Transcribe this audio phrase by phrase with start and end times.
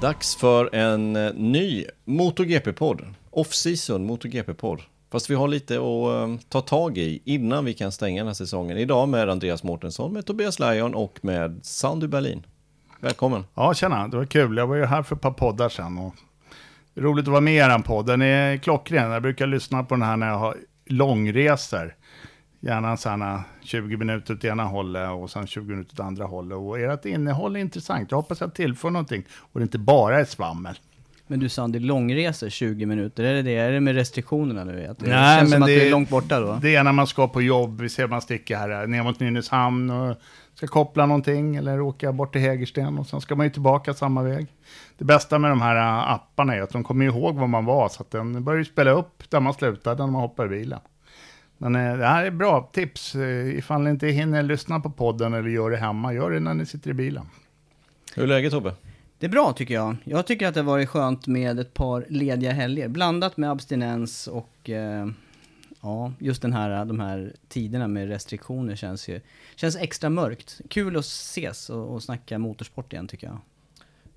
[0.00, 3.02] Dags för en eh, ny MotoGP-podd.
[3.30, 4.80] Off-season MotoGP-podd.
[5.12, 8.34] Fast vi har lite att eh, ta tag i innan vi kan stänga den här
[8.34, 8.78] säsongen.
[8.78, 12.46] Idag med Andreas Mårtensson, med Tobias Lajon och med Sandy Berlin.
[13.00, 13.44] Välkommen!
[13.54, 14.08] Ja, tjena.
[14.08, 14.56] Det var kul.
[14.56, 15.98] Jag var ju här för ett par poddar sedan.
[15.98, 16.14] Och
[16.94, 18.06] roligt att vara med i er podd.
[18.06, 19.10] Den är klockren.
[19.10, 21.94] Jag brukar lyssna på den här när jag har långresor.
[22.66, 26.58] Gärna sådana 20 minuter åt ena hållet och sen 20 minuter åt andra hållet.
[26.58, 28.10] Och ert innehåll är intressant.
[28.10, 30.78] Jag hoppas jag tillför någonting och det inte bara är svammel.
[31.26, 33.56] Men du Sandy, långresor 20 minuter, är det det?
[33.56, 34.86] Är det med restriktionerna nu?
[34.86, 36.58] Att det Nej, känns men som att det- är långt borta då?
[36.62, 37.80] Det är när man ska på jobb.
[37.80, 40.16] Vi ser man sticker här ner mot Nynäshamn och
[40.54, 44.22] ska koppla någonting eller åka bort till Hägersten och sen ska man ju tillbaka samma
[44.22, 44.46] väg.
[44.98, 48.02] Det bästa med de här apparna är att de kommer ihåg var man var så
[48.02, 50.80] att den börjar ju spela upp där man slutade när man hoppar i bilen.
[51.58, 53.14] Men eh, det här är bra tips.
[53.14, 56.54] Eh, Ifall ni inte hinner lyssna på podden eller gör det hemma, gör det när
[56.54, 57.26] ni sitter i bilen.
[58.14, 58.74] Hur är läget Tobbe?
[59.18, 59.96] Det är bra tycker jag.
[60.04, 62.88] Jag tycker att det har varit skönt med ett par lediga helger.
[62.88, 65.06] Blandat med abstinens och eh,
[65.80, 69.20] ja, just den här, de här tiderna med restriktioner känns ju
[69.56, 70.60] känns extra mörkt.
[70.70, 73.38] Kul att ses och, och snacka motorsport igen tycker jag.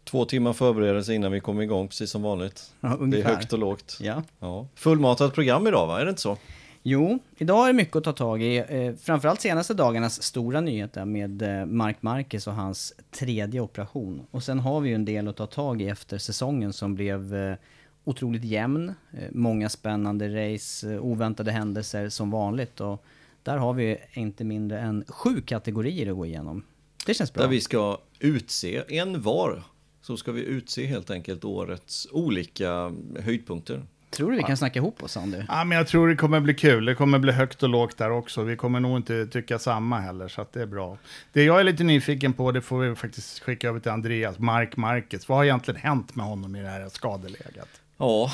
[0.03, 2.73] Två timmar förberedelse innan vi kommer igång, precis som vanligt.
[2.79, 3.97] Ja, Det är högt och lågt.
[4.01, 4.23] Ja.
[4.39, 4.67] Ja.
[4.75, 6.01] Fullmatat program idag va?
[6.01, 6.37] Är det inte så?
[6.83, 8.57] Jo, idag är det mycket att ta tag i.
[8.57, 14.25] Eh, framförallt senaste dagarnas stora nyheter med eh, Mark Marquez och hans tredje operation.
[14.31, 17.35] Och sen har vi ju en del att ta tag i efter säsongen som blev
[17.35, 17.55] eh,
[18.03, 18.93] otroligt jämn.
[19.11, 22.81] Eh, många spännande race, eh, oväntade händelser som vanligt.
[22.81, 23.03] Och
[23.43, 26.63] där har vi inte mindre än sju kategorier att gå igenom.
[27.05, 27.43] Det känns bra.
[27.43, 29.63] Där vi ska utse en var.
[30.01, 33.83] Så ska vi utse helt enkelt årets olika höjdpunkter.
[34.09, 35.37] Tror du vi kan snacka ihop oss, Andy?
[35.47, 36.85] Ja, men jag tror det kommer bli kul.
[36.85, 38.43] Det kommer bli högt och lågt där också.
[38.43, 40.97] Vi kommer nog inte tycka samma heller, så att det är bra.
[41.33, 44.77] Det jag är lite nyfiken på, det får vi faktiskt skicka över till Andreas, Mark
[44.77, 45.29] Marquez.
[45.29, 47.81] Vad har egentligen hänt med honom i det här skadeläget?
[47.97, 48.31] Ja,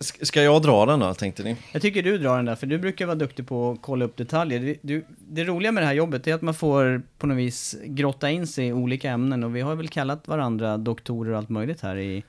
[0.00, 1.56] ska jag dra den då tänkte ni?
[1.72, 4.16] Jag tycker du drar den där, för du brukar vara duktig på att kolla upp
[4.16, 4.60] detaljer.
[4.60, 7.76] Du, du, det roliga med det här jobbet är att man får på något vis
[7.84, 11.48] grotta in sig i olika ämnen och vi har väl kallat varandra doktorer och allt
[11.48, 12.24] möjligt här i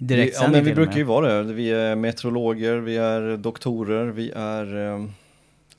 [0.00, 1.52] Direktsändning ja, men vi brukar ju vara det.
[1.52, 5.04] Vi är meteorologer, vi är doktorer, vi är eh,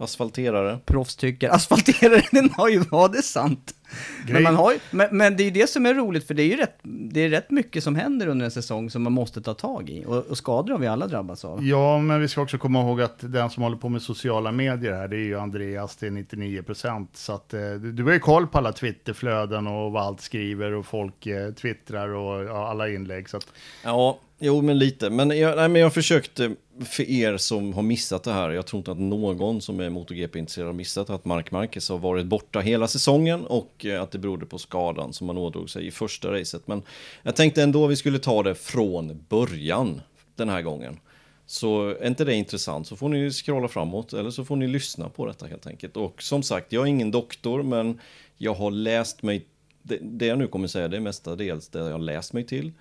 [0.01, 0.79] asfalterare.
[0.85, 3.75] Proffs tycker, asfalterare, den har ju, ja det är sant.
[4.27, 6.43] Men, man har ju, men, men det är ju det som är roligt, för det
[6.43, 9.41] är ju rätt, det är rätt mycket som händer under en säsong som man måste
[9.41, 10.05] ta tag i.
[10.05, 11.65] Och, och skador har vi alla drabbats av.
[11.65, 14.93] Ja, men vi ska också komma ihåg att den som håller på med sociala medier
[14.93, 17.17] här, det är ju Andreas till 99 procent.
[17.17, 20.73] Så att eh, du, du har ju koll på alla Twitterflöden och vad allt skriver
[20.73, 23.29] och folk eh, twittrar och ja, alla inlägg.
[23.29, 23.47] Så att,
[23.83, 25.09] Ja, jo men lite.
[25.09, 26.51] Men jag, nej, men jag försökte, eh,
[26.85, 30.67] för er som har missat det här, jag tror inte att någon som är MotoGP-intresserad
[30.67, 34.45] har missat att Mark Marquez har varit borta hela säsongen och eh, att det berodde
[34.45, 36.67] på skadan som han ådrog sig i första racet.
[36.67, 36.83] Men
[37.23, 40.01] jag tänkte ändå vi skulle ta det från början
[40.35, 40.99] den här gången.
[41.45, 45.09] Så är inte det intressant så får ni scrolla framåt eller så får ni lyssna
[45.09, 45.97] på detta helt enkelt.
[45.97, 47.99] Och som sagt, jag är ingen doktor men
[48.37, 49.45] jag har läst mig,
[49.81, 52.71] det, det jag nu kommer säga det är mestadels det jag har läst mig till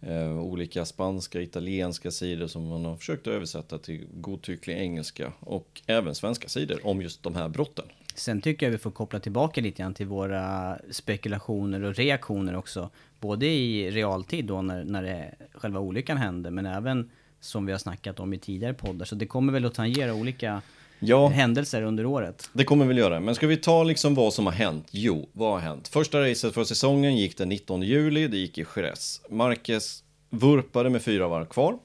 [0.00, 6.14] eh, olika spanska, italienska sidor som man har försökt översätta till godtycklig engelska och även
[6.14, 7.84] svenska sidor om just de här brotten.
[8.14, 12.90] Sen tycker jag vi får koppla tillbaka lite grann till våra spekulationer och reaktioner också.
[13.20, 17.10] Både i realtid då när, när det, själva olyckan hände, men även
[17.40, 19.06] som vi har snackat om i tidigare poddar.
[19.06, 20.62] Så det kommer väl att tangera olika
[21.00, 22.50] Ja, händelser under året.
[22.52, 23.20] det kommer vi väl göra.
[23.20, 24.86] Men ska vi ta liksom vad som har hänt?
[24.90, 25.88] Jo, vad har hänt?
[25.88, 29.20] Första racet för säsongen gick den 19 juli, det gick i Jerez.
[29.30, 31.78] Marquez vurpade med fyra varv kvar.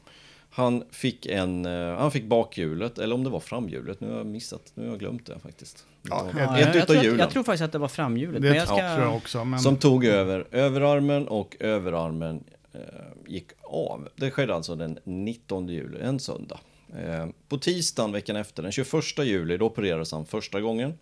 [0.49, 4.25] Han fick, en, eh, han fick bakhjulet, eller om det var framhjulet, nu har jag
[4.25, 5.85] missat, nu har jag glömt det faktiskt.
[6.09, 8.41] Ja, var Ja, ett jag, tror, att- jag tror faktiskt att det var framhjulet.
[8.41, 8.75] Det men jag ska...
[8.75, 9.45] tror jag också.
[9.45, 12.79] Men Som tog över överarmen och överarmen eh,
[13.27, 14.07] gick av.
[14.15, 16.59] Det skedde alltså den 19 juli, en söndag.
[16.93, 20.99] Eh, på tisdagen veckan efter, den 21 juli, då opererades han första gången.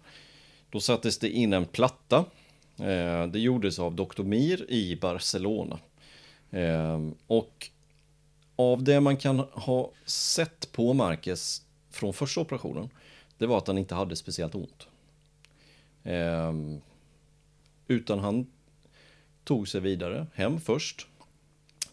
[0.70, 2.26] Då sattes det in en platta.
[2.78, 4.24] Eh, det gjordes av Dr.
[4.24, 5.80] Mir i Barcelona.
[6.52, 7.70] Eh, och
[8.56, 12.90] av det man kan ha sett på Marquez från första operationen,
[13.38, 14.88] det var att han inte hade speciellt ont.
[17.88, 18.48] Utan han
[19.44, 21.08] tog sig vidare hem först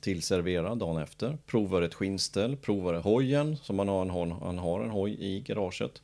[0.01, 1.39] till Servera dagen efter.
[1.47, 5.41] Provade ett skinnställ, provade hojen, som han har en, hoj- han har en hoj i
[5.41, 6.03] garaget.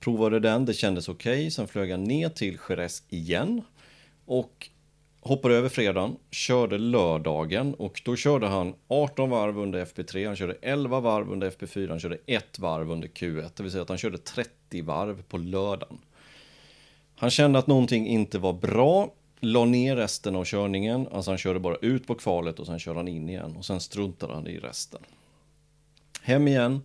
[0.00, 1.50] Provade den, det kändes okej.
[1.50, 3.62] Sen flög han ner till Jerez igen.
[4.26, 4.68] Och
[5.20, 10.56] hoppade över fredagen, körde lördagen och då körde han 18 varv under FP3, han körde
[10.62, 13.50] 11 varv under FP4, han körde ett varv under Q1.
[13.56, 15.98] Det vill säga att han körde 30 varv på lördagen.
[17.16, 21.60] Han kände att någonting inte var bra, la ner resten av körningen, alltså han körde
[21.60, 24.58] bara ut på kvalet och sen körde han in igen och sen struntade han i
[24.58, 25.00] resten.
[26.22, 26.82] Hem igen,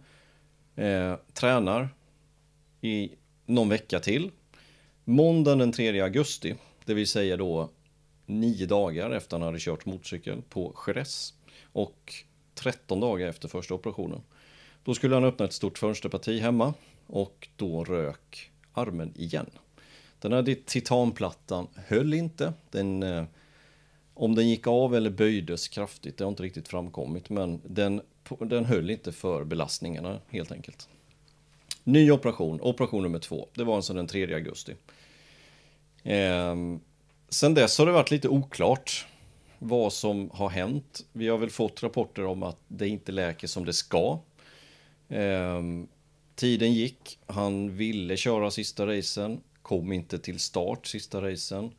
[0.75, 1.89] eh, tränar
[2.81, 3.11] i
[3.45, 4.31] någon vecka till.
[5.03, 6.55] Måndagen den 3 augusti,
[6.85, 7.69] det vill säga då
[8.25, 11.33] nio dagar efter han hade kört motorcykel på Jerez
[11.71, 12.13] och
[12.55, 14.21] 13 dagar efter första operationen.
[14.83, 16.73] Då skulle han öppna ett stort fönsterparti hemma
[17.07, 19.49] och då rök armen igen.
[20.29, 22.53] Den här titanplattan höll inte.
[22.71, 23.23] Den, eh,
[24.13, 28.01] om den gick av eller böjdes kraftigt, det har inte riktigt framkommit, men den,
[28.39, 30.89] den höll inte för belastningarna helt enkelt.
[31.83, 33.47] Ny operation, operation nummer två.
[33.53, 34.75] Det var alltså den 3 augusti.
[36.03, 36.55] Eh,
[37.29, 39.07] sen dess har det varit lite oklart
[39.59, 41.05] vad som har hänt.
[41.11, 44.19] Vi har väl fått rapporter om att det inte läker som det ska.
[45.09, 45.61] Eh,
[46.35, 51.71] tiden gick, han ville köra sista racen, kom inte till start sista racen.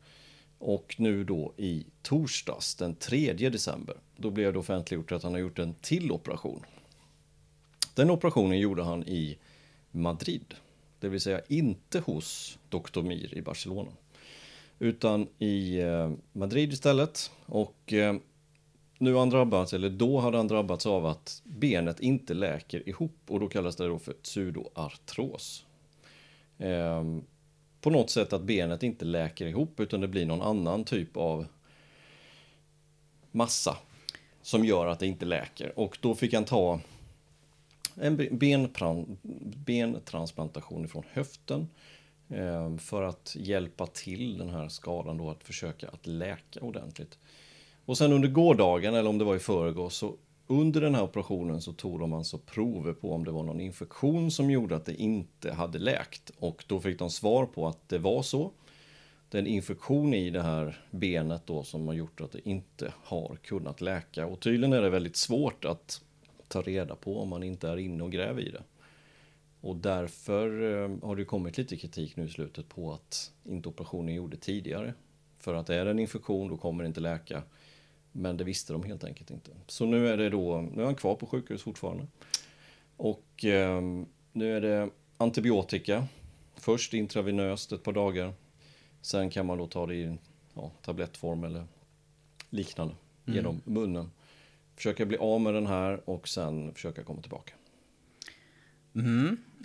[0.59, 5.39] Och nu då i torsdags den 3 december, då blev det offentliggjort att han har
[5.39, 6.65] gjort en till operation.
[7.93, 9.37] Den operationen gjorde han i
[9.91, 10.53] Madrid,
[10.99, 13.01] det vill säga inte hos Dr.
[13.01, 13.91] Mir i Barcelona.
[14.79, 17.31] Utan i eh, Madrid istället.
[17.45, 18.15] Och eh,
[18.97, 23.17] nu har han drabbats, eller då hade han drabbats av att benet inte läker ihop
[23.27, 25.65] och då kallas det då för pseudoartros.
[26.57, 27.23] Ehm,
[27.81, 31.45] på något sätt att benet inte läker ihop utan det blir någon annan typ av
[33.31, 33.77] massa
[34.41, 35.79] som gör att det inte läker.
[35.79, 36.79] Och då fick han ta
[37.95, 39.17] en benpran-
[39.65, 41.69] bentransplantation ifrån höften
[42.29, 47.17] eh, för att hjälpa till den här skadan då att försöka att läka ordentligt.
[47.85, 50.15] Och sen under gårdagen, eller om det var i förrgår, så
[50.47, 54.31] under den här operationen så tog de alltså prover på om det var någon infektion
[54.31, 56.31] som gjorde att det inte hade läkt.
[56.39, 58.51] Och då fick de svar på att det var så.
[59.29, 62.93] Det är en infektion i det här benet då som har gjort att det inte
[63.03, 64.25] har kunnat läka.
[64.25, 66.01] Och tydligen är det väldigt svårt att
[66.47, 68.63] ta reda på om man inte är inne och gräver i det.
[69.61, 74.15] Och därför eh, har det kommit lite kritik nu i slutet på att inte operationen
[74.15, 74.93] gjorde tidigare.
[75.39, 77.43] För att är det en infektion då kommer det inte läka.
[78.17, 79.51] Men det visste de helt enkelt inte.
[79.67, 82.07] Så nu är det då, nu är han kvar på sjukhus fortfarande.
[82.97, 83.81] Och eh,
[84.31, 86.07] nu är det antibiotika.
[86.55, 88.33] Först intravenöst ett par dagar.
[89.01, 90.17] Sen kan man då ta det i
[90.53, 91.63] ja, tablettform eller
[92.49, 92.95] liknande
[93.25, 94.11] genom munnen.
[94.75, 97.53] Försöka bli av med den här och sen försöka komma tillbaka.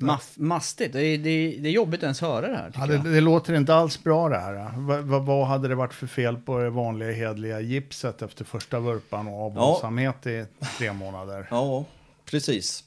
[0.03, 0.93] Maff, mastigt.
[0.93, 2.73] Det är, det, är, det är jobbigt att ens höra det här.
[2.75, 4.79] Ja, det, det låter inte alls bra det här.
[4.79, 8.81] Va, va, vad hade det varit för fel på det vanliga hedliga gipset efter första
[8.81, 10.47] vurpan och avhållsamhet i
[10.79, 11.47] tre månader?
[11.51, 11.85] Ja,
[12.25, 12.85] precis.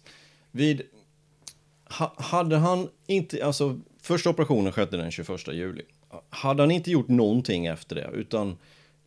[0.52, 0.82] Vid...
[1.90, 3.46] Ha, hade han inte...
[3.46, 5.82] Alltså, första operationen skedde den 21 juli.
[6.30, 8.58] Hade han inte gjort någonting efter det, utan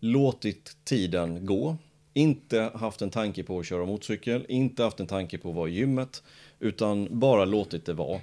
[0.01, 1.77] låtit tiden gå,
[2.19, 5.69] inte haft en tanke på att köra motorcykel, inte haft en tanke på att vara
[5.69, 6.23] i gymmet,
[6.59, 8.21] utan bara låtit det vara.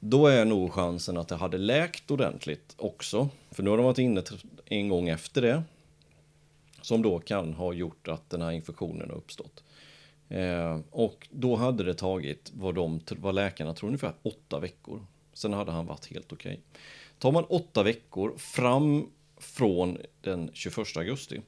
[0.00, 3.28] Då är nog chansen att det hade läkt ordentligt också.
[3.50, 4.22] För nu har de varit inne
[4.64, 5.62] en gång efter det.
[6.82, 9.64] Som då kan ha gjort att den här infektionen har uppstått.
[10.28, 15.06] Eh, och då hade det tagit vad, de, vad läkarna tror ungefär åtta veckor.
[15.32, 16.50] Sen hade han varit helt okej.
[16.52, 16.62] Okay.
[17.18, 21.40] Tar man åtta veckor fram från den 21 augusti.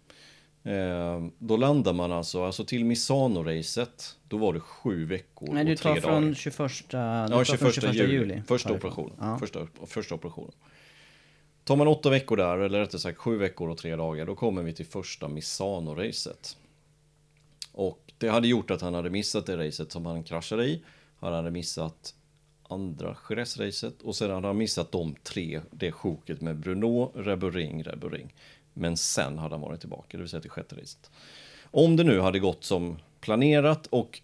[0.63, 5.77] Eh, då landar man alltså, alltså till Misano-racet, då var det sju veckor Nej, du
[5.77, 8.13] tar från 21, du ja, 21, från 21 juli.
[8.13, 8.43] juli.
[8.47, 9.17] Första operationen.
[9.21, 9.39] Ja.
[9.39, 10.53] Första, första operationen.
[11.65, 14.63] Tar man åtta veckor där, eller rättare sagt sju veckor och tre dagar, då kommer
[14.63, 16.57] vi till första Misano-racet.
[17.73, 20.83] Och det hade gjort att han hade missat det racet som han kraschade i.
[21.19, 22.15] Han hade missat
[22.69, 28.35] andra Jerez-racet och sen hade han missat de tre, det sjoket med Bruno, Rebering, Rebering.
[28.81, 31.11] Men sen hade han varit tillbaka, det vill säga till sjätte racet.
[31.65, 34.21] Om det nu hade gått som planerat och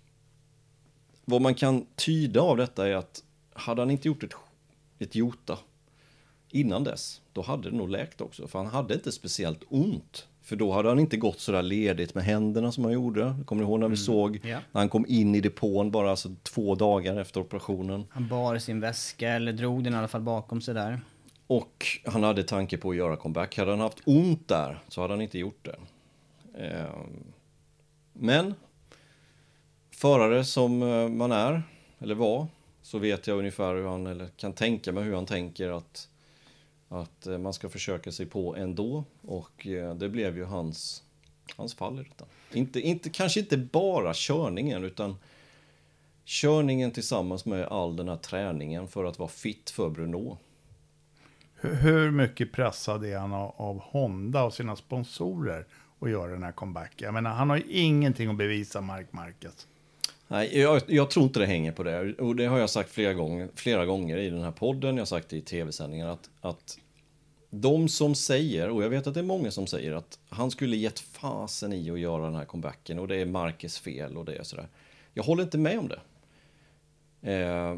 [1.25, 3.23] vad man kan tyda av detta är att
[3.53, 4.35] hade han inte gjort ett,
[4.99, 5.59] ett Jota
[6.51, 8.49] innan dess, då hade det nog läkt också.
[8.49, 10.27] För han hade inte speciellt ont.
[10.43, 13.35] För då hade han inte gått så där ledigt med händerna som han gjorde.
[13.45, 13.97] Kommer ni ihåg när vi mm.
[13.97, 14.63] såg yeah.
[14.73, 18.05] när han kom in i depån bara alltså två dagar efter operationen?
[18.11, 21.01] Han bar sin väska eller drog den i alla fall bakom sig där.
[21.47, 23.59] Och han hade tanke på att göra comeback.
[23.59, 25.77] Hade han haft ont där så hade han inte gjort det.
[26.65, 27.25] Ehm,
[28.13, 28.55] men
[29.91, 31.63] förare som eh, man är,
[31.99, 32.47] eller var,
[32.83, 36.09] så vet jag ungefär hur han, eller kan tänka mig hur han tänker att
[36.89, 41.03] att eh, man ska försöka sig på ändå och eh, det blev ju hans,
[41.57, 42.25] hans fall i detta.
[42.53, 45.17] Inte, inte, kanske inte bara körningen utan
[46.25, 50.39] körningen tillsammans med all den här träningen för att vara fit för Bruno.
[51.75, 55.67] Hur mycket pressad är han av Honda och sina sponsorer
[56.01, 57.05] att göra den här comebacken?
[57.05, 59.67] Jag menar, han har ju ingenting att bevisa, Mark Marquez.
[60.29, 62.15] Nej, jag, jag, tror inte det hänger på det.
[62.15, 64.97] Och det har jag sagt flera gånger, flera gånger i den här podden.
[64.97, 66.79] Jag har sagt det i tv-sändningar att, att
[67.51, 70.77] de som säger, och jag vet att det är många som säger att han skulle
[70.77, 74.37] gett fasen i att göra den här comebacken och det är Marcus fel och det
[74.37, 74.69] är sådär.
[75.15, 76.01] Jag håller inte med om det.
[77.33, 77.77] Eh,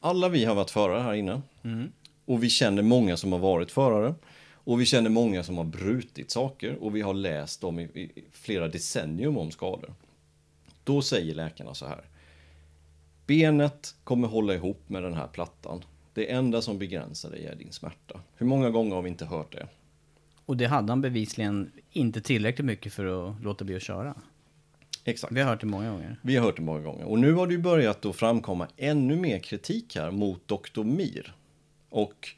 [0.00, 1.42] alla vi har varit förare här inne.
[1.62, 1.92] Mm.
[2.28, 4.14] Och vi känner många som har varit förare.
[4.52, 8.24] Och vi känner många som har brutit saker och vi har läst om i, i
[8.32, 9.94] flera decennium om skador.
[10.84, 12.04] Då säger läkarna så här.
[13.26, 15.84] Benet kommer hålla ihop med den här plattan.
[16.14, 18.20] Det enda som begränsar dig är din smärta.
[18.36, 19.66] Hur många gånger har vi inte hört det?
[20.46, 24.14] Och det hade han bevisligen inte tillräckligt mycket för att låta bli att köra.
[25.04, 25.32] Exakt.
[25.32, 26.16] Vi har hört det många gånger.
[26.22, 27.04] Vi har hört det många gånger.
[27.04, 30.82] Och nu har det ju börjat att framkomma ännu mer kritik här mot Dr.
[30.82, 31.34] Mir.
[31.88, 32.28] Och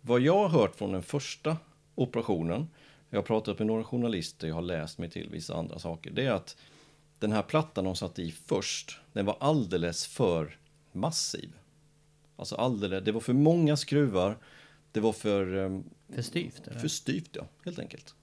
[0.00, 1.56] vad jag har hört från den första
[1.94, 2.68] operationen,
[3.10, 6.26] jag har pratat med några journalister, jag har läst mig till vissa andra saker, det
[6.26, 6.56] är att
[7.18, 10.58] den här plattan de satte i först, den var alldeles för
[10.92, 11.52] massiv.
[12.36, 14.38] Alltså alldeles, det var för många skruvar,
[14.92, 15.54] det var för...
[15.54, 16.68] Um, för styvt?
[16.68, 16.80] Eller?
[16.80, 18.14] För styvt, ja, helt enkelt.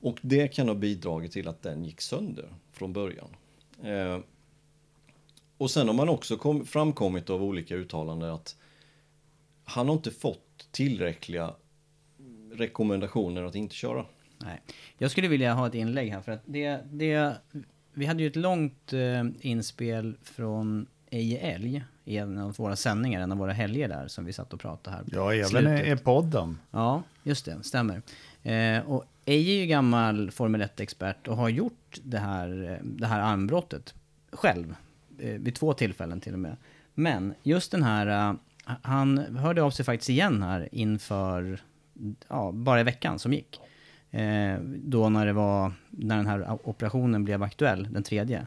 [0.00, 3.36] Och det kan ha bidragit till att den gick sönder från början.
[3.82, 4.18] Eh,
[5.58, 8.56] och sen har man också kom, framkommit av olika uttalanden att
[9.70, 11.54] han har inte fått tillräckliga
[12.52, 14.04] rekommendationer att inte köra.
[14.38, 14.62] Nej.
[14.98, 17.36] Jag skulle vilja ha ett inlägg här för att det, det
[17.92, 23.20] vi hade ju ett långt eh, inspel från Eje Älg i en av våra sändningar,
[23.20, 25.04] en av våra helger där som vi satt och pratade här.
[25.12, 26.58] Ja, även i podden.
[26.70, 28.02] Ja, just det, stämmer.
[28.42, 33.06] Eh, och Eje är ju gammal Formel 1-expert och har gjort det här, eh, det
[33.06, 33.94] här armbrottet
[34.32, 34.74] själv.
[35.18, 36.56] Eh, vid två tillfällen till och med.
[36.94, 41.60] Men just den här, uh, han hörde av sig faktiskt igen här inför,
[42.28, 43.60] ja, bara i veckan som gick.
[44.10, 48.46] Eh, då när det var, när den här operationen blev aktuell, den tredje.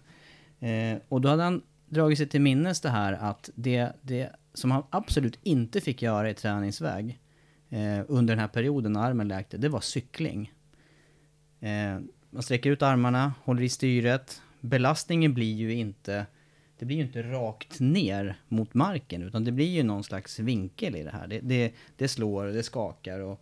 [0.60, 4.72] Eh, och då hade han dragit sig till minnes det här att det, det som
[4.72, 7.20] han absolut inte fick göra i träningsväg
[7.70, 10.54] eh, under den här perioden när armen läkte, det var cykling.
[11.60, 14.42] Eh, man sträcker ut armarna, håller i styret.
[14.60, 16.26] Belastningen blir ju inte,
[16.84, 20.96] det blir ju inte rakt ner mot marken, utan det blir ju någon slags vinkel
[20.96, 21.28] i det här.
[21.28, 23.42] Det, det, det slår, det skakar och,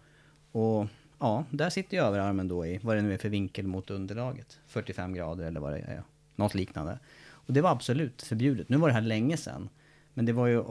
[0.52, 0.88] och
[1.20, 4.60] ja, där sitter ju överarmen då i vad det nu är för vinkel mot underlaget.
[4.68, 6.04] 45 grader eller vad det är,
[6.36, 7.00] något liknande.
[7.30, 8.70] Och det var absolut förbjudet.
[8.70, 9.70] Nu var det här länge sedan.
[10.14, 10.64] Men det var ju...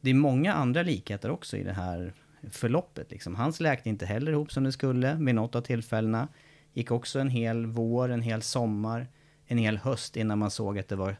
[0.00, 2.12] Det är många andra likheter också i det här
[2.50, 3.10] förloppet.
[3.10, 3.34] Liksom.
[3.34, 6.28] Hans läkte inte heller ihop som det skulle vid något av tillfällena.
[6.72, 9.06] Gick också en hel vår, en hel sommar,
[9.46, 11.16] en hel höst innan man såg att det var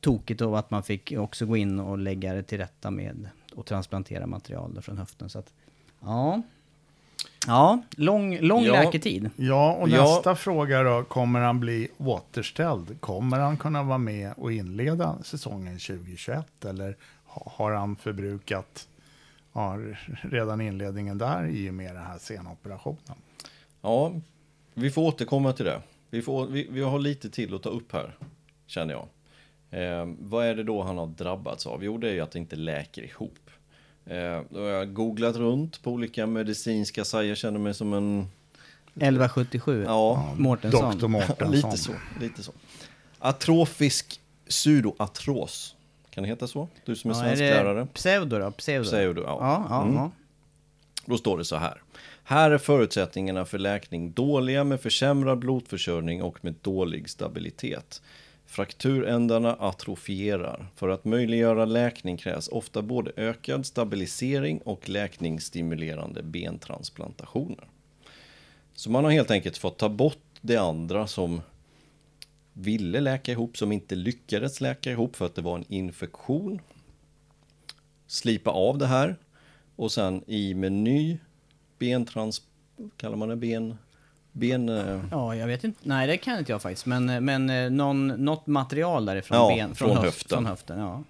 [0.00, 3.66] tokigt och att man fick också gå in och lägga det till rätta med och
[3.66, 5.30] transplantera material från höften.
[5.30, 5.52] Så att,
[6.00, 6.42] ja,
[7.46, 8.72] Ja, lång, lång ja.
[8.72, 9.30] läketid.
[9.36, 10.34] Ja, och nästa ja.
[10.34, 13.00] fråga då, kommer han bli återställd?
[13.00, 16.64] Kommer han kunna vara med och inleda säsongen 2021?
[16.64, 18.88] Eller har han förbrukat
[19.52, 19.78] ja,
[20.22, 23.18] redan inledningen där i och med den här sena operationen?
[23.80, 24.12] Ja,
[24.74, 25.82] vi får återkomma till det.
[26.10, 28.16] Vi, får, vi, vi har lite till att ta upp här,
[28.66, 29.06] känner jag.
[29.70, 31.84] Eh, vad är det då han har drabbats av?
[31.84, 33.50] Jo, det är ju att det inte läker ihop.
[34.06, 38.26] Eh, då har jag googlat runt på olika medicinska sajter, känner mig som en...
[38.94, 40.90] 1177, Ja, Mårtensson.
[40.92, 41.50] Doktor Mårtensson.
[41.52, 41.92] lite så.
[42.20, 42.52] Lite så.
[43.18, 45.74] Atrofisk pseudoartros.
[46.10, 46.68] Kan det heta så?
[46.84, 47.86] Du som är Ja, är svensklärare.
[47.94, 48.50] pseudo då?
[48.50, 48.84] Pseudo?
[48.84, 49.36] Pseudo, ja.
[49.40, 49.94] Ja, ja, Mm.
[49.94, 50.10] ja.
[51.06, 51.82] Då står det så här.
[52.24, 58.02] Här är förutsättningarna för läkning dåliga med försämrad blodförsörjning och med dålig stabilitet.
[58.48, 60.66] Frakturändarna atrofierar.
[60.76, 67.68] För att möjliggöra läkning krävs ofta både ökad stabilisering och läkningsstimulerande bentransplantationer.
[68.74, 71.40] Så man har helt enkelt fått ta bort det andra som
[72.52, 76.60] ville läka ihop, som inte lyckades läka ihop för att det var en infektion.
[78.06, 79.16] Slipa av det här
[79.76, 81.18] och sen i med ny
[81.78, 82.42] bentrans...
[82.96, 83.76] Kallar man det ben...
[84.32, 84.68] Ben...
[84.68, 85.80] eh, Ja, jag vet inte.
[85.82, 86.86] Nej, det kan inte jag faktiskt.
[86.86, 89.36] Men, men eh, någon, något material därifrån.
[89.38, 90.28] Ja, ben, från höft- höften.
[90.36, 91.04] Från höften, ja.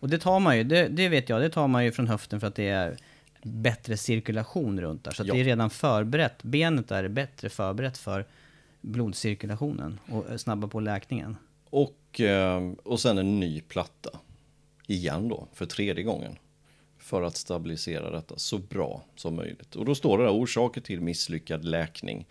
[0.00, 2.40] Och det tar man ju, det, det vet jag, det tar man ju från höften
[2.40, 2.96] för att det är
[3.42, 5.12] bättre cirkulation runt där.
[5.12, 5.34] Så Ja.
[5.34, 6.42] det är redan förberett.
[6.42, 8.24] Benet är bättre förberett för
[8.80, 11.36] blodcirkulationen och eh, snabba på läkningen.
[11.70, 14.10] Och, eh, och sen en ny platta.
[14.86, 16.36] Igen då, för tredje gången.
[17.08, 19.76] För att stabilisera detta så bra som möjligt.
[19.76, 22.26] Och då står det där orsaker till misslyckad läkning.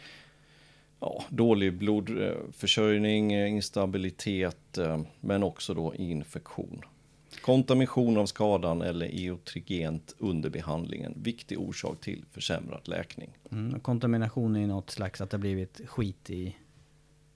[1.00, 6.82] Ja, dålig blodförsörjning, eh, instabilitet, eh, men också då infektion.
[7.42, 11.14] Kontamination av skadan eller eotrigent under behandlingen.
[11.16, 13.30] Viktig orsak till försämrad läkning.
[13.52, 13.80] Mm.
[13.80, 16.56] Kontamination är ju något slags att det har blivit skit i...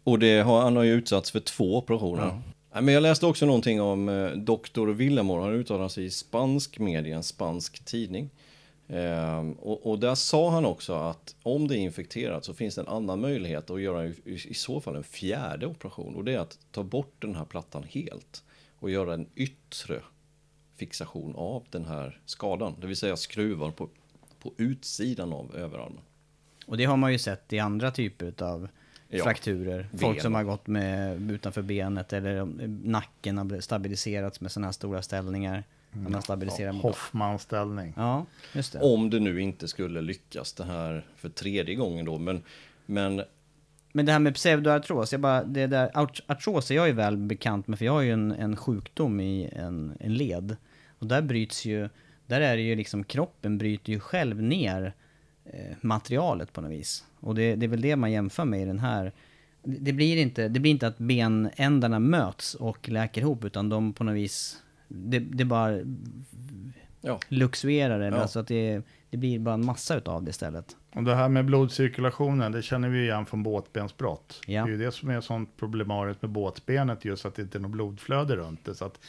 [0.03, 2.41] Och det har, han har ju utsatts för två operationer.
[2.73, 4.87] Nej, Men jag läste också någonting om eh, Dr.
[4.87, 8.29] Villamor, han uttalade sig i spansk media, en spansk tidning.
[8.87, 12.81] Ehm, och, och där sa han också att om det är infekterat så finns det
[12.81, 16.15] en annan möjlighet att göra i, i så fall en fjärde operation.
[16.15, 18.43] Och det är att ta bort den här plattan helt
[18.79, 20.01] och göra en yttre
[20.75, 22.75] fixation av den här skadan.
[22.81, 23.89] Det vill säga skruvar på,
[24.39, 26.01] på utsidan av överarmen.
[26.65, 28.67] Och det har man ju sett i andra typer av
[29.11, 29.23] Ja.
[29.23, 29.87] frakturer.
[29.91, 30.21] Folk Ben.
[30.23, 35.01] som har gått med utanför benet eller om nacken har stabiliserats med sådana här stora
[35.01, 35.63] ställningar.
[35.93, 36.11] Mm.
[36.11, 36.83] Man stabiliserar mot...
[36.83, 37.93] Hoffman-ställning.
[37.97, 38.79] Ja, just det.
[38.79, 42.17] Om det nu inte skulle lyckas det här för tredje gången då.
[42.17, 42.43] Men,
[42.85, 43.23] men
[43.93, 47.17] Men det här med pseudoartros, jag bara, det där, art- artros är jag ju väl
[47.17, 50.55] bekant med för jag har ju en, en sjukdom i en, en led.
[50.99, 51.89] Och där bryts ju,
[52.27, 54.91] där är det ju liksom kroppen bryter ju själv ner eh,
[55.81, 57.05] materialet på något vis.
[57.19, 59.11] Och det, det är väl det man jämför med i den här.
[59.63, 63.93] Det, det, blir inte, det blir inte att benändarna möts och läker ihop utan de
[63.93, 65.79] på något vis, det, det bara
[67.01, 68.21] ja, luxuerar eller Ja.
[68.21, 70.75] alltså att det, det blir bara en massa utav det istället.
[70.95, 74.41] Och det här med blodcirkulationen, det känner vi igen från båtbensbrott.
[74.47, 74.63] Ja.
[74.63, 77.59] Det är ju det som är sånt problematiskt med båtbenet, just att det inte är
[77.59, 78.75] något blodflöde runt det.
[78.75, 78.99] Så att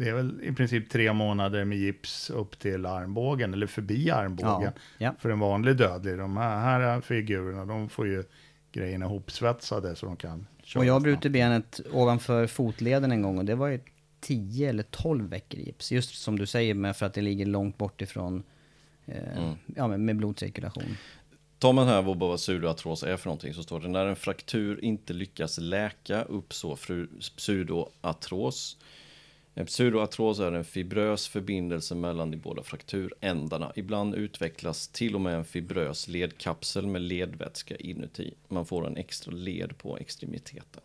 [0.00, 4.62] det är väl i princip tre månader med gips upp till armbågen, eller förbi armbågen,
[4.62, 5.14] Ja, ja.
[5.18, 6.18] för en vanlig dödlig.
[6.18, 8.24] De här, här figurerna, de får ju
[8.72, 13.44] grejerna ihopsvetsade så de kan köra Och jag brutit benet ovanför fotleden en gång och
[13.44, 13.80] det var ju
[14.20, 15.92] 10 eller 12 veckor gips.
[15.92, 18.42] Just som du säger med för att det ligger långt bort ifrån
[19.06, 20.96] eh, ja, med, blodcirkulation.
[21.58, 24.84] Tar man här vad bara pseudoartros är för någonting så står det när en fraktur
[24.84, 28.76] inte lyckas läka uppsår fru- pseudoartros.
[29.54, 33.72] Pseudoartros är en fibrös förbindelse mellan de båda frakturändarna.
[33.76, 38.34] Ibland utvecklas till och med en fibrös ledkapsel med ledvätska inuti.
[38.48, 40.82] Man får en extra led på extremiteten.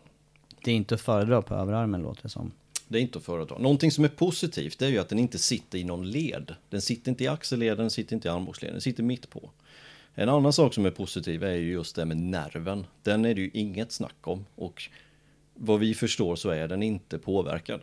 [0.64, 2.52] Det är inte att föredra på överarmen låter det som.
[2.88, 3.58] Det är inte att föredra.
[3.58, 6.54] Någonting som är positivt är ju att den inte sitter i någon led.
[6.70, 9.50] Den sitter inte i axelleden, den sitter inte i armbågsleden, den sitter mitt på.
[10.14, 12.86] En annan sak som är positiv är ju just det med nerven.
[13.02, 14.82] Den är det ju inget snack om och
[15.54, 17.80] vad vi förstår så är den inte påverkad.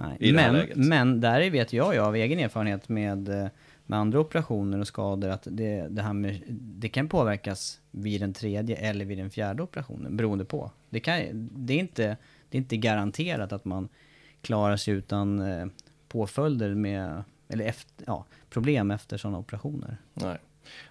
[0.00, 0.16] Nej.
[0.20, 0.76] I det här Men, läget.
[0.76, 3.48] men där vet jag ju av egen erfarenhet med, eh,
[3.86, 8.32] med andra operationer och skador att det, det här med, det kan påverkas vid den
[8.32, 10.70] tredje eller vid den fjärde operationen beroende på.
[10.90, 12.16] Det, kan, det, är, inte,
[12.48, 13.88] det är inte garanterat att man
[14.40, 15.66] klarar sig utan eh,
[16.08, 19.96] påföljder med, eller efter, ja, problem efter sådana operationer.
[20.14, 20.38] Nej.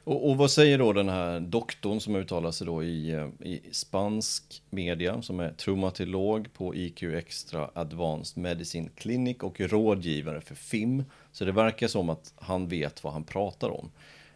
[0.03, 3.61] Och, och vad säger då den här doktorn som uttalar sig då i, eh, i
[3.71, 11.03] spansk media som är traumatolog på IQ Extra Advanced Medicine Clinic och rådgivare för FIM.
[11.31, 13.91] Så det verkar som att han vet vad han pratar om.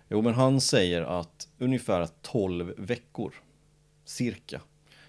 [0.09, 3.33] Jo, men han säger att ungefär 12 veckor,
[4.05, 4.61] cirka.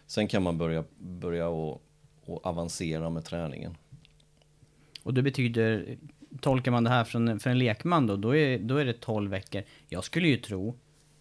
[0.07, 1.83] Sen kan man börja, börja och,
[2.25, 3.77] och avancera med träningen.
[5.03, 5.97] Och det betyder,
[6.41, 9.31] tolkar man det här från, för en lekman då, då är, då är det 12
[9.31, 9.63] veckor.
[9.89, 10.75] Jag skulle ju tro,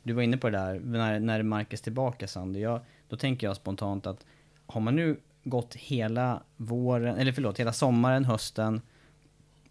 [0.04, 2.60] du var inne på det där, när, när är Marcus tillbaka Sander?
[2.60, 4.26] Jag, då tänker jag spontant att
[4.65, 8.82] har man nu gått hela våren, eller förlåt, hela sommaren, hösten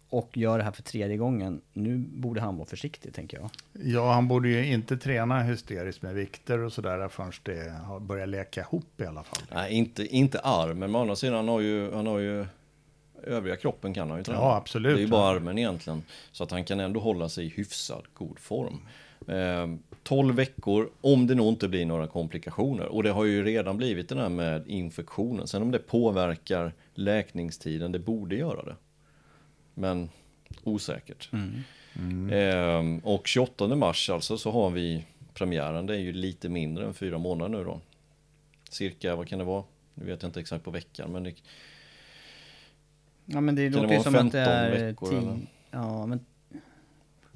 [0.09, 3.49] och gör det här för tredje gången, nu borde han vara försiktig tänker jag.
[3.73, 8.29] Ja, han borde ju inte träna hysteriskt med vikter och sådär förrän det har börjat
[8.29, 9.43] leka ihop i alla fall.
[9.51, 12.45] Nej, inte, inte armen, men å andra sidan han har ju, han har ju
[13.23, 14.39] övriga kroppen kan han ju träna.
[14.39, 14.95] Ja, absolut.
[14.95, 16.03] Det är ju bara armen egentligen.
[16.31, 18.79] Så att han kan ändå hålla sig i hyfsad god form.
[19.27, 19.67] Eh,
[20.03, 22.85] 12 veckor, om det nog inte blir några komplikationer.
[22.85, 25.47] Och det har ju redan blivit det där med infektionen.
[25.47, 28.75] Sen om det påverkar läkningstiden, det borde göra det.
[29.73, 30.09] Men
[30.63, 31.29] osäkert.
[32.31, 35.85] Eh, och 28 mars alltså så har vi premiären.
[35.85, 37.81] Det är ju lite mindre än fyra månader nu då.
[38.69, 39.63] Cirka, vad kan det vara?
[39.93, 41.33] Nu vet jag inte exakt på veckan, men det,
[43.25, 44.85] Ja men det Kan det låter ju vara som att det 15 är...
[44.87, 45.39] veckor, tid- eller?
[45.71, 46.19] Ja men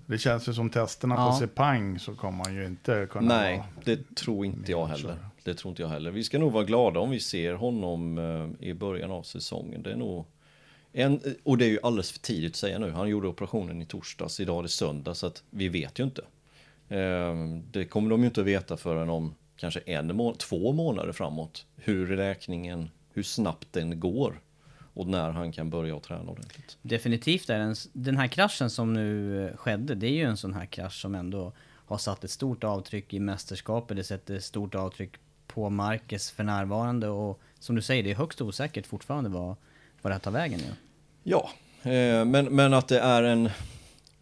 [0.06, 1.32] Det känns ju som testerna Ja.
[1.32, 3.68] på Sepang så kommer man ju inte kunna Nej, vara...
[3.84, 5.18] det tror inte jag heller.
[5.44, 6.12] Det tror inte jag heller.
[6.12, 9.84] Vi ska nog vara glada om vi ser honom eh, i början av säsongen.
[9.84, 10.26] Det är nog...
[10.94, 12.92] En, och det är ju alldeles för tidigt att säga nu.
[12.92, 16.22] Han gjorde operationen i torsdags, idag är det söndag, så att vi vet ju inte.
[16.90, 17.36] Eh,
[17.72, 21.66] det kommer de ju inte att veta förrän om kanske en må två månader framåt.
[21.76, 24.40] Hur räkningen, hur snabbt den går.
[24.96, 26.78] Och när han kan börja att träna ordentligt.
[26.82, 30.54] definitivt är den, den här kraschen som nu eh, skedde, det är ju en sån
[30.54, 31.54] här krasch som ändå
[31.86, 33.98] har satt ett stort avtryck i mästerskapet.
[33.98, 35.12] Det sätter stort avtryck
[35.48, 39.56] på Marcus för närvarande och som du säger, det är högst osäkert fortfarande vad,
[40.02, 40.76] vad det här tar vägen nu.
[41.24, 41.50] Ja,
[41.92, 43.50] eh, men, men att det är en...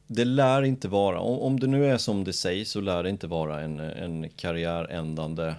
[0.08, 3.10] Det lär inte vara, om, om det nu är som det sägs så lär det
[3.10, 5.56] inte vara en, en karriärändande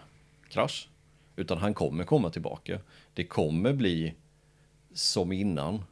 [0.48, 0.88] krasch.
[1.36, 2.78] Utan han kommer komma tillbaka.
[3.14, 4.14] Det kommer bli
[4.94, 5.84] som innan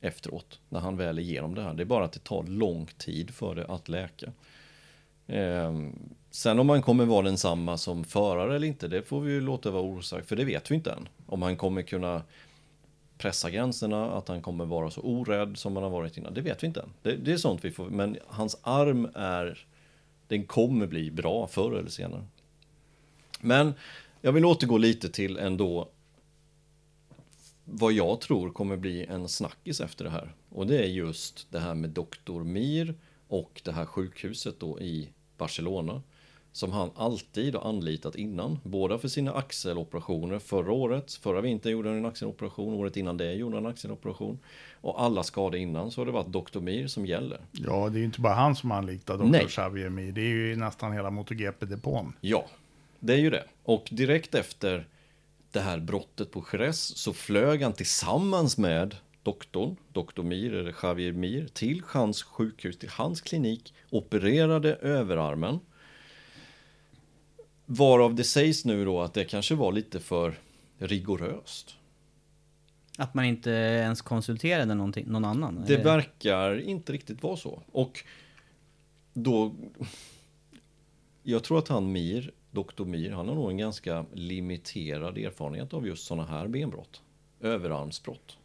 [0.00, 1.74] efteråt, när han väl är igenom det här.
[1.74, 4.32] Det är bara att det tar lång tid för det att läka.
[5.26, 5.72] Eh,
[6.30, 9.70] sen om han kommer vara densamma som förare eller inte, det får vi ju låta
[9.70, 11.08] vara osagt, för det vet vi inte än.
[11.26, 12.22] Om han kommer kunna
[13.18, 16.34] pressa gränserna, att han kommer vara så orädd som han har varit innan.
[16.34, 16.92] Det vet vi inte än.
[17.02, 19.66] Det, det är sånt vi får, men hans arm är,
[20.28, 22.24] den kommer bli bra förr eller senare.
[23.40, 23.74] Men
[24.20, 25.88] jag vill återgå lite till ändå
[27.64, 30.34] vad jag tror kommer bli en snackis efter det här.
[30.48, 32.42] Och det är just det här med Dr.
[32.42, 32.94] Mir
[33.28, 36.02] och det här sjukhuset då i Barcelona.
[36.52, 38.58] Som han alltid har anlitat innan.
[38.62, 41.12] Båda för sina axeloperationer förra året.
[41.12, 42.74] Förra vintern gjorde han en axeloperation.
[42.74, 44.38] Året innan det gjorde han en axeloperation.
[44.80, 46.60] Och alla skador innan så har det varit Dr.
[46.60, 47.40] Mir som gäller.
[47.52, 49.24] Ja, det är ju inte bara han som anlitar Dr.
[49.24, 49.46] Nej.
[49.46, 50.12] Xavier Mir.
[50.12, 52.12] Det är ju nästan hela MotoGP-depån.
[52.20, 52.46] Ja,
[53.00, 53.44] det är ju det.
[53.62, 54.86] Och direkt efter
[55.54, 60.22] det här brottet på Jerez så flög han tillsammans med doktorn, Dr.
[60.22, 65.60] Mir, eller Javier Mir, till hans sjukhus, till hans klinik, opererade överarmen.
[67.66, 70.34] Varav det sägs nu då att det kanske var lite för
[70.78, 71.76] rigoröst.
[72.98, 75.64] Att man inte ens konsulterade någon annan?
[75.66, 77.62] Det verkar inte riktigt vara så.
[77.72, 78.04] Och
[79.12, 79.54] då...
[81.26, 85.86] Jag tror att han Mir, doktor Mir, han har nog en ganska limiterad erfarenhet av
[85.86, 87.02] just sådana här benbrott.
[87.40, 88.38] Överarmsbrott.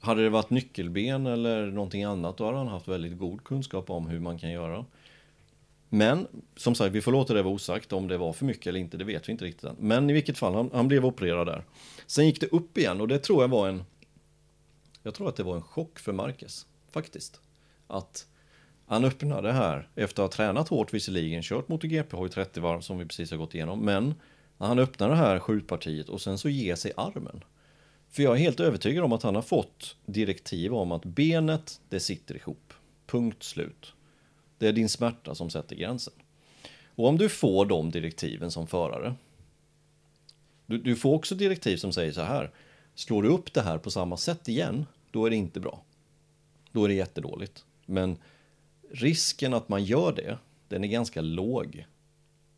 [0.00, 4.06] Hade det varit nyckelben eller någonting annat då hade han haft väldigt god kunskap om
[4.06, 4.84] hur man kan göra.
[5.88, 8.80] Men som sagt, vi får låta det vara osagt om det var för mycket eller
[8.80, 9.76] inte, det vet vi inte riktigt än.
[9.78, 11.64] Men i vilket fall, han, han blev opererad där.
[12.06, 13.84] Sen gick det upp igen och det tror jag var en
[15.02, 17.40] jag tror att det var en chock för Marcus, faktiskt.
[17.86, 18.26] Att
[18.88, 22.80] han öppnade här efter att ha tränat hårt visserligen, kört MotoGP, har ju 30 varv
[22.80, 24.14] som vi precis har gått igenom, men
[24.58, 27.44] han öppnar det här skjutpartiet och sen så ger sig armen.
[28.10, 32.00] För jag är helt övertygad om att han har fått direktiv om att benet, det
[32.00, 32.72] sitter ihop.
[33.06, 33.92] Punkt slut.
[34.58, 36.14] Det är din smärta som sätter gränsen.
[36.94, 39.14] Och om du får de direktiven som förare,
[40.66, 42.50] du, du får också direktiv som säger så här,
[42.94, 45.82] slår du upp det här på samma sätt igen, då är det inte bra.
[46.72, 47.64] Då är det jättedåligt.
[47.86, 48.16] Men
[48.90, 51.86] risken att man gör det, den är ganska låg.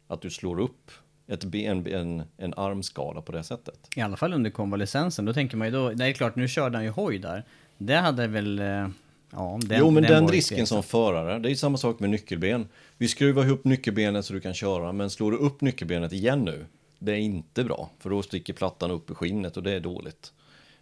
[0.06, 0.90] Att du slår upp
[1.26, 3.88] ett ben, en, en armskada på det sättet.
[3.96, 6.76] I alla fall under konvalescensen, då tänker man ju då, det är klart nu körde
[6.76, 7.44] han ju hoj där.
[7.78, 8.88] Det hade väl, eh,
[9.30, 12.68] ja den, jo, men den, ju risken som förare, det är samma sak med nyckelben.
[12.98, 16.66] Vi skruvar ihop nyckelbenet så du kan köra, men slår du upp nyckelbenet igen nu,
[16.98, 17.90] det är inte bra.
[17.98, 20.32] För då sticker plattan upp i skinnet och det är dåligt.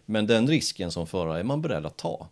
[0.05, 2.27] Men den risken som förare är man beredd att ta.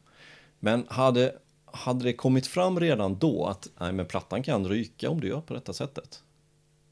[0.60, 1.34] Men hade,
[1.72, 5.42] hade det kommit fram redan då att nej, men plattan kan ryka om du gör
[5.42, 6.24] på detta sättet,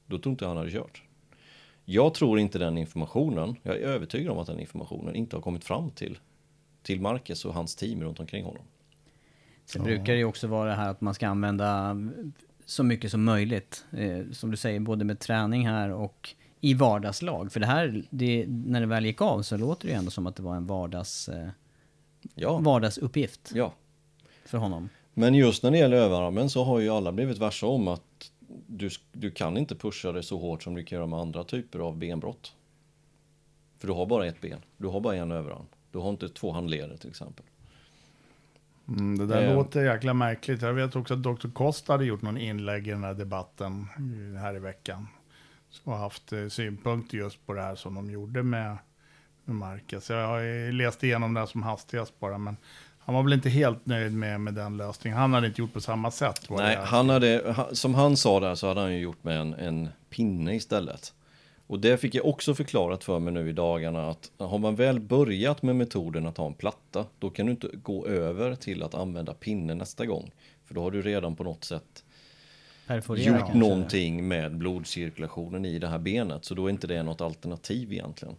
[0.06, 1.02] då tror inte jag han hade kört.
[1.86, 5.64] Jag tror inte den informationen, jag är övertygad om att den informationen inte har kommit
[5.64, 6.18] fram till,
[6.84, 8.64] till Marcus och hans team runt omkring honom.
[9.66, 11.98] Sen brukar det ju också vara det här att man ska använda
[12.66, 13.86] så mycket som möjligt.
[13.92, 17.52] Eh, som du säger, både med träning här och i vardagslag.
[17.52, 20.28] För det här, det, när det väl gick av så låter det ju ändå som
[20.28, 21.50] att det var en vardags, eh,
[22.36, 23.74] Ja, vardagsuppgift ja.
[24.46, 24.90] För honom.
[25.14, 28.32] Men just när det gäller överarmen så har ju alla blivit varse om att
[28.68, 31.80] du, du kan inte pusha det så hårt som du kan göra med andra typer
[31.80, 32.56] av benbrott.
[33.80, 35.66] För du har bara ett ben, du har bara en överarm.
[35.92, 37.46] Du har inte två handleder till exempel.
[38.88, 39.56] Mm, det där Eh.
[39.56, 40.62] låter jäkla märkligt.
[40.62, 41.48] Jag vet också att Dr.
[41.54, 45.08] Costa hade gjort någon inlägg i den här debatten eh, här i veckan.
[45.70, 48.78] Som har haft eh, synpunkter just på det här som de gjorde med,
[49.46, 50.10] med Marcus.
[50.10, 52.58] Jag har läst igenom det här som hastigast bara, men
[53.06, 55.20] han var väl inte helt nöjd med, med den lösningen.
[55.20, 56.50] Han hade inte gjort på samma sätt.
[56.50, 59.90] Nej, han hade, som han sa där så hade han ju gjort med en, en
[60.10, 61.14] pinne istället.
[61.68, 65.00] Och det fick jag också förklarat för mig nu i dagarna att har man väl
[65.00, 68.94] börjat med metoden att ha en platta, då kan du inte gå över till att
[68.94, 70.32] använda pinne nästa gång.
[70.66, 72.04] För då har du redan på något sätt
[72.88, 73.58] Perforera gjort kanske.
[73.58, 76.46] någonting med blodcirkulationen i det här benet.
[76.46, 78.36] Så då är inte det något alternativ egentligen.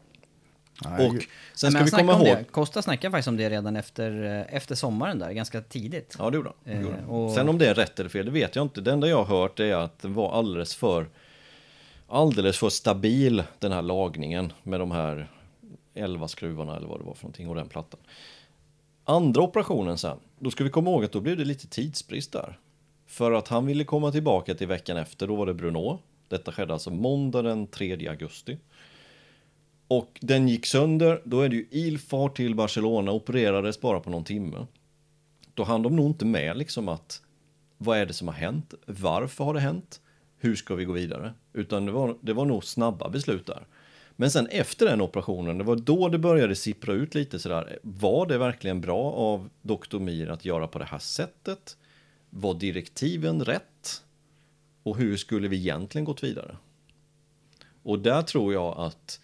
[0.85, 1.15] Nej, Och
[1.55, 2.37] sen ska vi komma om ihåg...
[2.37, 2.45] Det.
[2.45, 6.17] Costa snackade faktiskt om det redan efter, eh, efter sommaren där, ganska tidigt.
[6.19, 6.57] Ja, det gjorde han.
[6.65, 7.05] Det Eh, gjorde han.
[7.11, 8.81] och- Sen om det är rätt eller fel, det vet jag inte.
[8.81, 11.09] Det enda jag har hört är att den var alldeles för
[12.09, 15.29] alldeles för stabil, den här lagningen med de här
[15.95, 18.01] 11 skruvarna eller vad det var för någonting och den plattan.
[19.05, 22.59] Andra operationen sen, då ska vi komma ihåg att då blev det lite tidsbrist där.
[23.07, 25.99] För att han ville komma tillbaka till veckan efter, då var det Bruno.
[26.29, 28.59] Detta skedde alltså måndag den 3 augusti.
[29.89, 34.25] Och den gick sönder, då är det ju ilfart till Barcelona, opererades bara på någon
[34.25, 34.67] timme.
[35.55, 37.23] Då hann de nog inte med liksom att
[37.79, 38.75] vad är det som har hänt?
[38.87, 40.01] Varför har det hänt?
[40.39, 41.35] Hur ska vi gå vidare?
[41.53, 43.67] Utan det var, det var nog snabba beslut där.
[44.17, 47.79] Men sen efter den operationen, det var då det började sippra ut lite sådär.
[47.83, 51.77] Var det verkligen bra av doktor Mir att göra på det här sättet?
[52.31, 54.03] Var direktiven rätt?
[54.83, 56.57] Och hur skulle vi egentligen gått vidare?
[57.83, 59.21] Och där tror jag att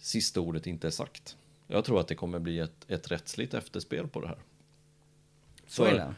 [0.00, 1.36] sista ordet inte är sagt.
[1.66, 4.38] Jag tror att det kommer bli ett, ett rättsligt efterspel på det här.
[5.66, 6.14] Så är det.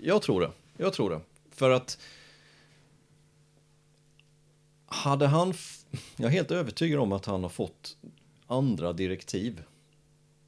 [0.00, 0.50] jag tror det.
[0.76, 1.20] Jag tror det.
[1.50, 1.98] För att
[4.86, 5.54] hade han...
[6.16, 7.96] Jag är helt övertygad om att han har fått
[8.46, 9.62] andra direktiv.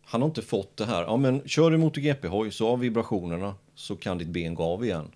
[0.02, 1.02] Han har inte fått det här.
[1.02, 5.10] Ja, men kör du MotoGP-hoj så av vibrationerna så kan ditt ben gå av igen.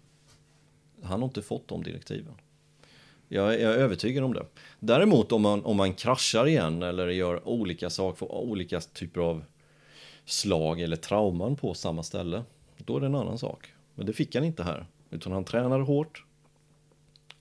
[1.03, 2.35] Han har inte fått de direktiven.
[3.29, 4.47] Jag är, jag är övertygad om det.
[4.81, 9.45] Däremot om man, om man kraschar igen eller gör olika saker, får olika typer av
[10.25, 12.43] slag eller trauman på samma ställe.
[12.77, 13.73] Då är det en annan sak.
[13.95, 14.87] Men det fick han inte här.
[15.11, 16.25] Utan han tränade hårt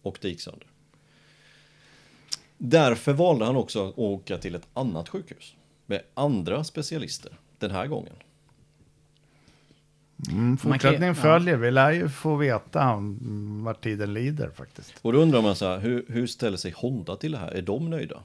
[0.02, 0.68] och det gick sönder.
[2.58, 5.56] Därför valde han också att åka till ett annat sjukhus.
[5.86, 8.14] Med andra specialister den här gången.
[10.30, 11.22] Mm, Man kan ju- fortsättningen ja.
[11.22, 11.58] följer.
[11.58, 12.98] Vi lär ju få veta
[13.64, 14.94] vart tiden lider faktiskt.
[15.02, 17.52] Och då undrar man så här, hur, hur ställer sig Honda till det här?
[17.52, 18.24] Är de nöjda?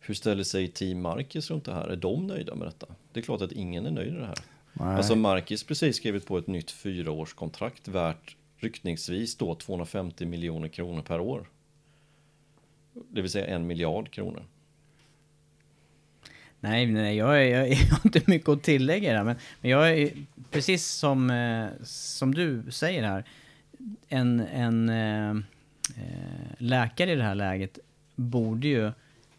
[0.00, 1.88] Hur ställer sig Team Marcus runt det här?
[1.88, 2.86] Är de nöjda med detta?
[3.12, 4.38] Det är klart att ingen är nöjd med det här.
[4.72, 4.96] Nej.
[4.96, 11.20] Alltså Marcus precis skrivit på ett nytt fyraårskontrakt värt ryktningsvis då 250 miljoner kronor per
[11.20, 11.48] år.
[13.10, 14.42] Det vill säga en miljard kronor.
[16.60, 19.90] Nej, nej jag, är, jag, jag har inte mycket att tillägga där, men, men jag
[19.90, 20.10] är
[20.50, 23.24] precis som, eh, som du säger här,
[24.08, 25.30] en, en eh,
[25.96, 27.78] eh, läkare i det här läget
[28.14, 28.92] borde ju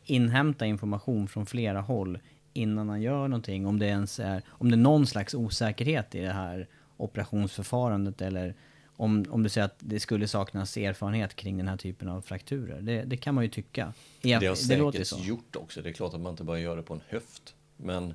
[0.06, 2.20] inhämta information från flera håll
[2.54, 6.22] innan han gör någonting, om det ens är, om det är någon slags osäkerhet i
[6.22, 8.54] det här operationsförfarandet eller
[8.98, 12.82] om, om du säger att det skulle saknas erfarenhet kring den här typen av frakturer.
[12.82, 13.94] Det, det kan man ju tycka.
[14.30, 15.20] Ja, Det har säkert så.
[15.20, 15.82] gjort också.
[15.82, 17.56] Det är klart att man inte bara gör det på en höft.
[17.78, 18.14] Men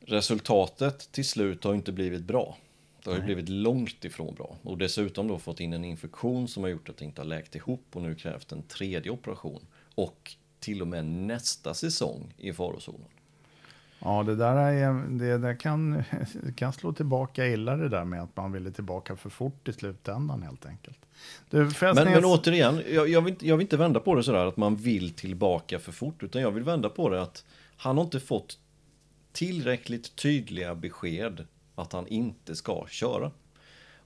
[0.00, 2.56] resultatet till slut har inte blivit bra.
[3.04, 4.56] Det har ju blivit långt ifrån bra.
[4.62, 7.54] Och dessutom då fått in en infektion som har gjort att det inte har läkt
[7.54, 9.66] ihop och nu krävt en tredje operation.
[9.94, 13.08] Och till och med nästa säsong i farozonen.
[13.98, 15.92] Ja, det där, är, det där kan,
[16.42, 19.72] det kan slå tillbaka illa det där med att man ville tillbaka för fort i
[19.72, 20.98] slutändan helt enkelt.
[21.50, 24.22] Du, Men, jag- men återigen, jag, jag, vill, inte- jag vill inte vända på det
[24.22, 26.22] sådär att man vill tillbaka för fort.
[26.22, 27.44] Utan jag vill vända på det att
[27.76, 28.58] han har inte fått
[29.32, 33.30] tillräckligt tydliga besked att han inte ska köra.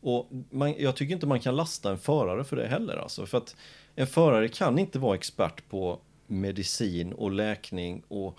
[0.01, 2.96] Och man, jag tycker inte man kan lasta en förare för det heller.
[2.96, 3.57] Alltså, för att
[3.94, 8.38] en förare kan inte vara expert på medicin och läkning och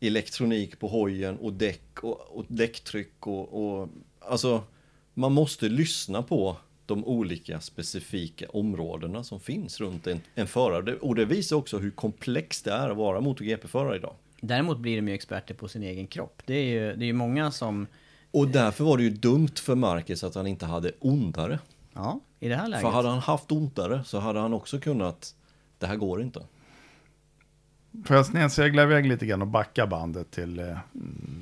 [0.00, 3.88] elektronik på hojen och däck och, och däcktryck och, och
[4.20, 4.62] alltså
[5.14, 6.56] man måste lyssna på
[6.86, 10.96] de olika specifika områdena som finns runt en, en förare.
[10.96, 14.14] Och det visar också hur komplext det är att vara MotoGP-förare idag.
[14.40, 16.42] Däremot blir de ju experter på sin egen kropp.
[16.46, 17.86] Det är ju, det är ju många som...
[18.30, 21.58] Och därför var det ju dumt för Marcus att han inte hade ondare.
[21.94, 22.82] Ja, i det här läget.
[22.82, 25.34] För hade han haft ontare så hade han också kunnat,
[25.78, 26.42] det här går inte.
[28.04, 30.78] Får jag snedsegla iväg lite grann och backa bandet till eh,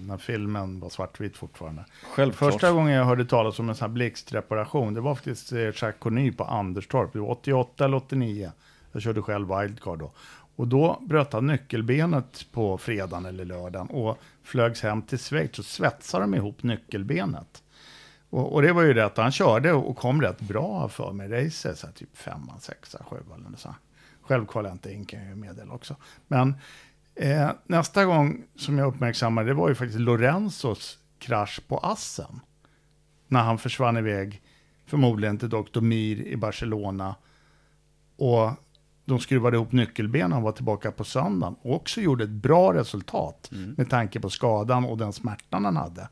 [0.07, 1.85] när filmen var svartvit fortfarande.
[2.03, 2.53] Självklart.
[2.53, 5.95] Första gången jag hörde talas om en sån här blixtreparation, det var faktiskt eh, Jacques
[5.99, 7.13] Conny på Anderstorp.
[7.13, 8.53] Det var 88 eller 89.
[8.93, 10.13] Jag körde själv wildcard då.
[10.57, 15.65] Och då bröt han nyckelbenet på fredagen eller lördagen och flögs hem till Schweiz och
[15.65, 17.63] svetsade de ihop nyckelbenet.
[18.31, 21.29] Och, och det var ju rätt, han körde och kom rätt bra för mig.
[21.29, 23.77] Racer, så här, typ femma, sexa, sjua eller något sånt.
[24.27, 25.97] Själv kvalade jag inte in kan jag ju meddela också.
[26.27, 26.55] Men
[27.15, 32.41] eh, nästa gång som jag uppmärksammade det var ju faktiskt Lorenzos krasch på Assen.
[33.29, 34.43] När han försvann iväg,
[34.87, 35.81] förmodligen till Dr.
[35.81, 37.15] Mir i Barcelona.
[38.17, 38.51] Och
[39.05, 41.57] de skruvade ihop nyckelbenen och var tillbaka på söndagen.
[41.63, 46.09] Och också gjorde ett bra resultat med tanke på skadan och den smärtan han hade.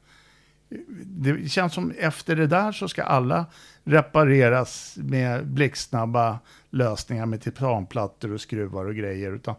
[1.07, 3.47] Det känns som efter det där så ska alla
[3.85, 6.39] repareras med blixtsnabba
[6.71, 9.35] lösningar med titanplattor och skruvar och grejer.
[9.35, 9.55] Utan,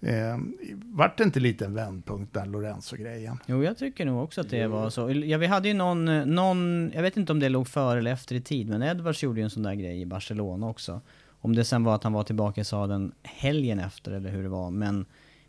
[0.00, 0.38] eh,
[0.74, 3.38] vart det inte lite en vändpunkt där, Lorenzo-grejen?
[3.46, 5.10] Jo, jag tycker nog också att det var så.
[5.10, 8.34] Ja, vi hade ju någon, någon, jag vet inte om det låg före eller efter
[8.34, 11.00] i tid, men Edwards gjorde ju en sån där grej i Barcelona också.
[11.40, 14.48] Om det sen var att han var tillbaka i sadeln helgen efter eller hur det
[14.48, 15.06] var, men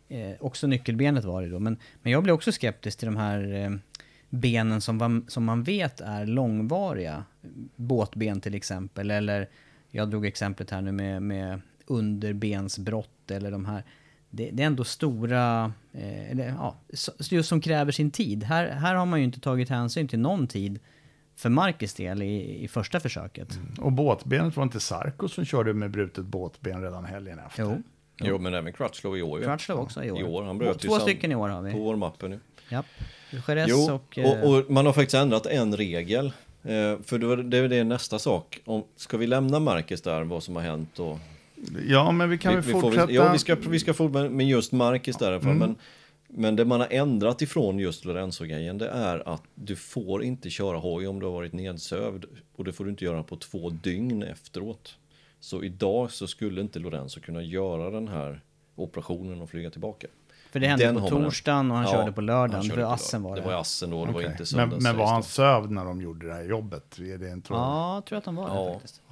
[0.08, 1.58] eh, också nyckelbenet var det då.
[1.58, 3.70] Men, men jag blev också skeptisk till de här eh,
[4.30, 7.24] benen som, var, som man vet är långvariga.
[7.76, 9.48] Båtben till exempel, eller
[9.90, 13.84] jag drog exemplet här nu med, med underbensbrott eller de här.
[14.30, 16.76] Det, det är ändå stora, eh, eller ja,
[17.30, 18.44] just som kräver sin tid.
[18.44, 20.78] Här, här har man ju inte tagit hänsyn till någon tid
[21.36, 23.58] för Marcus del i, i första försöket.
[23.78, 27.62] Och båtbenet var inte Sarko som körde med brutet båtben redan helgen efter?
[27.62, 27.82] Jo,
[28.22, 29.44] Jo, men även Crutchlow i år ju.
[29.46, 30.20] Crutchlow också i år.
[30.20, 31.72] I år, han bröt Två stycken i år har vi.
[31.72, 32.40] På warm-upen nu.
[32.70, 32.84] Ja.
[33.48, 34.18] Jerez Jo, och...
[34.18, 36.26] eh, och, och man har faktiskt ändrat en regel.
[36.62, 38.60] Eh, för det, är det nästa sak.
[38.64, 41.18] Om, ska vi lämna Marcus där, vad som har hänt och...
[41.88, 43.12] Ja, men vi kan väl får- fortsätta.
[43.12, 45.50] ja, vi ska, vi ska fortsätta med just Marcus därifrån.
[45.50, 45.58] Mm.
[45.58, 45.76] Men,
[46.28, 50.78] men det man har ändrat ifrån just Lorenzo-grejen, det är att du får inte köra
[50.78, 52.24] hoj om du har varit nedsövd.
[52.56, 54.96] Och det får du inte göra på två dygn efteråt.
[55.40, 58.40] Så idag så skulle inte Lorenzo kunna göra den här
[58.76, 60.06] operationen och flyga tillbaka.
[60.52, 62.52] För det hände Den på torsdagen och han Ja, körde på lördagen.
[62.54, 63.42] han körde För på assen var det.
[63.42, 64.30] Det var assen då, det var Okej.
[64.32, 64.72] inte söndags.
[64.72, 65.26] men, men var han det.
[65.26, 66.98] sövd när de gjorde det här jobbet?
[66.98, 67.58] Är det en tråd?
[67.58, 68.72] Ja, jag tror att han var det Ja.
[68.72, 69.02] faktiskt.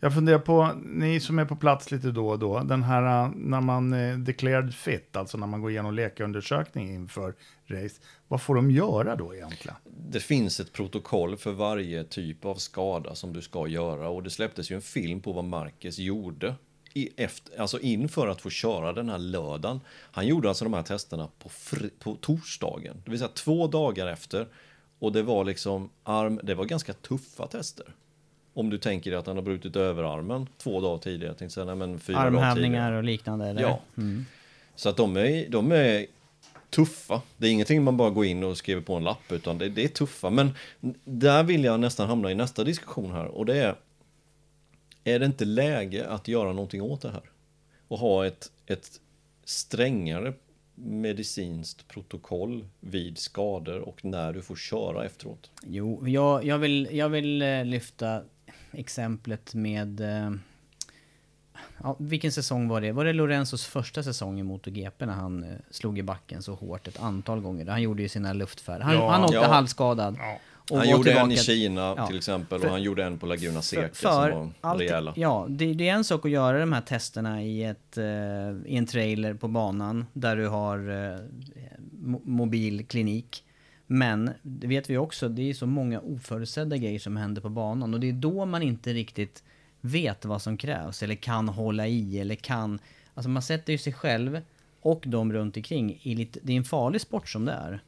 [0.00, 3.30] Jag funderar på, ni som är på plats lite då och då, den här uh,
[3.36, 7.34] när man eh, declared fit, alltså när man går igenom läkarundersökning inför
[7.66, 9.76] race, vad får de göra då egentligen?
[10.10, 14.30] Det finns ett protokoll för varje typ av skada som du ska göra och det
[14.30, 16.54] släpptes ju en film på vad Marcus gjorde
[16.94, 19.80] i efter, alltså inför att få köra den här lördagen.
[20.10, 24.06] Han gjorde alltså de här testerna på, fri, på torsdagen, det vill säga två dagar
[24.06, 24.46] efter.
[24.98, 27.86] Och det var liksom arm, det var ganska tuffa tester.
[28.54, 31.66] Om du tänker dig att han har brutit överarmen två dagar tidigare, jag tänkte säga,
[31.66, 32.18] nej men fyra.
[32.18, 33.62] Armhävningar och liknande eller?
[33.62, 33.80] Ja.
[34.74, 36.06] Så att de är, de är
[36.70, 37.22] tuffa.
[37.36, 39.84] Det är ingenting man bara går in och skriver på en lapp, utan det, det
[39.84, 40.30] är tuffa.
[40.30, 40.50] Men
[41.04, 43.26] där vill jag nästan hamna i nästa diskussion här.
[43.26, 43.74] Och det är,
[45.14, 47.22] är det inte läge att göra någonting åt det här?
[47.88, 49.00] Och ha ett, ett
[49.44, 50.32] strängare
[50.74, 55.50] medicinskt protokoll vid skador och när du får köra efteråt.
[55.66, 58.22] Jo, jag, jag, vill, jag vill eh, lyfta
[58.72, 60.00] exemplet med...
[60.00, 60.30] eh,
[61.82, 62.92] Ja, vilken säsong var det?
[62.92, 66.88] Var det Lorenzos första säsong i MotoGP när han eh, slog i backen så hårt
[66.88, 67.66] ett antal gånger?
[67.66, 68.84] Han gjorde ju sina luftfärder.
[68.84, 69.10] Han, Ja.
[69.10, 69.46] han åkte Ja.
[69.46, 70.14] halvskadad.
[70.14, 70.40] Och
[70.76, 72.06] han gjorde en tillbaka- i Kina Ja.
[72.06, 75.12] till exempel För- och han gjorde en på Laguna Seca för som var allt- rejäla.
[75.16, 78.04] Ja, det, det är en sak att göra de här testerna i, ett, eh,
[78.66, 81.18] i en trailer på banan där du har eh,
[82.02, 83.44] mo- mobil klinik.
[83.86, 87.94] Men det vet vi också, det är så många oförutsedda grejer som händer på banan
[87.94, 89.42] och det är då man inte riktigt
[89.80, 92.78] vet vad som krävs eller kan hålla i eller kan...
[93.14, 94.40] Alltså man sätter ju sig själv
[94.80, 96.40] och de runt omkring i lite...
[96.42, 97.80] Det är en farlig sport som det är.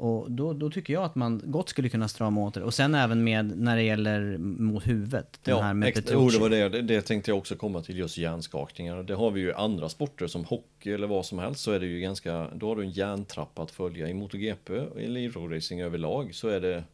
[0.00, 2.62] Och då, då tycker jag att man gott skulle kunna strama åt det.
[2.62, 5.40] Och sen även med när det gäller mot huvudet.
[5.42, 6.26] Den här Ja, med ex- Petrucci.
[6.26, 6.82] oh, det var det.
[6.82, 7.00] det.
[7.02, 9.02] Tänkte jag också komma till just hjärnskakningar.
[9.02, 11.80] Det har vi ju i andra sporter som hockey eller vad som helst så är
[11.80, 14.08] det ju ganska, då har du en hjärntrappa att följa.
[14.08, 16.84] I MotoGP eller i roadracing överlag så är det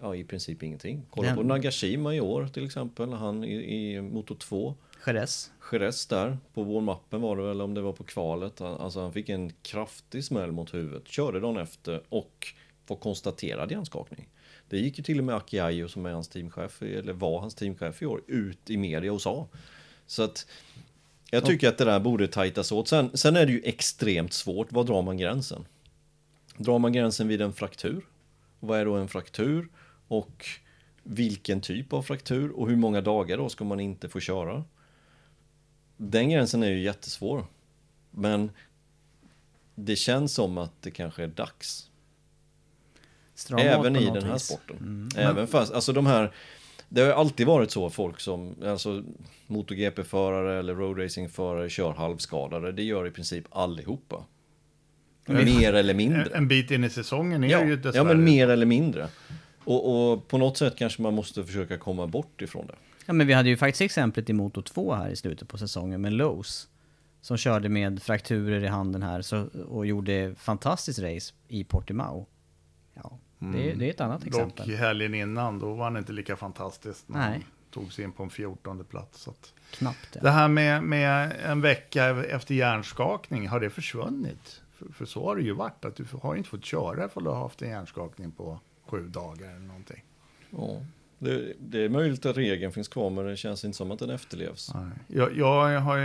[0.00, 1.02] ja, i princip ingenting.
[1.10, 3.54] Kolla Den- på Nagashima i år till exempel, han i,
[3.94, 4.74] i Moto 2.
[5.06, 5.50] Jerez.
[5.72, 8.60] Jerez där, på warm-upen var det väl, om det var på kvalet.
[8.60, 12.54] Alltså han fick en kraftig smäll mot huvudet, körde dagen efter och
[12.86, 14.28] var konstaterad hjärnskakning.
[14.68, 17.54] Det gick ju till och med Aki Ayo, som är hans teamchef, eller var hans
[17.54, 19.48] teamchef i år, ut i media och sa.
[20.06, 20.46] Så att
[21.30, 22.88] jag tycker att det där borde tajtas åt.
[22.88, 25.64] Sen, sen är det ju extremt svårt, var drar man gränsen?
[26.56, 28.06] Drar man gränsen vid en fraktur?
[28.60, 29.68] Vad är då en fraktur?
[30.08, 30.46] Och
[31.02, 34.64] vilken typ av fraktur och hur många dagar då ska man inte få köra?
[36.10, 37.44] Den gränsen är ju jättesvår.
[38.10, 38.50] Men
[39.74, 41.88] det känns som att det kanske är dags.
[43.34, 44.42] Strama Även i den här vis.
[44.42, 45.10] sporten.
[45.16, 46.32] Även fast, alltså de här
[46.88, 49.02] Det har ju alltid varit så folk som, alltså
[49.46, 52.72] MotoGP-förare eller roadracing-förare kör halvskadade.
[52.72, 54.24] Det gör i princip allihopa.
[55.26, 56.22] Mer eller mindre.
[56.22, 58.04] En, en bit in i säsongen är Ja, ju ja, dessvärre...
[58.04, 59.08] men mer eller mindre.
[59.64, 62.74] Och, och på något sätt kanske man måste försöka komma bort ifrån det.
[63.06, 66.00] Ja men vi hade ju faktiskt exemplet i Moto 2 här i slutet på säsongen
[66.00, 66.68] med Lowe's.
[67.20, 72.26] Som körde med frakturer i handen här så, och gjorde fantastiskt race i Portimao.
[72.94, 74.70] Ja, det, det är ett annat Dock exempel.
[74.74, 77.04] helgen innan, då var han inte lika fantastisk.
[77.06, 77.30] När Nej.
[77.32, 79.20] han tog sig in på en 14 plats.
[79.22, 79.52] Så att.
[79.70, 80.30] Knappt Det det.
[80.30, 84.60] här med, med en vecka efter hjärnskakning, har det försvunnit?
[84.72, 87.20] För, för så har det ju varit, att du har ju inte fått köra för
[87.20, 90.04] att du har haft en hjärnskakning på sju dagar eller någonting.
[90.50, 90.82] Ja,
[91.22, 94.10] det, det är möjligt att regeln finns kvar men det känns inte som att den
[94.10, 94.74] efterlevs.
[94.74, 94.90] Nej.
[95.06, 95.98] Jag, jag har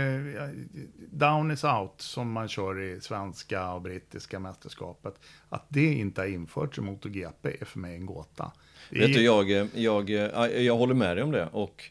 [1.16, 5.14] down is out som man kör i svenska och brittiska mästerskapet.
[5.48, 8.52] Att det inte har införts i MotoGP är för mig en gåta.
[8.90, 11.84] Det är, Vet du, jag, jag, jag, jag håller med dig om det och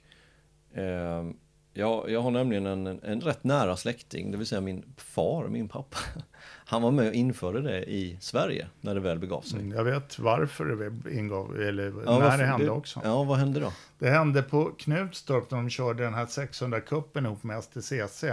[0.74, 1.30] eh,
[1.78, 5.68] jag, jag har nämligen en, en rätt nära släkting, det vill säga min far, min
[5.68, 5.98] pappa.
[6.66, 9.70] Han var med och införde det i Sverige när det väl begav sig.
[9.70, 13.02] Jag vet varför det ingav, eller Ja, när varför- det hände också.
[13.04, 13.74] Ja, vad hände då?
[14.00, 18.24] Det hände på Knutstorp när de körde den här 600-cupen ihop med STCC.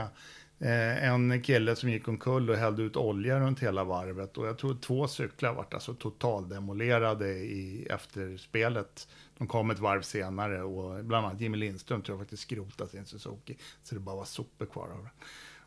[0.59, 4.39] Eh, en kille som gick omkull och hällde ut olja runt hela varvet.
[4.39, 9.09] Och jag tror två cyklar vart alltså totaldemolerade i efterspelet.
[9.39, 13.05] De kom ett varv senare och bland annat Jimmy Lindström tror jag faktiskt skrotade sin
[13.05, 13.57] Suzuki.
[13.83, 15.11] Så det bara var sopor kvar av den.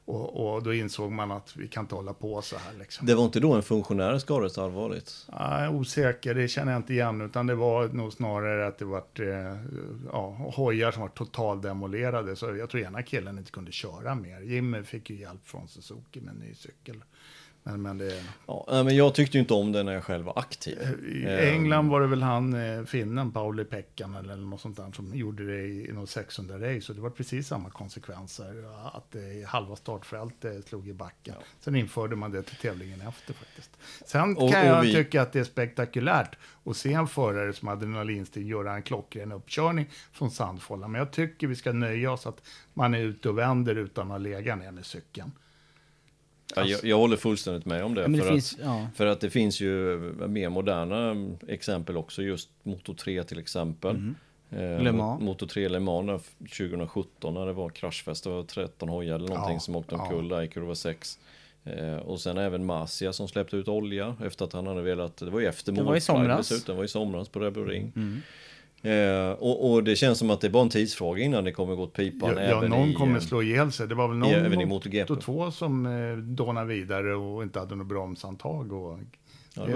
[0.07, 3.07] Och, och då insåg man att vi kan inte hålla på så här liksom.
[3.07, 5.27] Det var inte då en funktionär skadades allvarligt?
[5.39, 7.21] Nej, osäker, det känner jag inte igen.
[7.21, 9.57] Utan det var nog snarare att det var eh,
[10.11, 12.35] ja, hojar som var totaldemolerade.
[12.35, 14.41] Så jag tror ena killen inte kunde köra mer.
[14.41, 17.03] Jimmy fick ju hjälp från Suzuki med en ny cykel.
[17.67, 20.39] Men, men det, Ja, men jag tyckte ju inte om det när jag själv var
[20.39, 20.77] aktiv.
[21.07, 24.91] I Eh, England var det väl han, eh, finnen, Pauli Pekkan eller något sånt där,
[24.91, 26.91] som gjorde det i något 600 race.
[26.91, 28.63] Och det var precis samma konsekvenser.
[28.97, 31.35] Att eh, halva startfältet slog i backen.
[31.59, 33.71] Sen införde man det till tävlingen efter faktiskt.
[34.05, 37.53] Sen Och- kan och jag vi- tycka att det är spektakulärt att se en förare
[37.53, 40.87] som adrenalinstig göra en klockren uppkörning från Sandfålla.
[40.87, 42.41] Men jag tycker vi ska nöja oss att
[42.73, 45.31] man är ute och vänder utan att lägga ner med cykeln.
[46.55, 48.01] Ja, jag, jag håller fullständigt med om det.
[48.01, 48.87] Ja, det för, finns- att, ja.
[48.95, 51.15] för att det finns ju mer moderna
[51.47, 53.95] exempel också, just Moto 3 till exempel.
[53.95, 54.01] Eh,
[54.51, 54.83] Mm.
[54.83, 55.21] Le Mans.
[55.23, 56.19] Moto 3 Le Mans där
[56.67, 60.01] 2017 när det var kraschfest, det var 13 hojar eller någonting Ja, som åkte ja.
[60.03, 61.19] omkull där i kurva 6.
[61.63, 65.29] Eh, och sen även Masia som släppte ut olja efter att han hade velat, det
[65.29, 67.91] var ju efter målflagg dessutom, det var i somras på Red Bull Ring.
[68.81, 71.75] Eh, och, och det känns som att det är bara en tidsfråga innan det kommer
[71.75, 72.93] gå åt pipan Ja, ja även någon i...
[72.93, 73.87] kommer eh, slå ihjäl sig.
[73.87, 75.13] Det var väl i- även i någon MotoGP.
[75.13, 78.73] och två som eh, dånade vidare och inte hade något bromshandtag.
[78.73, 78.99] Och,
[79.55, 79.67] Ja, det var.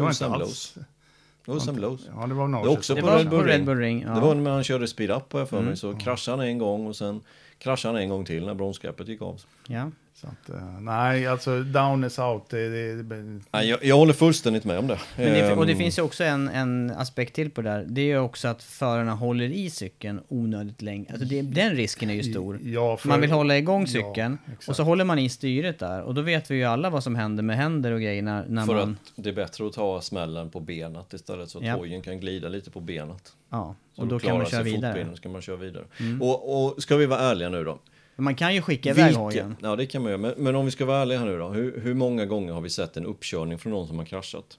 [1.45, 2.07] Det var Sam Lowe's.
[2.15, 3.65] Ja, det var Det var också Det på var Red Bull Ring.
[3.65, 4.01] Bull Ring.
[4.07, 4.13] Ja.
[4.13, 5.75] Det var när han körde speed up har jag för mig, Mm.
[5.77, 7.21] så kraschade han en gång och sen
[7.57, 9.41] kraschade han en gång till när bromsgreppet gick av.
[9.67, 9.91] ja.
[10.21, 12.49] Så att, eh, nej, alltså down is out.
[12.49, 14.99] Det, det, det, Nej, jag, jag håller fullständigt med om det.
[15.17, 17.85] Men det, och det Ehm, finns ju också en, en aspekt till på det där.
[17.87, 21.05] Det är ju också att förarna håller i cykeln onödigt länge.
[21.11, 22.59] Alltså det, den risken är ju stor.
[22.63, 24.69] Ja, för- man vill hålla igång Ja, cykeln exakt.
[24.69, 26.01] och så håller man i styret där.
[26.01, 28.65] Och då vet vi ju alla vad som händer med händer och grejer när, när
[28.65, 28.97] För man...
[29.05, 31.75] att det är bättre att ta smällen på benet istället så att Ja.
[31.75, 33.33] hojen kan glida lite på benet.
[33.49, 35.07] Ja, och då kan man köra vidare.
[35.15, 35.83] så kan man köra vidare.
[36.21, 37.79] Och, och ska vi vara ärliga nu då?
[38.21, 39.55] Man kan ju skicka iväg hojen.
[39.61, 40.21] Ja, det kan man göra.
[40.21, 41.49] Men, men om vi ska vara ärliga här nu då.
[41.49, 44.57] Hur, hur många gånger har vi sett en uppkörning från någon som har kraschat?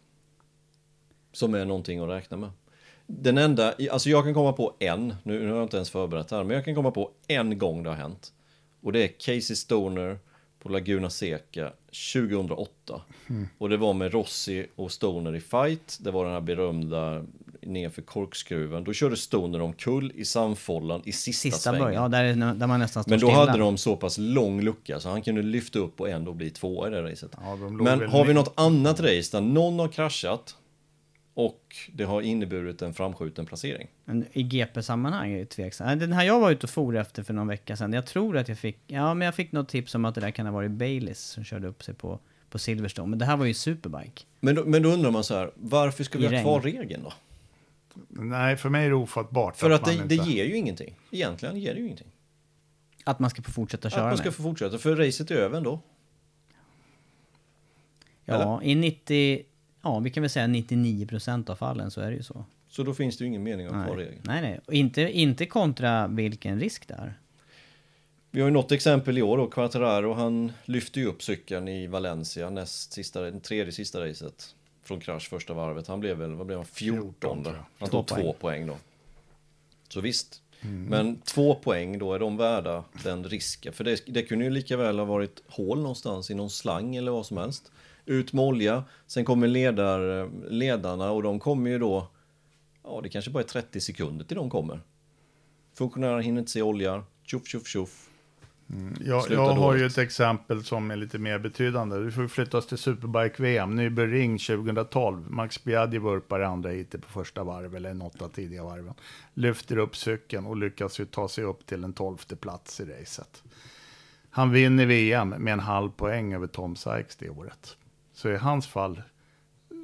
[1.33, 2.51] Som är någonting att räkna med.
[3.07, 6.31] Den enda, alltså jag kan komma på en, nu, nu har jag inte ens förberett
[6.31, 8.33] här, men jag kan komma på en gång det har hänt.
[8.81, 10.19] Och det är Casey Stoner
[10.59, 11.73] på Laguna Seca
[12.15, 13.03] 2008.
[13.59, 15.99] Och det var med Rossi och Stoner i fight.
[16.01, 17.25] Det var den här berömda
[17.63, 18.85] nerför korkskruven.
[18.85, 21.85] Då körde Stoner omkull i samfållan i sista, Sista svängen.
[21.87, 23.47] början, ja, där, där man nästan Men då stilla.
[23.47, 26.89] hade de så pass lång lucka så han kunde lyfta upp och ändå bli tvåa
[26.89, 27.31] i det racet.
[27.41, 30.57] Ja, Men har vi något annat race där någon har kraschat
[31.35, 33.89] och det har inneburit en framskjuten placering?
[34.05, 36.01] Men i GP-sammanhang är det tveksamt.
[36.01, 37.93] Den här jag var ute och for efter för någon vecka sedan.
[37.93, 40.31] Jag tror att jag fick, ja men jag fick något tips om att det där
[40.31, 42.19] kan ha varit Baileys som körde upp sig på,
[42.51, 43.09] på Silverstone.
[43.09, 44.23] Men det här var ju Superbike.
[44.41, 46.43] Men då, men då undrar man så här, varför ska vi I ha regn.
[46.45, 47.13] kvar regeln då?
[48.09, 49.57] Nej, för mig är det ofattbart.
[49.57, 50.95] För att man det, det inte- ger ju ingenting.
[51.11, 52.11] Egentligen ger det ju ingenting.
[53.05, 54.35] Att man ska få fortsätta Att köra man ska med.
[54.35, 55.81] få fortsätta, för racet är över ändå.
[58.25, 59.43] Ja, i 90,
[59.83, 62.45] ja vi kan väl säga 99% av fallen så är det ju så.
[62.69, 64.21] Så då finns det ju ingen mening att ha Nej, regeln.
[64.25, 64.43] nej.
[64.43, 64.61] nej.
[64.67, 67.19] Och inte, inte kontra vilken risk det är.
[68.31, 71.87] Vi har ju något exempel i år då, Quattararo, han lyfte ju upp cykeln i
[71.87, 74.55] Valencia näst sista, tredje sista racet.
[74.83, 75.87] Från krasch första varvet.
[75.87, 77.45] Han blev väl, vad blev han, 14, 14, då.
[77.45, 77.65] tror jag.
[77.79, 78.77] Han tog två poäng då.
[79.89, 80.43] Så visst.
[80.61, 80.85] Mm.
[80.85, 83.73] Men två poäng då, är de värda den risken?
[83.73, 87.13] För det, det kunde ju lika väl ha varit hål någonstans i någon slang eller
[87.13, 87.73] vad som helst.
[88.07, 92.09] Ut med olja, sen kommer ledar, ledarna och de kommer ju då,
[92.85, 94.81] ja det kanske bara är 30 sekunder till de kommer.
[95.75, 98.09] Funktionärerna hinner inte se olja, tjoff tjoff tjoff.
[99.01, 101.99] Jag, Slutar jag har ju ett exempel som är lite mer betydande.
[101.99, 105.31] Vi får flytta oss till Superbike-VM, Nürburgring 2012.
[105.31, 108.95] Max Biaggi vurpar andra heatet på första varv, eller något av tidiga varven.
[109.35, 113.43] Lyfter upp cykeln och lyckas ju ta sig upp till en tolfte plats i racet.
[114.31, 117.77] Han vinner VM med en halv poäng över Tom Sykes det året.
[118.15, 119.03] Så i hans fall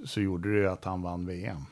[0.04, 1.64] så gjorde det ju att han vann VM.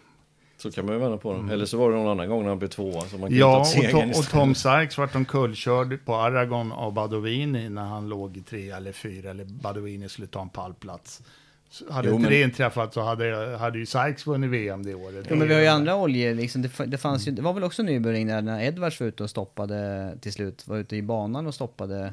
[0.58, 1.50] Så kan man ju vända på den.
[1.50, 3.00] Eller så var det någon annan gång när han blev tvåa.
[3.00, 4.30] Så man kan Ja, ta och, Tom, och.
[4.30, 9.30] Tom Sykes vart omkullkörd på Aragon av Badovini när han låg i tre eller fyra,
[9.30, 11.22] eller Badovini skulle ta en pallplats.
[11.70, 14.94] Så hade Jo, inte men- det inträffat så hade, hade ju Sykes vunnit VM det
[14.94, 15.26] året.
[15.30, 17.64] Jo, men vi har ju andra oljor, liksom, det, det fanns ju, det var väl
[17.64, 21.46] också Nürburgring där när Edwards var ute och stoppade till slut, var ute i banan
[21.46, 22.12] och stoppade.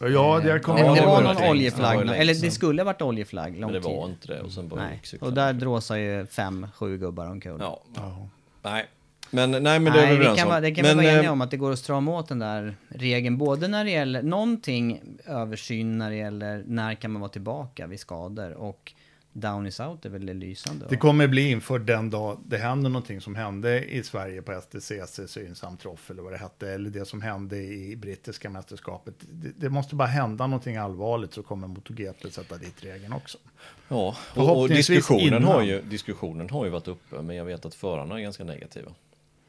[0.00, 2.82] Ja, det kommer det, Ja, det var någon länge- det var oljeflagg, eller det skulle
[2.82, 4.40] ha varit oljeflagg lång Men det var inte det.
[4.40, 7.56] Och sen bara Nej, och där dråsar ju fem, sju gubbar omkull.
[7.60, 7.82] Ja.
[7.94, 8.28] Ja.
[8.62, 8.86] Nej.
[9.30, 10.62] Men, nej, men det är Nej, vi vi överens om.
[10.62, 12.38] det kan men, vi vara eh, eniga om att det går att strama åt den
[12.38, 13.38] där regeln.
[13.38, 18.00] Både när det gäller någonting översyn när det gäller när kan man vara tillbaka vid
[18.00, 18.92] skador och
[19.40, 20.86] down is out är väl lysande.
[20.88, 25.20] Det kommer bli inför den dag det händer någonting som hände i Sverige på STCC,
[25.26, 29.14] Synsam Troff eller vad det hette, eller det som hände i brittiska mästerskapet.
[29.20, 33.38] Det, det måste bara hända någonting allvarligt så kommer MotoGP sätta dit regeln också.
[33.88, 37.74] Ja, och, och diskussionen, har ju, diskussionen har ju varit uppe, men jag vet att
[37.74, 38.92] förarna är ganska negativa.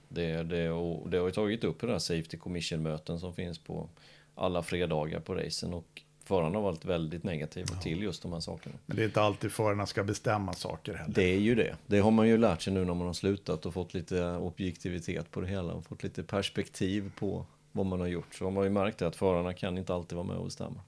[0.09, 3.59] Det, det, och det har ju tagit upp i den här Safety Commission-möten som finns
[3.59, 3.89] på
[4.35, 8.75] alla fredagar på racen och förarna har varit väldigt negativa till just de här sakerna.
[8.85, 11.13] Men det är inte alltid förarna ska bestämma saker heller.
[11.13, 11.75] Det är ju det.
[11.87, 15.31] Det har man ju lärt sig nu när man har slutat och fått lite objektivitet
[15.31, 18.35] på det hela och fått lite perspektiv på vad man har gjort.
[18.35, 20.81] Så har man ju märkt att förarna kan inte alltid vara med och bestämma.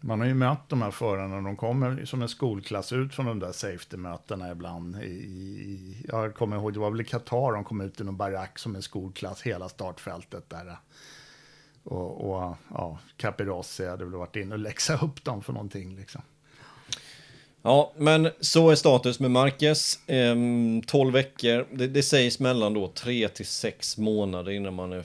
[0.00, 3.38] Man har ju mött de här förarna, de kommer som en skolklass ut från de
[3.38, 5.02] där safety-mötena ibland.
[5.02, 8.16] I, i, jag kommer ihåg, det var väl i Qatar de kom ut i någon
[8.16, 10.76] barack som en skolklass, hela startfältet där.
[11.88, 16.22] Och, och ja, Capirossi hade väl varit inne och läxa upp dem för någonting liksom.
[17.62, 19.98] Ja, men så är status med Marquez.
[20.06, 21.66] Ehm, 12 veckor.
[21.72, 25.04] Det, det sägs mellan då 3 till 6 månader innan man är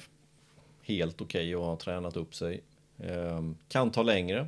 [0.81, 2.61] helt okej och har tränat upp sig.
[2.99, 4.47] Ehm, kan ta längre.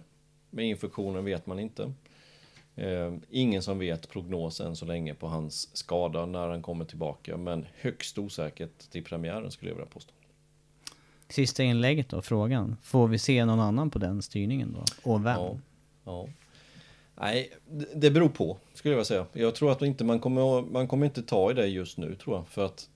[0.49, 1.93] Med infektionen vet man inte.
[2.75, 7.37] Ehm, ingen som vet prognosen så länge på hans skada när han kommer tillbaka.
[7.37, 10.13] Men högst osäkert till premiären skulle jag vilja påstå.
[11.35, 12.77] Sista inlägget då, frågan.
[12.81, 15.11] Får vi se någon annan på den styrningen då?
[15.11, 15.39] Och vem?
[15.39, 15.57] Ja,
[16.05, 16.27] ja.
[17.15, 17.51] Nej,
[17.93, 19.25] det- beror på, skulle jag vilja säga.
[19.33, 22.35] Jag tror att inte man kommer, man kommer inte ta i det just nu, tror
[22.35, 22.47] jag.
[22.47, 22.89] För att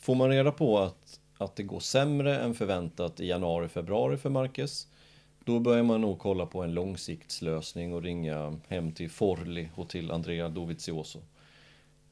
[0.00, 4.30] får man reda på att, att det går sämre än förväntat i januari, februari för
[4.30, 4.86] Marcus,
[5.44, 10.10] då börjar man nog kolla på en långsiktslösning och ringa hem till Forli och till
[10.10, 11.18] Andrea Dovizioso.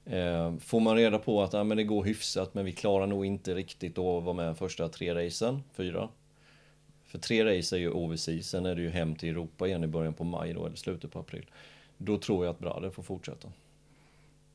[0.07, 3.27] Eh, får man reda på att ja, men det går hyfsat, men vi klarar nog
[3.27, 6.09] inte riktigt att vara med första tre racen, fyra,
[7.11, 9.87] för tre race är ju OVC, sen är det ju hem till Europa igen i
[9.87, 11.47] början på maj då, eller slutet på april.
[11.99, 13.49] Då tror jag att Brader får fortsätta.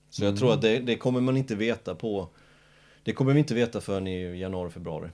[0.10, 2.28] Så jag tror att det, det kommer man inte veta på...
[3.04, 5.10] Det kommer vi inte veta förrän i januari, februari.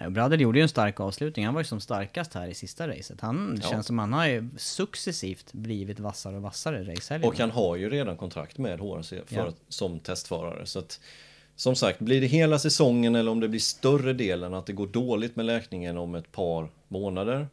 [0.00, 1.44] Nej, och Brader gjorde ju en stark avslutning.
[1.44, 3.20] Han var ju som starkast här i sista racet.
[3.20, 3.70] Han det Ja.
[3.70, 7.28] känns som han har ju successivt blivit vassare och vassare racehelgen.
[7.30, 9.52] Och han har ju redan kontrakt med HRC för, Ja.
[9.68, 10.66] som testförare.
[10.66, 11.00] Så att,
[11.56, 14.86] som sagt, blir det hela säsongen eller om det blir större delen att det går
[14.86, 17.48] dåligt med läkningen om ett par månader.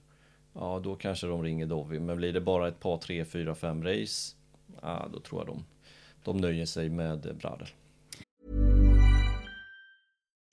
[0.54, 2.00] Ja, då kanske de ringer Dovi.
[2.00, 4.36] Men blir det bara ett par, tre, fyra, fem race.
[4.82, 5.66] Ja, då tror jag de,
[6.24, 7.74] de nöjer sig med Brader.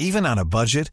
[0.03, 0.93] Even on a budget,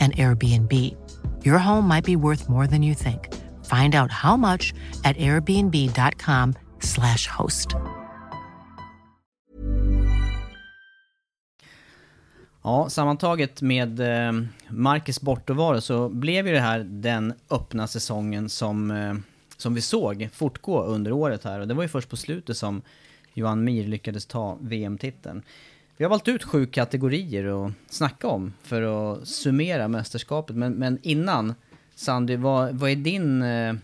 [0.00, 0.72] and Airbnb.
[1.44, 3.28] Your home might be worth more than you think.
[3.64, 4.74] Find out how much
[5.04, 7.68] at airbnb.com/slash host.
[12.62, 14.32] Ja, sammantaget med eh,
[14.68, 19.14] Marcus bortovaro så blev ju det här den öppna säsongen som, eh,
[19.56, 21.60] som vi såg fortgå under året här.
[21.60, 22.82] Och det var ju först på slutet som
[23.34, 25.42] Johan Mir lyckades ta VM-titeln.
[26.00, 30.56] Vi har valt ut sju kategorier att snacka om för att summera mästerskapet.
[30.56, 31.54] Men, men innan,
[31.94, 33.74] Sandy, vad, vad är din, eh,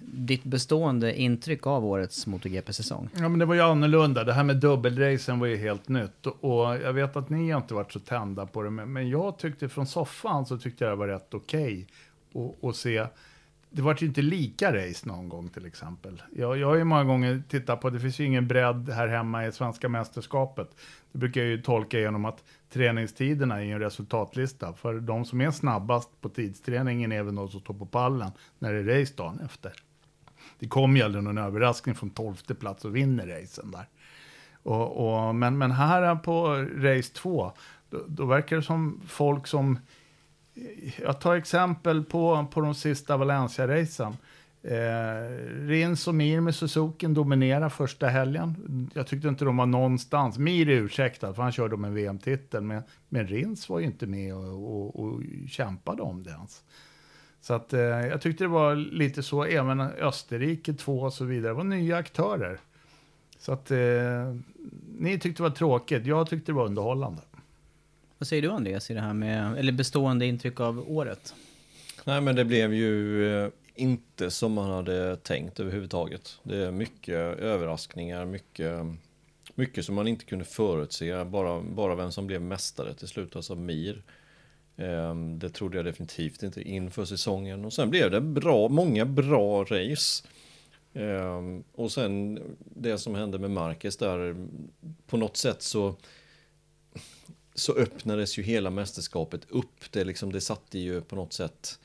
[0.00, 3.08] ditt bestående intryck av årets MotoGP-säsong?
[3.14, 4.24] Ja, men det var ju annorlunda.
[4.24, 6.26] Det här med dubbelracen var ju helt nytt.
[6.26, 9.38] Och jag vet att ni har inte varit så tända på det, men, men jag
[9.38, 11.86] tyckte från soffan så tyckte jag det var rätt okej
[12.32, 13.06] okay att se
[13.72, 16.22] det vart ju inte lika race någon gång till exempel.
[16.32, 19.46] Jag, jag har ju många gånger tittat på, det finns ju ingen bredd här hemma
[19.46, 20.76] i svenska mästerskapet.
[21.12, 24.72] Det brukar jag ju tolka genom att träningstiderna är en resultatlista.
[24.72, 28.72] För de som är snabbast på tidsträningen är väl de som står på pallen när
[28.72, 29.72] det är race dagen efter.
[30.58, 33.88] Det kommer ju aldrig någon överraskning från tolfte plats och vinner racen där.
[34.62, 37.52] Och, och, men, men här på race 2,
[37.90, 39.78] då, då verkar det som folk som
[41.02, 44.16] jag tar exempel på, på de sista Valencia-racen.
[44.62, 48.90] Eh, Rins och Mir med Suzuki dominerar första helgen.
[48.94, 50.38] Jag tyckte inte de var någonstans.
[50.38, 52.62] Mir är ursäktad, för han körde om en VM-titel.
[52.62, 56.62] Men, men Rins var ju inte med och, och, och kämpade om det ens.
[57.40, 61.52] Så att, eh, jag tyckte det var lite så, även Österrike 2 och så vidare.
[61.52, 62.60] Det var nya aktörer.
[63.38, 63.78] Så att eh,
[64.98, 67.22] ni tyckte det var tråkigt, jag tyckte det var underhållande.
[68.22, 71.34] Vad säger du Andreas i det här med, eller bestående intryck av året?
[72.04, 76.38] Nej men det blev ju eh, inte som man hade tänkt överhuvudtaget.
[76.42, 78.86] Det är mycket överraskningar, mycket,
[79.54, 81.24] mycket som man inte kunde förutse.
[81.24, 84.02] Bara, bara vem som blev mästare till slut, alltså Mir.
[84.76, 87.64] Ehm, det trodde jag definitivt inte inför säsongen.
[87.64, 90.28] Och sen blev det bra, många bra race.
[90.94, 94.46] Ehm, och sen det som hände med Marcus där,
[95.06, 95.96] på något sätt så
[97.54, 99.90] så öppnades ju hela mästerskapet upp.
[99.90, 101.78] Det, liksom, det satte ju på något sätt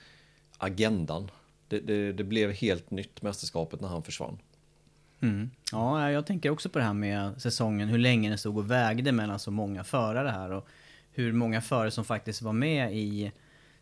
[0.58, 1.32] agendan.
[1.68, 4.38] Det, det, det blev helt nytt mästerskapet när han försvann.
[5.22, 5.50] Mm.
[5.72, 9.12] Ja, jag tänker också på det här med säsongen, hur länge det stod och vägde
[9.12, 10.68] mellan så många förare här och
[11.12, 13.32] hur många förare som faktiskt var med i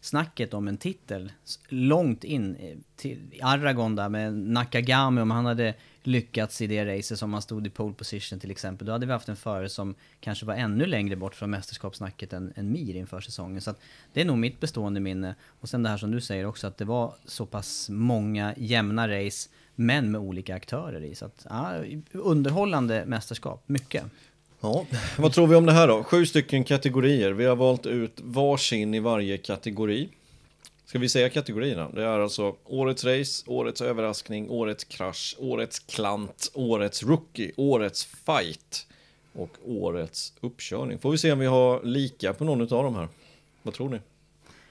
[0.02, 1.32] snacket om en titel
[1.68, 2.58] långt in
[2.96, 5.74] till Aragon där med Nakagami, om han hade
[6.08, 9.12] lyckats i det racet som man stod i pole position till exempel, då hade vi
[9.12, 13.22] haft en förare som kanske var ännu längre bort från mästerskapssnacket än, än Mir inför
[13.22, 13.62] säsongen.
[13.62, 13.80] Så att
[14.14, 15.36] det är nog mitt bestående minne.
[15.60, 19.08] Och sen det här som du säger också, att det var så pass många jämna
[19.08, 21.16] race, men med olika aktörer i.
[21.16, 21.74] Så att, ja,
[22.12, 24.04] underhållande mästerskap, mycket.
[24.62, 24.86] Ja,
[25.18, 26.04] vad tror vi om det här då?
[26.04, 27.32] Sju stycken kategorier.
[27.32, 30.10] Vi har valt ut varsin i varje kategori.
[30.86, 31.90] Ska vi säga kategorierna?
[31.94, 38.88] Det är alltså årets race, årets överraskning, årets krasch, årets klant, årets rookie, årets fight
[39.34, 41.00] och årets uppkörning.
[41.00, 43.08] Får vi se om vi har lika på någon av de här.
[43.62, 44.00] Vad tror ni?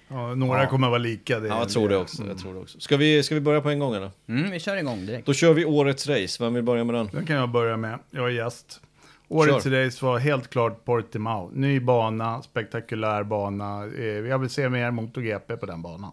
[0.08, 0.68] Ja, några ja.
[0.68, 1.40] kommer att vara lika.
[1.40, 2.22] Det, ja, jag tror det också.
[2.22, 2.28] Mm.
[2.28, 2.80] Jag tror det också.
[2.80, 4.10] Ska, vi, ska vi börja på en gång eller?
[4.28, 5.26] Mm, vi kör igång direkt.
[5.26, 6.44] Då kör vi årets race.
[6.44, 7.08] Vem vill börja med den?
[7.12, 7.98] Den kan jag börja med.
[8.10, 8.80] Jag är gäst.
[9.28, 9.86] Årets Kör.
[9.86, 11.50] race var helt klart Portimao.
[11.54, 13.86] Ny bana, spektakulär bana.
[13.98, 16.12] Eh, jag vill se mer MotoGP på den banan.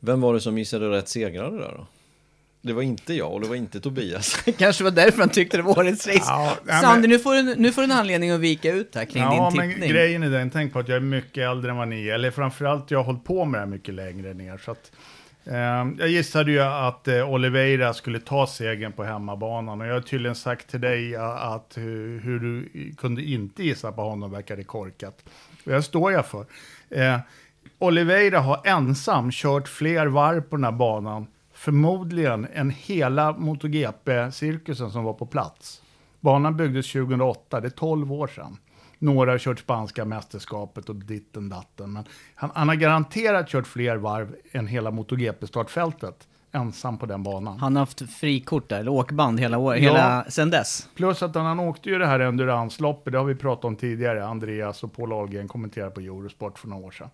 [0.00, 1.86] Vem var det som missade rätt segrare där då?
[2.62, 4.36] Det var inte jag och det var inte Tobias.
[4.58, 6.18] Kanske var därför han tyckte det var årets race.
[6.26, 6.82] Ja, men...
[6.82, 9.50] Sander, nu får, du, nu får du en anledning att vika ut här kring ja,
[9.50, 9.80] din tippning.
[9.80, 12.14] Men grejen är den, tänk på att jag är mycket äldre än vad ni är.
[12.14, 14.58] Eller framförallt, jag har hållit på med det här mycket längre ner.
[14.58, 14.92] Så att,
[15.50, 19.80] Ehm, jag gissade ju att eh, Oliveira skulle ta segern på hemmabanan.
[19.80, 24.02] Och jag har tydligen sagt till dig eh, att hur, du kunde inte gissa på
[24.02, 25.24] honom verkade korkat.
[25.66, 26.46] Och jag står jag för.
[26.90, 27.20] Ehm,
[27.78, 35.04] Oliveira har ensam kört fler varv på den här banan, förmodligen än hela MotoGP-cirkusen som
[35.04, 35.82] var på plats.
[36.20, 38.56] Banan byggdes 2008, det är 12 år sedan.
[38.98, 43.96] Några har kört spanska mästerskapet och ditten datten, men han, han har garanterat kört fler
[43.96, 47.58] varv än hela MotoGP-startfältet ensam på den banan.
[47.60, 49.90] Han har haft frikort där, eller åkband hela året, Ja.
[49.92, 50.88] hela, sen dess.
[50.94, 54.26] Plus att han, han åkte ju det här enduransloppet, det har vi pratat om tidigare.
[54.26, 57.10] Andreas och Paul Ahlgren kommenterade på Eurosport för några år sedan.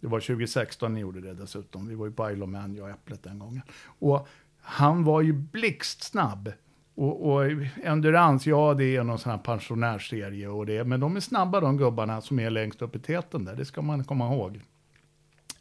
[0.00, 1.88] Det var 2016 ni gjorde det dessutom.
[1.88, 3.62] Vi var ju på Isle of Man, jag och Äpplet den gången.
[3.98, 4.28] Och
[4.60, 6.52] han var ju blixtsnabb.
[6.98, 7.42] Och, och
[7.82, 11.76] endurans, ja det är någon sån här pensionärsserie och det, men de är snabba de
[11.76, 14.60] gubbarna som är längst upp i täten där, det ska man komma ihåg.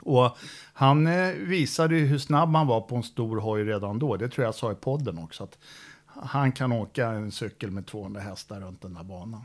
[0.01, 0.37] Och
[0.73, 4.17] han eh, visade ju hur snabb han var på en stor hoj redan då.
[4.17, 5.43] Det tror jag sa i podden också.
[5.43, 5.57] Att
[6.05, 9.43] han kan åka en cykel med 200 hästar runt den där banan.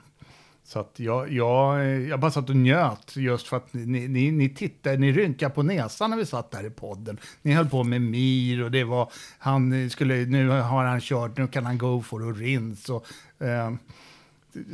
[0.73, 4.49] Så att jag, jag, jag bara satt och njöt just för att ni, ni, ni
[4.49, 7.19] tittade, ni rynkade på näsan när vi satt där i podden.
[7.43, 11.49] Ni höll på med Mir och det var, han skulle, nu har han kört, nu
[11.49, 13.07] kan han go for och rins och
[13.39, 13.73] eh,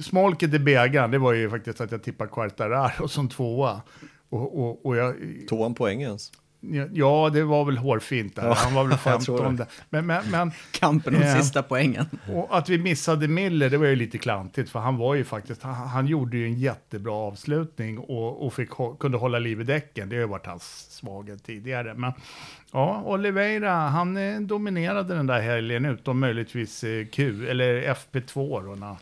[0.03, 3.83] Smolket i bägaren, det var ju faktiskt att jag tippade Quartararo som tvåa.
[4.29, 5.15] Och, och, och jag,
[5.49, 6.33] Tog han poäng ens?
[6.93, 8.47] Ja, det var väl hårfint där.
[8.47, 9.63] Ja, Han var väl jag tror 15 det.
[9.63, 9.73] där.
[9.91, 12.07] Men, men, men, Kampen om Eh, sista poängen.
[12.33, 14.71] och att vi missade Miller, det var ju lite klantigt.
[14.71, 18.69] För han var ju faktiskt, han, han gjorde ju en jättebra avslutning och, och fick,
[19.01, 20.09] kunde hålla liv i däcken.
[20.09, 21.95] Det har ju varit hans svaghet tidigare.
[21.95, 22.13] Men
[22.73, 28.75] ja, Oliveira, han eh, dominerade den där helgen utom möjligtvis eh, Q, eller FP2 då.
[28.75, 28.97] när-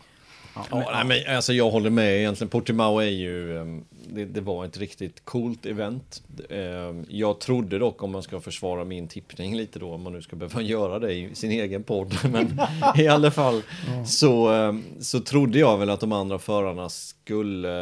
[0.71, 2.49] Ja, nej, men, alltså, jag håller med egentligen.
[2.49, 6.23] Portimao är ju, ehm, det, det var ett riktigt coolt event.
[6.49, 10.21] Ehm, Jag trodde dock, om man ska försvara min tippning lite då, om man nu
[10.21, 12.59] ska behöva göra det i sin egen podd, men
[12.97, 13.61] i alla fall
[14.05, 17.73] så, ehm, så trodde jag väl att de andra förarna skulle,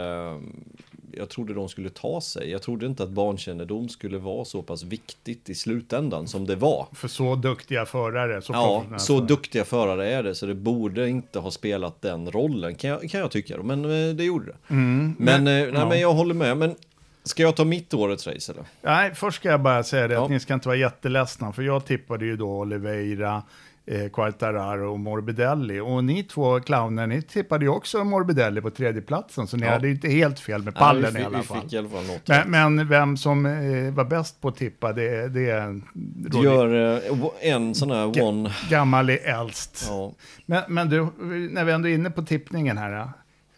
[1.17, 2.51] jag trodde de skulle ta sig.
[2.51, 6.87] Jag trodde inte att bankännedom skulle vara så pass viktigt i slutändan som det var.
[6.93, 8.41] För så duktiga förare.
[8.41, 12.75] Så Ja, så duktiga förare är det så det borde inte ha spelat den rollen
[12.75, 13.63] kan jag, kan jag tycka.
[13.63, 14.57] Men eh, det gjorde det.
[14.73, 15.89] Mm, men, men- eh, nej, ja.
[15.89, 16.57] men jag håller med.
[16.57, 16.75] Men
[17.23, 18.63] ska jag ta mitt årets race eller?
[18.81, 20.23] Nej, först ska jag bara säga det Ja.
[20.25, 23.43] att ni ska inte vara jätteledsna, för jag tippade ju då Oliveira,
[23.87, 25.79] eh, Quartararo och Morbidelli.
[25.79, 29.71] Och ni två clowner, ni tippade ju också Morbidelli på tredjeplatsen, så ni Ja.
[29.71, 31.67] hade ju inte helt fel med pallen vi fick, i alla fall.
[31.71, 32.19] i alla fall.
[32.47, 35.81] Men, men vem som eh, var bäst på att tippa, det, det är
[36.29, 38.51] Du gör eh, en sån här one...
[38.69, 39.85] gammal är äldst.
[39.89, 40.13] Ja.
[40.45, 41.07] Men, men du,
[41.51, 43.09] när vi ändå är inne på tippningen här,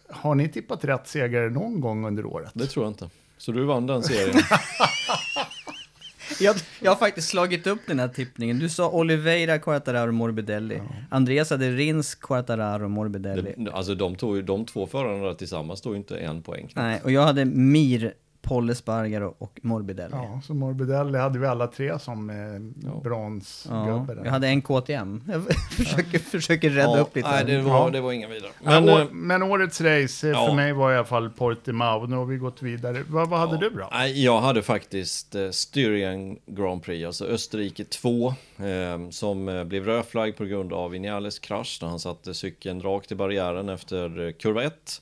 [0.09, 2.51] har ni tippat rätt segrare någon gång under året?
[2.53, 3.09] Det tror jag inte.
[3.37, 4.35] Så du vann den serien.
[6.39, 8.59] Jag, jag har faktiskt slagit upp den här tippningen.
[8.59, 10.81] Du sa Oliveira, Quartararo, Morbidelli.
[11.09, 13.53] Andreas hade Rins, Quartararo, Morbidelli.
[13.57, 16.71] Det, alltså de, tog, de två förarna tillsammans tog ju inte en poäng.
[16.75, 18.13] Nej, och jag hade Mir,
[18.47, 20.09] Polle Spargaro och Morbidelli.
[20.13, 20.29] Ja.
[20.33, 24.13] Ja, så Morbidelli hade vi alla tre som eh, bronsgubbe.
[24.15, 24.21] där.
[24.25, 25.23] jag hade en KTM.
[25.31, 27.29] Jag försöker, försöker rädda Ja, upp lite.
[27.29, 27.61] Nej, det Ja.
[27.63, 28.51] var, det var inga vidare.
[28.63, 30.45] Men, Men, ja, eh, å, men årets race eh, ja.
[30.47, 32.05] för mig var i alla fall Portimao.
[32.07, 33.03] Nu har vi gått vidare.
[33.07, 33.59] Vad, vad hade Ja.
[33.59, 33.87] du då?
[33.91, 38.33] Nej, jag hade faktiskt eh, Styrian Grand Prix, alltså Österrike 2, eh,
[39.09, 43.15] som eh, blev rödflagg på grund av Vinales krasch när han satte cykeln rakt i
[43.15, 45.01] barriären efter eh, kurva 1.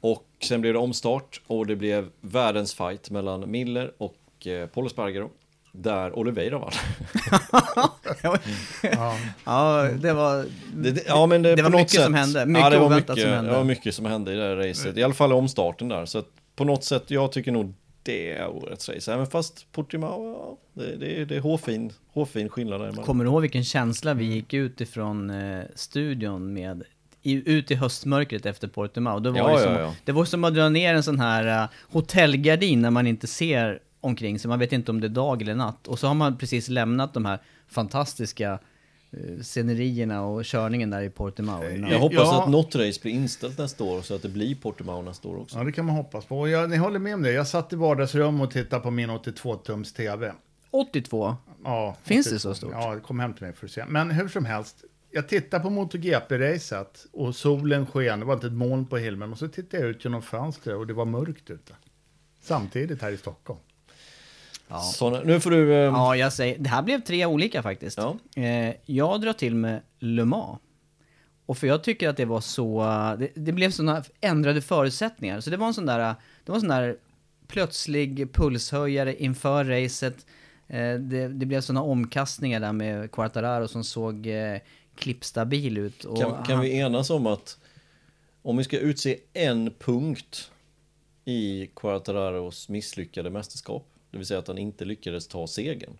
[0.00, 4.86] Och sen blev det omstart och det blev världens fight mellan Miller och eh, Paul
[4.86, 5.30] Espargaro.
[5.72, 6.72] Där Oliveira vann.
[9.44, 10.46] Ja, det var...
[10.74, 12.46] Det, det, ja, men det, Det var mycket sätt, som hände.
[12.46, 13.50] Mycket ja, det var oväntat mycket, som hände.
[13.50, 14.96] Det var mycket som hände i det här racet.
[14.96, 16.06] I alla fall omstarten där.
[16.06, 19.12] Så att på något sätt, jag tycker nog det är årets race.
[19.14, 23.04] Även fast Portimao, ja, det, det, det är hårfin, hårfin skillnad däremellan.
[23.04, 26.84] Kommer du ihåg vilken känsla vi gick ut ifrån eh, studion med?
[27.22, 29.18] I, ut i höstmörkret efter Portimao.
[29.20, 29.94] Då var Ja, det, ja, som, ja.
[30.04, 33.78] det var som att dra ner en sån här uh, hotellgardin när man inte ser
[34.00, 34.48] omkring sig.
[34.48, 35.88] Man vet inte om det är dag eller natt.
[35.88, 38.58] Och så har man precis lämnat de här fantastiska
[39.16, 41.70] uh, scenerierna och körningen där i Portimao.
[41.70, 41.90] innan.
[41.90, 42.42] Jag hoppas Ja.
[42.44, 45.58] att något race blir inställt nästa år så att det blir Portimao nästa år också.
[45.58, 46.40] Ja, det kan man hoppas på.
[46.40, 47.32] Och jag, ni håller med om det.
[47.32, 50.32] Jag satt i vardagsrum och tittade på min 82-tums tv.
[50.70, 51.36] 82.
[51.64, 52.34] Ja, Finns 82.
[52.34, 52.70] det så stort?
[52.72, 53.84] Ja, kom hem till mig för att se.
[53.88, 58.20] Men hur som helst, jag tittade på MotoGP-racet och solen sken.
[58.20, 59.32] Det var inte ett moln på himlen.
[59.32, 61.72] Och så tittade jag ut genom fönstret och det var mörkt ute.
[62.42, 63.60] Samtidigt här i Stockholm.
[64.94, 65.72] Så nu får du...
[65.74, 67.98] Eh, Ja, jag säger, det här blev tre olika faktiskt.
[67.98, 68.18] Ja.
[68.42, 70.58] Eh, jag drar till med Le Mans.
[71.46, 72.82] Och för jag tycker att det var så,
[73.18, 75.40] det, det blev sådana ändrade förutsättningar.
[75.40, 75.98] Så det var en sån där,
[76.44, 76.96] det var en sån där
[77.46, 80.26] plötslig pulshöjare inför racet.
[80.68, 84.56] Eh, det, det blev sådana omkastningar där med Quartararo som såg eh,
[85.00, 86.02] klippstabil ut.
[86.02, 87.58] Kan, kan han- vi enas om att
[88.42, 90.50] om vi ska utse en punkt
[91.24, 95.92] i Quartararos misslyckade mästerskap det vill säga att han inte lyckades ta segern.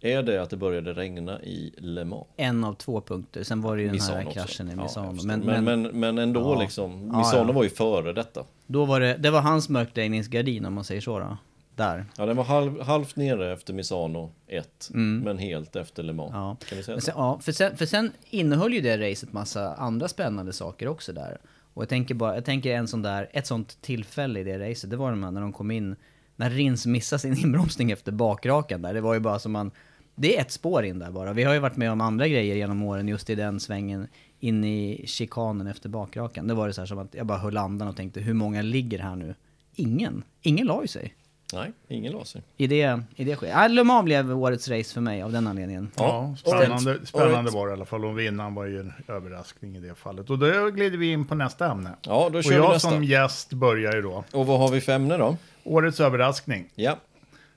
[0.00, 2.26] Är det att det började regna i Le Mans?
[2.36, 3.42] En av två punkter.
[3.42, 4.40] Sen var det ju den här Misano också.
[4.40, 5.12] kraschen i Ja, Misano.
[5.12, 5.26] förstår.
[5.28, 6.60] men, men, men, men, ändå Ja.
[6.60, 7.52] liksom, Ja, Misano ja.
[7.52, 8.44] var ju före detta.
[8.66, 11.36] då var det, det var hans mörkläggningsgardin om man säger så då.
[11.76, 12.06] Där.
[12.16, 14.90] Ja, den var halv, halvt nere efter Misano 1,
[15.24, 16.30] men helt efter Le Mans.
[16.30, 16.42] Mm.
[16.42, 16.56] Ja.
[16.68, 20.08] Kan vi säga sen, ja, för sen, för sen innehöll ju det racet massa andra
[20.08, 21.38] spännande saker också där.
[21.74, 24.90] Och jag tänker bara, jag tänker en sån där, ett sånt tillfälle i det racet,
[24.90, 25.96] det var de här när de kom in,
[26.36, 28.94] när Rins missade sin inbromsning efter bakrakan där.
[28.94, 29.70] Det var ju bara som man,
[30.14, 31.32] det är ett spår in där bara.
[31.32, 34.08] Vi har ju varit med om andra grejer genom åren just i den svängen
[34.40, 36.46] in i chikanen efter bakrakan.
[36.46, 38.62] Det var det så här som att jag bara höll andan och tänkte hur många
[38.62, 39.34] ligger här nu?
[39.74, 40.22] Ingen.
[40.42, 41.14] Ingen la ju sig.
[41.52, 42.42] Nej, ingen la sig.
[42.56, 43.70] I det, i det skedet.
[43.70, 45.90] Le Mans blev årets race för mig av den anledningen.
[45.96, 48.04] Ja, Ja, spännande, spännande var det i alla fall.
[48.04, 50.30] Och vinnaren var ju en överraskning i det fallet.
[50.30, 51.90] Och då glider vi in på nästa ämne.
[52.02, 52.90] Ja, då och kör vi jag nästa.
[52.90, 54.24] som gäst börjar ju då.
[54.32, 55.36] Och vad har vi för ämne då?
[55.64, 56.70] Årets överraskning.
[56.74, 56.98] Ja,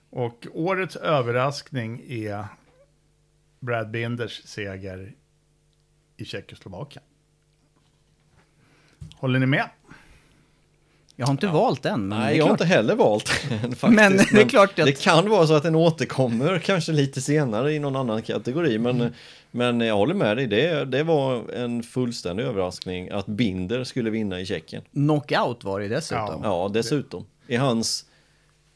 [0.10, 2.46] Och årets överraskning är
[3.60, 5.14] Brad Binders seger
[6.18, 7.04] i Tjeckoslovakien.
[9.16, 9.70] Håller ni med?
[11.20, 13.82] Jag har inte valt den, men nej jag har inte heller valt den faktiskt.
[13.82, 17.74] Men det är klart att- Det kan vara så att den återkommer kanske lite senare
[17.74, 19.14] i någon annan kategori, men, Mm.
[19.52, 20.48] men jag håller med dig.
[20.48, 24.84] Det, det var en fullständig överraskning att Binder skulle vinna i Tjeckien.
[24.92, 26.42] Knockout var det dessutom.
[26.44, 27.26] Ja, Ja, dessutom.
[27.48, 28.06] I hans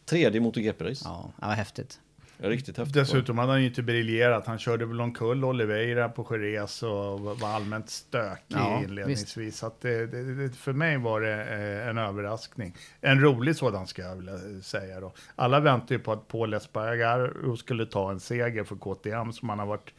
[0.09, 1.01] tredje MotoGP-race.
[1.05, 1.99] ja var häftigt.
[2.41, 2.49] Ja.
[2.49, 2.93] Riktigt häftigt.
[2.93, 4.47] Dessutom hade han ju inte briljerat.
[4.47, 9.57] Han körde väl omkull Oliveira på Jerez och var allmänt stökig Ja, inledningsvis.
[9.57, 12.75] Så att det, det, för mig var det eh, en överraskning.
[13.01, 15.13] En rolig sådan ska jag vilja säga då.
[15.35, 19.59] Alla väntar ju på att Paul Espargaro skulle ta en seger för KTM som han
[19.59, 19.93] har varit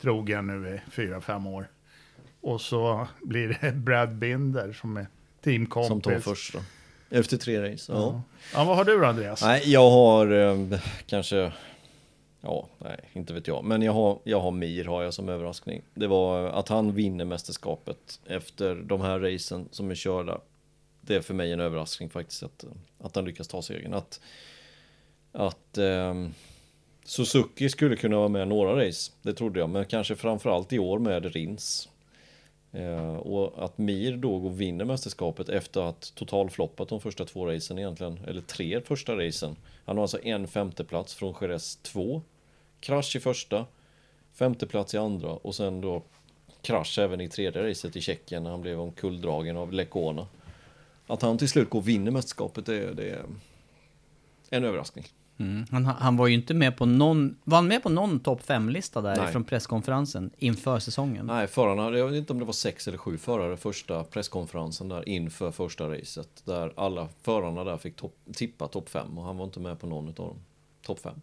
[0.00, 1.68] trogen nu i fyra, fem år.
[2.40, 5.06] Och så blir det Brad Binder som är
[5.44, 5.88] teamkompis.
[5.88, 6.58] Som tar första.
[7.10, 7.92] Efter tre race.
[7.92, 8.22] Ja.
[8.54, 9.42] Ja, vad har du då Andreas?
[9.42, 11.52] Nej, jag har eh, kanske...
[12.40, 13.64] Ja, nej, inte vet jag.
[13.64, 15.82] Men jag har, jag har Mir har jag som överraskning.
[15.94, 20.40] Det var att han vinner mästerskapet efter de här racen som är körda.
[21.00, 22.64] Det är för mig en överraskning faktiskt att,
[22.98, 23.94] att han lyckas ta segern.
[23.94, 24.20] Att,
[25.32, 26.14] att eh,
[27.04, 29.70] Suzuki skulle kunna vara med några race, det trodde jag.
[29.70, 31.88] Men kanske framförallt i år med Rins.
[32.72, 37.46] Eh, och att Mir då går och vinner mästerskapet efter att totalfloppat de första två
[37.46, 39.56] racen egentligen, eller tre första racen.
[39.88, 42.22] Han har alltså en femteplats från Jerez 2,
[42.80, 43.66] krasch i första,
[44.32, 46.02] femteplats i andra och sen då
[46.62, 50.26] krasch även i tredje racet i Tjeckien när han blev omkulldragen av Lekona.
[51.06, 53.24] Att han till slut går och vinner mästerskapet, det, det är
[54.50, 55.06] en överraskning.
[55.38, 55.64] Mm.
[55.70, 59.00] Han, han var ju inte med på någon, var han med på någon topp 5-lista
[59.00, 59.32] där Nej.
[59.32, 61.26] från presskonferensen inför säsongen?
[61.26, 65.08] Nej, förarna, jag vet inte om det var sex eller sju förare första presskonferensen där
[65.08, 66.42] inför första racet.
[66.44, 69.86] Där alla förarna där fick topp- tippa topp fem och han var inte med på
[69.86, 70.36] någon av dem.
[70.86, 71.20] Topp fem.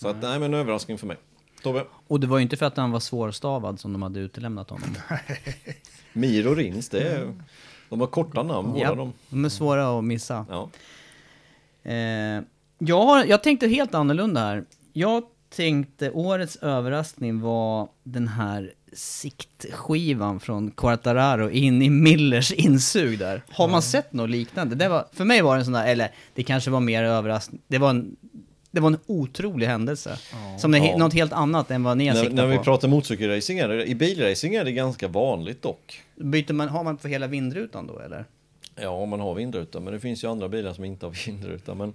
[0.00, 1.16] Så att, nej men en överraskning för mig.
[1.62, 4.70] Tobbe, Och det var ju inte för att han var svårstavad som de hade utelämnat
[4.70, 4.88] honom.
[6.12, 7.34] Mir och Rins, det är,
[7.88, 9.12] de har korta namn båda ja, de.
[9.30, 10.46] de är svåra att missa.
[10.50, 10.70] Ja.
[11.90, 12.42] Eh,
[12.86, 14.64] jag, har, jag tänkte helt annorlunda här.
[14.92, 15.22] Jag
[15.56, 23.42] tänkte årets överraskning var den här siktskivan från Quartararo in i Millers insug där.
[23.50, 24.74] Har man sett något liknande?
[24.74, 27.60] Det var, för mig var det en sån där, eller det kanske var mer överraskning.
[27.66, 28.16] Det var en,
[28.70, 30.18] det var en otrolig händelse.
[30.58, 30.96] Som är he, Ja.
[30.96, 32.62] något helt annat än vad ni har När, siktat när vi på.
[32.64, 36.02] pratar motorcykelracing, i bilracing är det ganska vanligt dock.
[36.16, 38.24] Byter man, har man för hela vindrutan då eller?
[38.80, 41.74] Ja, man har vindruta, men det finns ju andra bilar som inte har vindruta.
[41.74, 41.94] Men,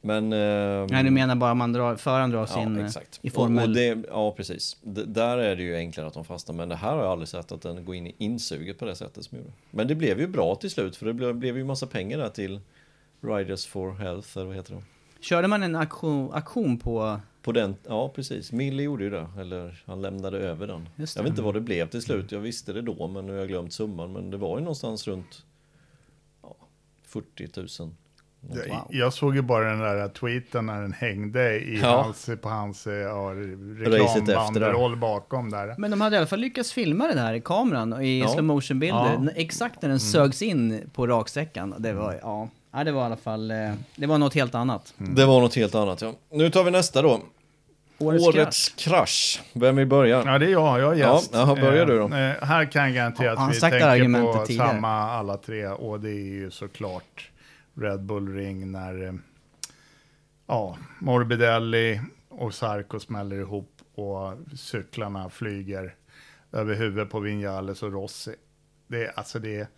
[0.00, 3.20] men, ehm, Nej, du menar bara man drar, föraren drar sin Ja, eh, exakt.
[3.22, 3.68] i Och, formel...
[3.68, 4.76] och det, ja, precis.
[4.82, 7.28] D där är det ju enklare att de fastnar, men det här har jag aldrig
[7.28, 9.50] sett att den går in i insuget på det sättet som gjorde.
[9.70, 12.28] Men det blev ju bra till slut, för det blev, blev ju massa pengar där
[12.28, 12.60] till
[13.20, 14.82] Riders for Health, eller vad heter det?
[15.20, 17.20] Körde man en aktion, aktion på...
[17.42, 18.52] På den, ja precis.
[18.52, 20.88] Mille gjorde ju det, eller han lämnade över den.
[20.96, 23.38] Jag vet inte vad det blev till slut, jag visste det då, men nu har
[23.38, 24.12] jag glömt summan.
[24.12, 25.44] Men det var ju någonstans runt
[26.42, 26.56] ja,
[27.02, 27.48] 40
[27.82, 27.94] 000.
[28.48, 28.86] Jag, Wow.
[28.90, 32.02] jag såg ju bara den där tweeten när den hängde i Ja.
[32.02, 33.32] hans, på hans eh, ja,
[33.84, 35.74] reklambanderoll bakom där.
[35.78, 38.28] Men de hade i alla fall lyckats filma det här i kameran och i Ja.
[38.28, 39.30] slow motion bilder Ja.
[39.36, 41.74] Exakt när den sögs in på raksträckan.
[41.78, 43.56] Det var, ja, ja, det var i alla fall, eh,
[43.96, 44.94] det var något helt annat.
[44.96, 46.12] Det var något helt annat ja.
[46.30, 47.20] Nu tar vi nästa då.
[47.98, 49.40] Årets, Årets krasch.
[49.52, 50.22] Vem vill börja?
[50.26, 50.80] Ja, det är jag.
[50.80, 51.30] Jag är Ja, gäst.
[51.34, 52.08] jaha, börjar du då.
[52.08, 54.68] Eh, eh, här kan jag garantera Ja, att vi tänker på tidigare.
[54.68, 55.66] samma alla tre.
[55.66, 57.30] Och det är ju såklart
[57.74, 59.12] Red Bull Ring när eh,
[60.46, 65.94] ja, Morbidelli och Sarko smäller ihop och cyklarna flyger
[66.52, 68.34] över huvudet på Vinales och Rossi.
[68.86, 69.68] Det, är- alltså det,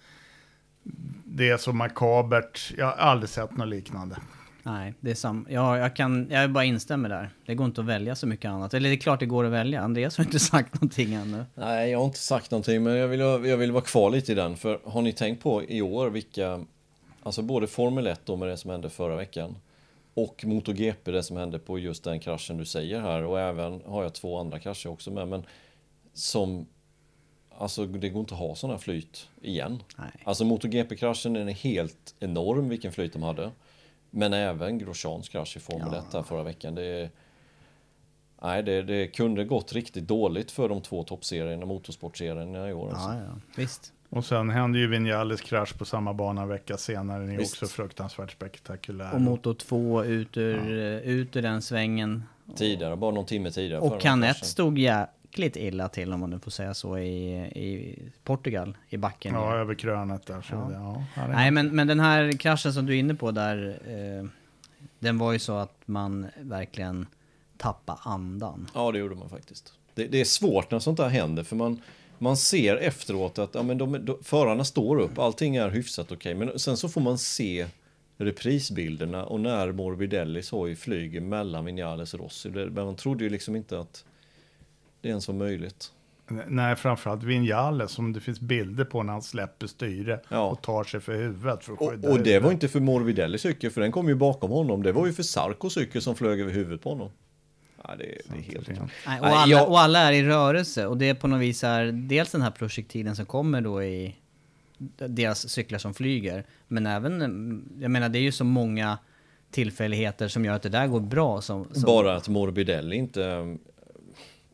[1.24, 2.72] det är så makabert.
[2.78, 4.16] Jag har aldrig sett något liknande.
[4.64, 7.30] Nej, det är sam ja, jag, kan, jag bara instämmer där.
[7.46, 8.74] Det går inte att välja så mycket annat.
[8.74, 9.80] Eller det är klart det går att välja.
[9.80, 11.44] Andreas har inte sagt någonting ännu.
[11.54, 14.34] Nej, jag har inte sagt någonting, men jag vill, jag vill vara kvar lite i
[14.34, 14.56] den.
[14.56, 16.64] För har ni tänkt på i år vilka,
[17.22, 19.56] alltså både Formel 1 då med det som hände förra veckan
[20.14, 23.22] och MotoGP, det som hände på just den kraschen du säger här.
[23.24, 25.46] Och även har jag två andra krascher också med, men
[26.12, 26.66] som
[27.58, 29.82] Alltså det går inte att ha sådana flyt igen.
[29.98, 30.10] Nej.
[30.24, 33.50] Alltså MotoGP-kraschen är helt enorm vilken flyt de hade.
[34.10, 35.98] Men även Grosjeans krasch i Formel Ja.
[35.98, 36.74] 1 här förra veckan.
[36.74, 37.10] Det,
[38.42, 42.90] nej, det, det kunde gått riktigt dåligt för de två toppserierna, motorsportserierna i år.
[42.90, 43.08] Alltså.
[43.08, 43.92] Ja, ja, visst.
[44.14, 47.18] Och sen hände ju Vinales krasch på samma bana en vecka senare.
[47.22, 47.62] Den är Visst.
[47.62, 49.14] också fruktansvärt spektakulär.
[49.14, 52.22] Och Moto 2 ut ur, eh, ut ur den svängen.
[52.56, 53.80] Tidigare, bara någon timme tidigare.
[53.80, 58.76] Och Canet stod jäkligt illa till om man nu får säga så i, i Portugal,
[58.88, 59.34] i backen.
[59.34, 60.42] Ja, över krönet där.
[60.42, 60.68] Så Ja.
[60.68, 63.80] Det, ja, ja, Nej, men, men den här kraschen som du är inne på där,
[63.86, 64.28] eh,
[64.98, 67.06] den var ju så att man verkligen
[67.56, 68.70] tappade andan.
[68.74, 69.72] Ja, det gjorde man faktiskt.
[69.94, 71.80] Det, det är svårt när sånt där händer, för man,
[72.22, 76.34] man ser efteråt att ja, men de, de, förarna står upp, allting är hyfsat okej,
[76.34, 77.66] men sen så får man se
[78.16, 82.50] reprisbilderna och när Morbidellis hoj flyger mellan Vinales och Rossi.
[82.50, 84.04] Men man trodde ju liksom inte att
[85.00, 85.92] det ens var möjligt.
[86.48, 90.50] Nej, framförallt Vinales som det finns bilder på när han släpper styre Ja.
[90.50, 91.64] och tar sig för huvudet.
[91.64, 94.50] För att Och, och det var inte för Morbidellis cykel, för den kom ju bakom
[94.50, 94.82] honom.
[94.82, 97.10] Det var ju för Sarkos cykel som flög över huvudet på honom.
[97.84, 98.68] Ja, det, det är helt...
[98.68, 101.64] Nej, och, alla, jag- och alla är i rörelse och det är på något vis
[101.64, 104.16] är dels den här projektilen som kommer då i
[105.08, 106.44] deras cyklar som flyger.
[106.68, 107.20] Men även,
[107.80, 108.98] jag menar det är ju så många
[109.50, 111.40] tillfälligheter som gör att det där går bra.
[111.42, 113.56] Som, som Bara att Morbidelli inte,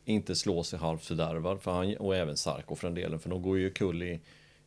[0.05, 3.43] inte slår sig halvt fördärvad, för han, och även Sarko för den delen, för de
[3.43, 4.21] går ju kull i,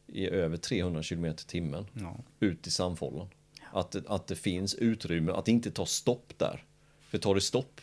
[0.07, 2.15] i över 300 km i timmen Ja.
[2.39, 3.27] ut i sandfållan.
[3.71, 6.63] Att, det- att det finns utrymme, att det inte tar stopp där.
[7.09, 7.81] För tar det stopp,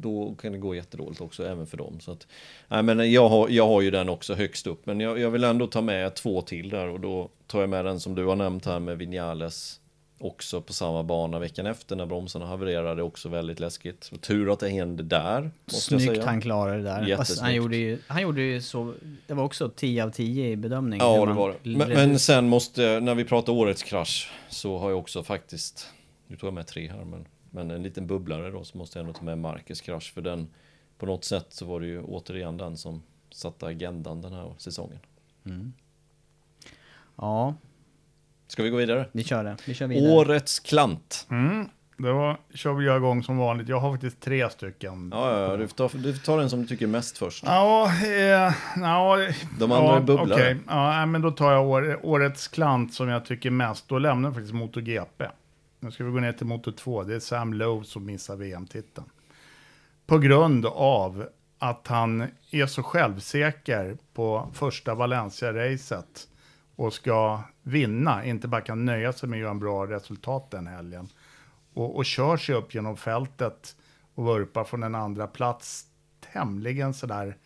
[0.00, 2.00] då kan det gå jättedåligt också, även för dem.
[2.00, 2.26] Så att,
[2.68, 5.44] nej, men jag, har, jag har ju den också högst upp, men jag, jag vill
[5.44, 8.36] ändå ta med två till där och då tar jag med den som du har
[8.36, 9.80] nämnt här med Vinales
[10.20, 14.10] också på samma bana veckan efter när bromsarna havererade, också väldigt läskigt.
[14.12, 16.26] Och tur att det hände där, måste jag Snyggt säga.
[16.26, 17.06] han klarade det där.
[17.06, 17.40] Jättesnyggt.
[17.40, 18.94] Han gjorde, ju, han gjorde ju så,
[19.26, 21.00] det var också 10 av 10 i bedömning.
[21.00, 21.76] Ja, det var det.
[21.76, 25.86] Men, men sen måste, när vi pratar årets krasch, så har jag också faktiskt,
[26.26, 29.06] nu tog jag med tre här, men, men en liten bubblare då, så måste jag
[29.06, 30.48] ändå ta med Marcus krasch, för den,
[30.98, 34.98] på något sätt så var det ju återigen den som satte agendan den här säsongen.
[37.16, 37.54] Ja,
[38.46, 39.08] Ska vi gå vidare?
[39.12, 39.56] vi kör det.
[39.66, 40.12] Vi kör vidare.
[40.12, 41.26] Årets klant.
[41.30, 43.68] Mm, då kör vi igång som vanligt.
[43.68, 45.10] Jag har faktiskt tre stycken.
[45.12, 47.44] Ja, ja, ja, du, får ta, du får ta den som du tycker mest först.
[47.46, 49.28] Ja, eh, ja,
[49.58, 50.34] De andra är bubblare.
[50.34, 50.56] okej.
[50.68, 53.88] Ja, men då tar jag år, årets klant som jag tycker mest.
[53.88, 55.24] Då lämnar jag faktiskt MotoGP.
[55.80, 57.04] Nu ska vi gå ner till motor 2.
[57.04, 59.06] Det är Sam Lowe som missar VM-titeln.
[60.06, 61.28] På grund av
[61.58, 66.28] att han är så självsäker på första Valencia-racet
[66.76, 70.66] och ska vinna, inte bara kan nöja sig med att göra en bra resultat den
[70.66, 71.08] helgen.
[71.74, 73.76] Och, och kör sig upp genom fältet
[74.14, 75.86] och vurpar från en andra plats
[76.32, 77.36] tämligen sådär.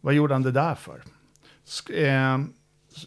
[0.00, 1.02] Vad gjorde han det där för?
[1.66, 2.38] Sk- eh,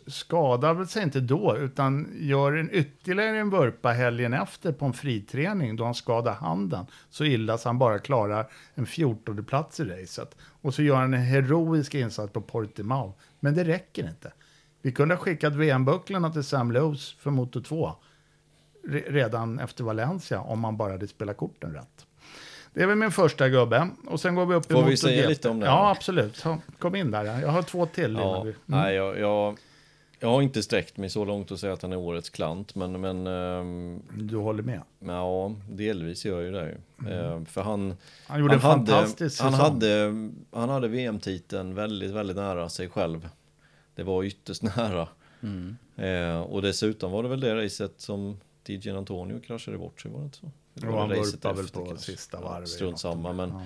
[0.07, 4.93] skadar väl sig inte då, utan gör en ytterligare en vurpa helgen efter på en
[4.93, 9.83] friträning då han skadar handen så illa så han bara klarar en 14 plats i
[9.83, 10.35] racet.
[10.61, 13.13] Och så gör han en heroisk insats på Portimao.
[13.39, 14.31] Men det räcker inte.
[14.81, 17.91] Vi kunde ha skickat VM-bucklarna till Sam Lowes för Moto 2
[18.87, 22.05] re- redan efter Valencia om man bara hade spelat korten rätt.
[22.73, 23.89] Det är väl min första gubbe.
[24.07, 25.65] Och sen går vi upp Får vi säga lite om det?
[25.65, 26.35] Ja, absolut.
[26.35, 27.23] Så, Kom in där.
[27.41, 28.13] Jag har två till.
[28.13, 28.55] Ja, vi- Mm.
[28.65, 29.57] nej, jag, jag,
[30.19, 33.01] jag har inte sträckt mig så långt att säga att han är årets klant, men,
[33.01, 34.81] men ehm, Du håller med?
[34.99, 36.65] Ja, delvis gör jag ju det
[37.05, 37.13] ju.
[37.13, 37.81] Eh, för han...
[37.85, 37.97] Mm.
[38.27, 39.65] Han gjorde en hade, fantastisk han säsong.
[39.65, 40.11] hade,
[40.51, 43.29] han hade VM-titeln väldigt, väldigt nära sig själv.
[43.95, 45.07] Det var ytterst nära.
[45.43, 45.77] Mm.
[45.95, 48.37] Eh, och dessutom var det väl det racet som
[48.67, 50.51] DJ Antonio kraschade bort sig, var det inte så?
[50.73, 52.11] Det var han vurpade väl på kanske.
[52.11, 52.69] sista Ja, varvet.
[52.69, 53.61] Strunt samma, men, Ja.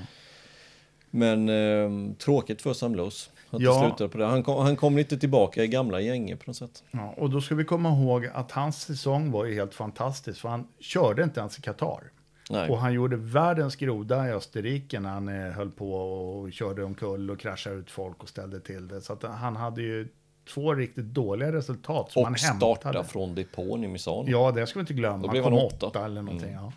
[1.10, 3.12] men eh, tråkigt för Sam Lowe
[3.52, 3.74] att Ja.
[3.74, 4.26] det slutade på det.
[4.26, 6.84] Han kom, han kom lite tillbaka i gamla gänget på något sätt.
[6.92, 10.40] Ja, och då ska vi komma ihåg att hans säsong var ju helt fantastisk.
[10.42, 12.04] För han körde inte ens i Qatar.
[12.52, 12.70] Nej.
[12.70, 17.32] Och han gjorde världens groda i Österrike när han eh, höll på och körde omkull
[17.32, 19.02] och kraschade ut folk och ställde till det.
[19.02, 20.08] Så han hade ju
[20.54, 22.76] två riktigt dåliga resultat som han och hämtade.
[22.76, 24.24] starta från depån i Misano.
[24.28, 25.18] Ja, det ska vi inte glömma.
[25.18, 25.86] Då Han blev kom han åtta.
[25.86, 26.06] åtta.
[26.06, 26.50] eller någonting.
[26.50, 26.64] Mm.
[26.64, 26.72] Ja.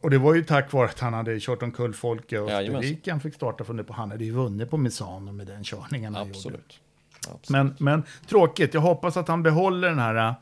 [0.00, 2.36] Och det var ju tack vare att han hade kört omkull folk i.
[2.36, 3.10] Österrike.
[3.10, 3.92] Han fick starta från det på.
[3.92, 6.38] Han hade ju vunnit på Misano med den körningen han gjorde.
[6.38, 6.80] Absolut.
[7.18, 7.48] Absolut.
[7.48, 8.74] Men, men tråkigt.
[8.74, 10.34] Jag hoppas att han behåller den här äh,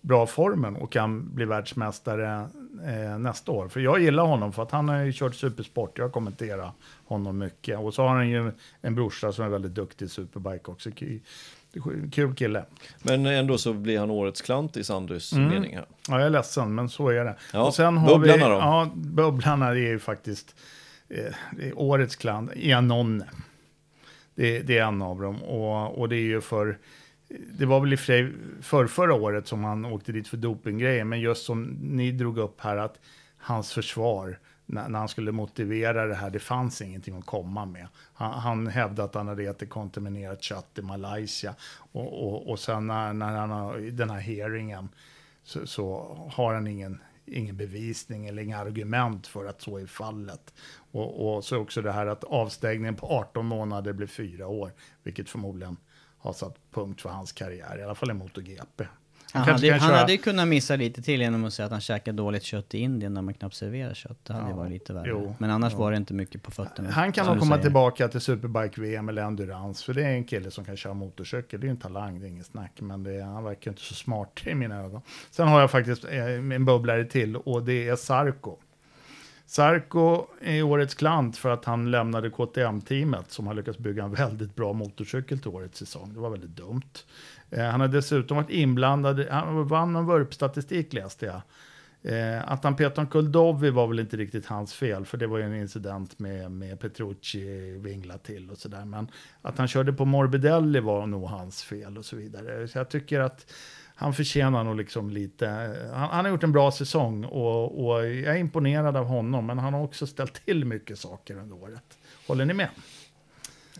[0.00, 2.48] bra formen och kan bli världsmästare
[2.86, 3.68] eh, nästa år.
[3.68, 5.98] För jag gillar honom för att han har ju kört supersport.
[5.98, 6.72] Jag kommenterar
[7.04, 7.78] honom mycket.
[7.78, 10.90] Och så har han ju en brorsa som är väldigt duktig i superbike också.
[12.12, 12.64] Kul kille.
[13.02, 15.48] Men ändå så blir han årets klant i Sandus Mm.
[15.48, 15.86] mening här.
[16.08, 17.36] Ja, jag är ledsen, men så är det.
[17.52, 18.58] Ja, och sen har bubblarna vi, då?
[18.60, 20.56] Ja, bubblarna är ju faktiskt
[21.08, 21.34] eh,
[21.74, 23.26] årets klan, Ianonne.
[24.34, 25.42] Det, det är en av dem.
[25.42, 26.78] Och, och det är ju för,
[27.58, 31.20] det var väl i för för förra året som han åkte dit för dopinggrejer, men
[31.20, 32.98] just som ni drog upp här att
[33.38, 34.38] hans försvar,
[34.72, 37.88] när, när han skulle motivera det här, det fanns ingenting att komma med.
[38.14, 41.54] Han, han hävdade att han hade ätit kontaminerat kött i Malaysia.
[41.92, 44.88] Och, och, och sen när, när han har den här hearingen
[45.42, 50.54] så, så har han ingen, ingen bevisning eller inga argument för att så är fallet.
[50.92, 55.30] Och, och så också det här att avstängningen på 18 månader blir fyra år, vilket
[55.30, 55.76] förmodligen
[56.18, 58.84] har satt punkt för hans karriär, i alla fall i MotoGP.
[59.34, 61.80] Han, kanske hade, han hade ju kunnat missa lite till genom att säga att han
[61.80, 64.18] käkar dåligt kött i Indien när man knappt serverar kött.
[64.24, 65.08] Det hade Ja, varit lite värre.
[65.08, 65.78] jo, Men annars ja.
[65.78, 66.90] var det inte mycket på fötterna.
[66.90, 67.62] Han kan nog komma säger.
[67.62, 71.60] tillbaka till Superbike-VM eller Endurance, för det är en kille som kan köra motorcykel.
[71.60, 73.94] Det är ju en talang, det är inget snack, men det, han verkar inte så
[73.94, 75.00] smart i mina ögon.
[75.30, 78.56] Sen har jag faktiskt eh, en bubblare till och det är Sarko.
[79.46, 84.54] Sarko är årets klant för att han lämnade KTM-teamet som har lyckats bygga en väldigt
[84.56, 86.10] bra motorcykel till årets säsong.
[86.14, 86.82] Det var väldigt dumt.
[87.50, 91.40] Eh, han har dessutom varit inblandad, han vann en vurpstatistik läste jag.
[92.02, 95.38] Eh, att han petade omkull Dovi var väl inte riktigt hans fel, för det var
[95.38, 98.84] ju en incident med, med Petrucci vingla till och sådär.
[98.84, 99.10] Men
[99.42, 102.68] att han körde på Morbidelli var nog hans fel och så vidare.
[102.68, 103.52] Så jag tycker att
[103.94, 108.06] han förtjänar nog liksom lite, eh, han, han har gjort en bra säsong och, och
[108.06, 111.98] jag är imponerad av honom, men han har också ställt till mycket saker under året.
[112.26, 112.68] Håller ni med?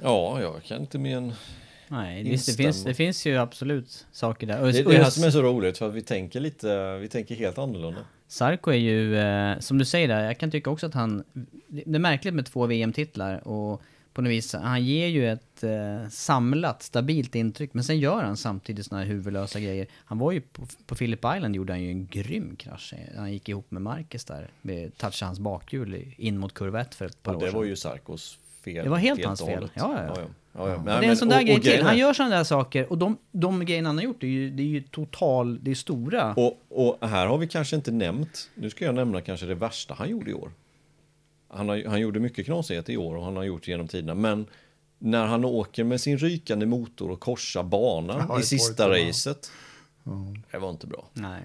[0.03, 1.33] Ja, jag kan inte mer än...
[1.93, 4.61] Nej, visst, det, finns, det finns ju absolut saker där.
[4.63, 7.09] Och, Det är och det här som är så roligt, för vi tänker lite, vi
[7.09, 8.01] tänker helt annorlunda.
[8.29, 11.25] Sarko är ju, eh, som du säger där, jag kan tycka också att han...
[11.69, 13.83] Det det är märkligt med två VM-titlar och
[14.13, 17.75] på något vis, han ger ju ett eh, samlat, stabilt intryck.
[17.75, 19.87] Men sen gör han samtidigt såna här huvudlösa grejer.
[20.05, 22.95] Han var ju på, på Phillip Island gjorde han ju en grym krasch.
[23.17, 27.07] Han gick ihop med Marquez där, med touchade hans bakhjul in mot kurva 1 för
[27.07, 27.59] ett par Och år det sedan.
[27.61, 28.85] var ju Sarkos fel.
[28.85, 29.71] Det var helt hans och fel.
[29.75, 30.15] Ja, ja, ja.
[30.17, 30.69] ja, ja.
[30.69, 31.83] ja, Nej, det är men- en sån där och- grej och till.
[31.83, 34.51] Han gör sådana där saker och de, de grejerna han har gjort, det är ju,
[34.51, 36.35] det är ju total, det är stora.
[36.35, 39.95] Och, och här har vi kanske inte nämnt, nu ska jag nämna kanske det värsta
[39.95, 40.51] han gjorde i år.
[41.49, 44.47] Han, har, han gjorde mycket knasigheter i år och han har gjort genom tiderna, men
[44.99, 49.51] när han åker med sin rykande motor och korsar banan Ja, i i sista racet.
[50.51, 51.05] Det var inte bra.
[51.13, 51.43] Nej.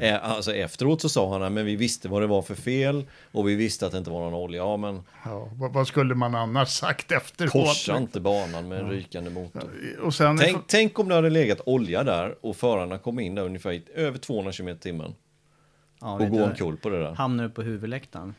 [0.00, 3.04] Eh, Alltså efteråt så sa han att men vi visste vad det var för fel
[3.32, 4.58] och vi visste att det inte var någon olja.
[4.58, 7.52] Ja men Ja, vad, vad skulle man annars sagt efteråt?
[7.52, 9.70] korsa inte banan med en rykande motor.
[10.02, 13.42] Och sen, Tänk, tänk om det hade legat olja där och förarna kom in där
[13.42, 15.14] ungefär över 200 km i timmen.
[16.00, 17.14] Ja, Och gå omkull på det där.
[17.14, 18.34] Hamnar du på huvudläktaren.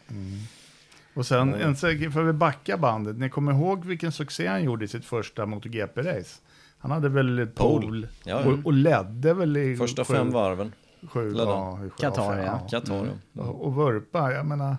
[1.14, 4.86] Och sen, en sak, för vi backa bandet, ni kommer ihåg vilken succé han gjorde
[4.86, 6.40] i sitt första MotoGP-race?
[6.80, 7.86] Han hade väl Pole.
[7.88, 8.52] pole, Ja, ja.
[8.52, 10.74] Och, och ledde väl i Första sju- fem varven.
[11.10, 12.68] Sju, ja, sju- Qatar, ja.
[12.72, 13.44] Qatar, ja.
[13.44, 14.76] Och, och vurpa, jag menar,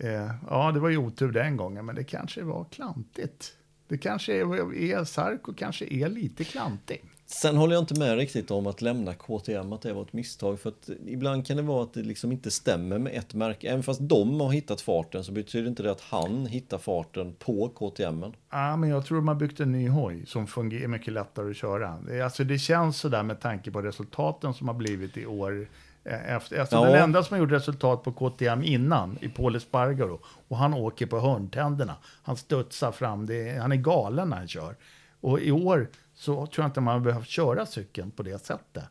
[0.00, 3.52] eh, ja det var ju otur den gången, men det kanske var klantigt.
[3.88, 7.04] Det kanske är, är Sarko kanske är lite klantig.
[7.30, 10.60] Sen håller jag inte med riktigt om att lämna KTM, att det var ett misstag.
[10.60, 13.68] För att ibland kan det vara att det liksom inte stämmer med ett märke.
[13.68, 17.68] Även fast de har hittat farten så betyder inte det att han hittar farten på
[17.68, 18.24] KTM.
[18.50, 21.56] Ja, men jag tror de har byggt en ny hoj som fungerar mycket lättare att
[21.56, 21.98] köra.
[22.24, 25.68] Alltså, det känns sådär med tanke på resultaten som har blivit i år.
[26.04, 26.84] Eh, Efter, alltså Ja.
[26.84, 31.06] Den enda som har gjort resultat på KTM innan, i Paul Espargaro, och han åker
[31.06, 31.94] på hörntänderna.
[32.22, 34.76] Han studsar fram, det är, han är galen när han kör.
[35.20, 35.88] Och i år
[36.18, 38.84] så tror jag inte man har behövt köra cykeln på det sättet.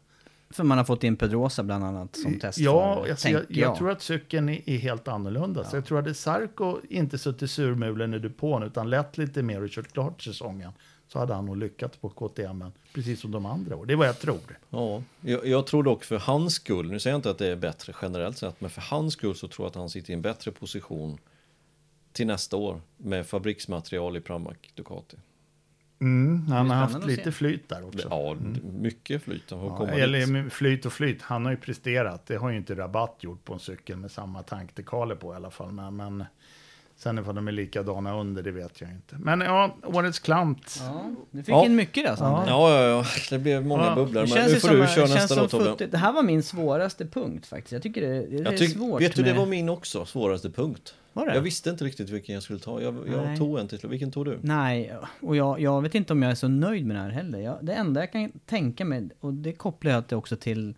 [0.49, 2.59] För man har fått in Pedrosa bland annat som test.
[2.59, 5.63] Ja, alltså, jag, tänker jag tror att cykeln är, är helt annorlunda.
[5.63, 9.69] Så jag tror att Sarko inte suttit surmulen i depån utan lett lite mer och
[9.69, 10.71] kört klart säsongen
[11.07, 12.63] så hade han nog lyckats på KTM,
[12.93, 13.85] precis som de andra år.
[13.85, 14.59] Det är vad jag tror.
[14.69, 17.55] Ja, jag, jag tror dock för hans skull, nu säger jag inte att det är
[17.55, 20.21] bättre generellt sett, men för hans skull så tror jag att han sitter i en
[20.21, 21.17] bättre position
[22.11, 25.17] till nästa år med fabriksmaterial i Pramac Ducati.
[26.01, 28.07] Mm, han Det är har haft lite flyt där också.
[28.11, 28.35] Ja,
[28.81, 29.43] mycket flyt.
[29.49, 29.99] Ja, dit.
[29.99, 32.25] eller flyt och flyt, han har ju presterat.
[32.27, 35.49] Det har ju inte Rabatt gjort på en cykel med samma tankdekaler på i alla
[35.51, 35.71] fall.
[35.71, 36.23] Men, men
[36.97, 39.15] sen ifall de är likadana under, det vet jag inte.
[39.19, 40.79] Men ja, årets klant.
[40.81, 41.65] Ja, du fick Ja.
[41.65, 42.51] in mycket där Sander.
[42.51, 44.13] Ja, ja, ja, det blev många Ja, bubblor.
[44.21, 45.85] Det Men känns nu får du det köra nästa då Tobbe.
[45.85, 47.71] Det här var min svåraste punkt faktiskt.
[47.71, 49.69] Jag tycker det, det, det Jag är tyck, svårt vet du, det med- var min
[49.69, 50.95] också, svåraste punkt.
[51.17, 51.35] Var det?
[51.35, 52.81] Jag visste inte riktigt vilken jag skulle ta.
[52.81, 53.89] Jag, jag tog en till.
[53.89, 54.39] Vilken tog du?
[54.41, 57.39] Nej, och jag, jag vet inte om jag är så nöjd med det här heller.
[57.39, 60.75] Jag, det enda jag kan tänka mig, och det kopplar jag till också till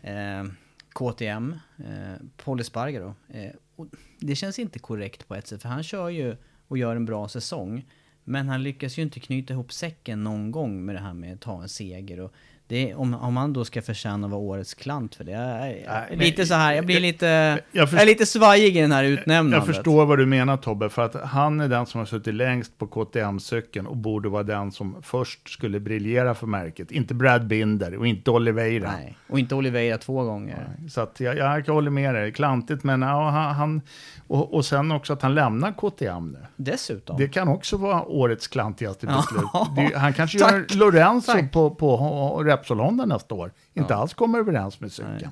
[0.00, 0.44] eh,
[0.92, 3.14] KTM, eh, Paul Espargaro.
[3.28, 3.86] Eh, och
[4.18, 6.36] det känns inte korrekt på ett sätt, för han kör ju
[6.68, 7.86] och gör en bra säsong.
[8.24, 11.40] Men han lyckas ju inte knyta ihop säcken någon gång med det här med att
[11.40, 12.20] ta en seger.
[12.20, 12.32] Och
[12.70, 15.32] det om, om han då ska förtjäna att vara årets klant för det.
[15.32, 17.26] Jag, Nej, men- lite så här, jag blir lite,
[17.72, 19.66] jag, jag är lite svajig i den här utnämnandet.
[19.66, 22.78] Jag förstår vad du menar Tobbe, för att han är den som har suttit längst
[22.78, 26.90] på KTM-cykeln och borde vara den som först skulle briljera för märket.
[26.90, 28.90] Inte Brad Binder och inte Oliveira.
[28.92, 30.66] Nej, och inte Oliveira två gånger.
[30.90, 33.80] Så att jag, jag håller med dig, klantigt, men ja, han,
[34.26, 36.38] och, och sen också att han lämnar KTM nu.
[36.56, 37.16] Dessutom.
[37.16, 39.16] Det kan också vara årets klantigaste Ja.
[39.16, 39.90] beslut.
[39.92, 40.52] Det, han kanske Tack.
[40.52, 41.52] gör Lorenzo Tack.
[41.52, 43.52] på, på Repsol Honda nästa år.
[43.74, 45.30] Inte alls kommer överens med cykeln.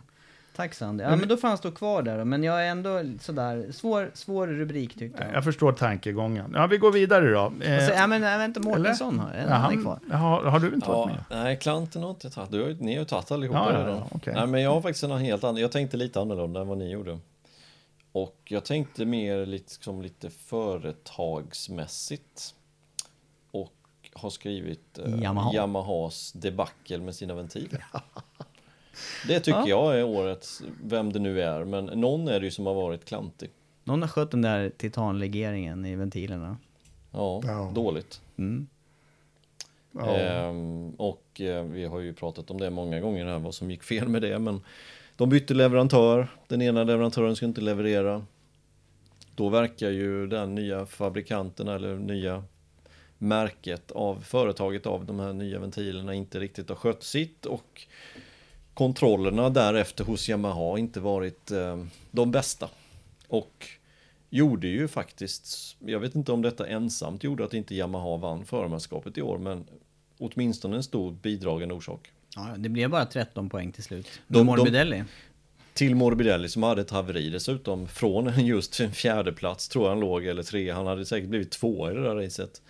[0.57, 1.05] Tack Sandy.
[1.05, 2.25] Ja men då får han stå kvar där.
[2.25, 5.35] Men jag är ändå sådär, svår, svår rubrik tyckte jag.
[5.35, 6.53] Jag förstår tankegången.
[6.55, 7.53] Ja, vi går vidare då.
[7.61, 9.99] Eh, Och så, ja men jag vet inte, Mårtensson har, ja, han är han, kvar.
[10.17, 11.45] har, har du inte varit Ja, med?
[11.45, 12.51] nej, klanten har inte tagit.
[12.51, 13.97] Du ni har ju tagit allihopa Ja, ja, redan.
[13.97, 14.35] ja, okej.
[14.37, 15.57] Nej, men jag har faktiskt en helt annan.
[15.61, 17.19] Jag tänkte lite annorlunda än vad ni gjorde.
[18.13, 22.55] Och jag tänkte mer lite, som lite företagsmässigt.
[24.19, 25.55] Har skrivit eh, Yamaha.
[25.55, 27.85] Yamahas debacle med sina ventiler.
[29.27, 32.66] Det tycker jag är årets, vem det nu är, men någon är det ju som
[32.66, 33.51] har varit klantig.
[33.85, 36.57] Någon har skött den där titanlegeringen i ventilerna.
[37.11, 37.73] Ja, Ja.
[37.74, 38.20] dåligt.
[38.36, 38.66] Mm.
[39.93, 40.16] Ja.
[40.16, 43.82] Ehm, och eh, vi har ju pratat om det många gånger här, vad som gick
[43.82, 44.39] fel med det.
[44.39, 44.61] Men
[45.16, 48.24] de bytte leverantör, den ena leverantören ska inte leverera.
[49.35, 52.45] Då verkar ju den nya fabrikanten eller nya
[53.19, 57.86] märket av företaget av de här nya ventilerna inte riktigt har skött sitt och
[58.74, 62.69] kontrollerna därefter hos Yamaha inte varit eh, de bästa.
[63.28, 63.66] Och
[64.31, 69.19] gjorde ju faktiskt, jag vet inte om detta ensamt gjorde att inte Yamaha vann förmästerskapet
[69.19, 69.65] i år, men
[70.19, 72.12] åtminstone en stor bidragande orsak.
[72.36, 74.09] Ja, det blev bara 13 poäng till slut.
[74.27, 75.05] De, Morbidelli.
[75.79, 80.01] Till Morbidelli som hade ett haveri dessutom från just en fjärde plats tror jag han
[80.01, 80.71] låg eller tre.
[80.71, 82.63] Han hade säkert blivit två i det där racet.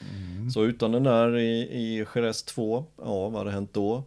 [0.54, 4.04] Så utan den där i, i Jerez 2, ja vad hade hänt då?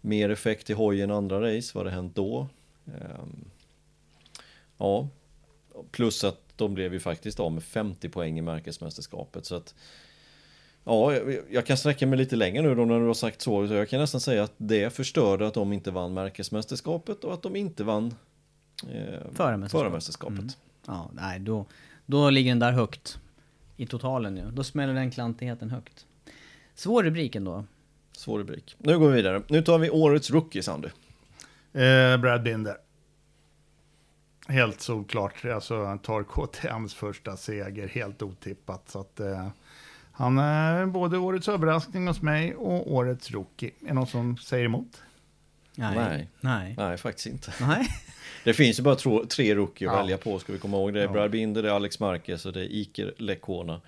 [0.00, 2.48] Mer effekt i hojen andra race, vad hade hänt då?
[2.86, 3.44] Ehm,
[4.78, 5.08] ja,
[5.90, 9.46] plus att de blev ju faktiskt av med 50 poäng i märkesmästerskapet.
[9.46, 9.74] Så att
[10.84, 13.68] Ja, jag, jag kan sträcka mig lite längre nu då när du har sagt så.
[13.68, 17.42] så jag kan nästan säga att det förstörde att de inte vann märkesmästerskapet och att
[17.42, 18.14] de inte vann
[18.82, 18.88] eh,
[19.34, 19.70] Förmästerskapet.
[19.70, 20.56] förmästerskapet.
[20.86, 21.66] Ja, nej, då,
[22.06, 23.18] då ligger den där högt.
[23.76, 24.50] I totalen nu.
[24.52, 26.06] Då smäller den klantigheten högt.
[26.74, 27.64] Svår rubrik ändå.
[28.12, 28.76] Svår rubrik.
[28.78, 29.42] Nu går vi vidare.
[29.48, 30.88] Nu tar vi årets rookie, Sandy.
[31.72, 32.76] Eh, Brad Binder.
[34.48, 35.44] Helt solklart.
[35.44, 38.90] Alltså, han tar KTMs första seger helt otippat.
[38.90, 39.48] Så att, eh,
[40.12, 43.70] han är både årets överraskning hos mig och årets rookie.
[43.82, 45.02] Är det någon som säger emot?
[45.74, 46.28] Nej.
[46.40, 46.74] Nej.
[46.78, 47.52] Nej, faktiskt inte.
[47.60, 47.86] Nej.
[48.46, 50.00] Det finns ju bara tro, tre rookie att Ja.
[50.00, 50.94] välja på, ska vi komma ihåg.
[50.94, 51.12] Det är Ja.
[51.12, 53.80] Brad Binder, det är Alex Marquez och det är Iker Lecuona.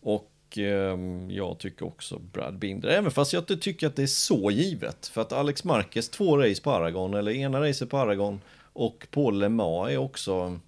[0.00, 4.06] Och ehm, jag tycker också Brad Binder, även fast jag inte tycker att det är
[4.06, 5.06] så givet.
[5.06, 8.40] För att Alex Marquez, två race på Aragon, eller ena racet på Aragon
[8.72, 10.58] och på Le Mans är också...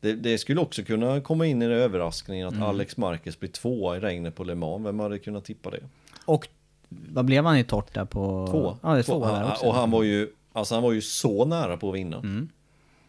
[0.00, 2.62] Det, det skulle också kunna komma in i den överraskningen Mm.
[2.62, 4.86] att Alex Marquez blir tvåa i regnet på Le Mans.
[4.86, 5.80] Vem hade kunnat tippa det?
[6.24, 6.48] Och
[6.88, 8.48] vad blev han i torrt där på...
[8.50, 8.76] Två.
[8.82, 9.12] Ja, det är Två.
[9.12, 9.66] två där också.
[9.66, 12.16] Och han var ju, alltså han var ju så nära på att vinna.
[12.16, 12.48] Mm.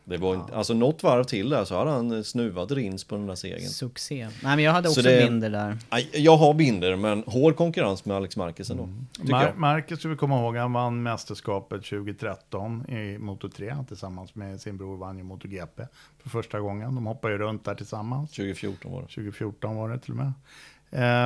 [0.06, 3.28] Det var inte, alltså något varv till där så hade han snuvat rins på den
[3.28, 3.70] där segern.
[3.70, 4.24] Succé.
[4.44, 5.78] Nej men jag hade Så också det- Binder där.
[6.14, 8.90] Jag har Binder, men hård konkurrens med Alex Marquez ändå.
[9.14, 9.54] Tycker Mar-.
[9.56, 14.78] Marcus, ska vi komma ihåg, han vann mästerskapet 2013 i Moto 3 tillsammans med sin
[14.78, 15.84] bror vann ju MotoGP
[16.20, 16.96] för första gången.
[16.96, 18.32] De hoppar ju runt där tillsammans.
[18.32, 19.08] 2014 var det.
[19.08, 20.34] 2014 var det till och med.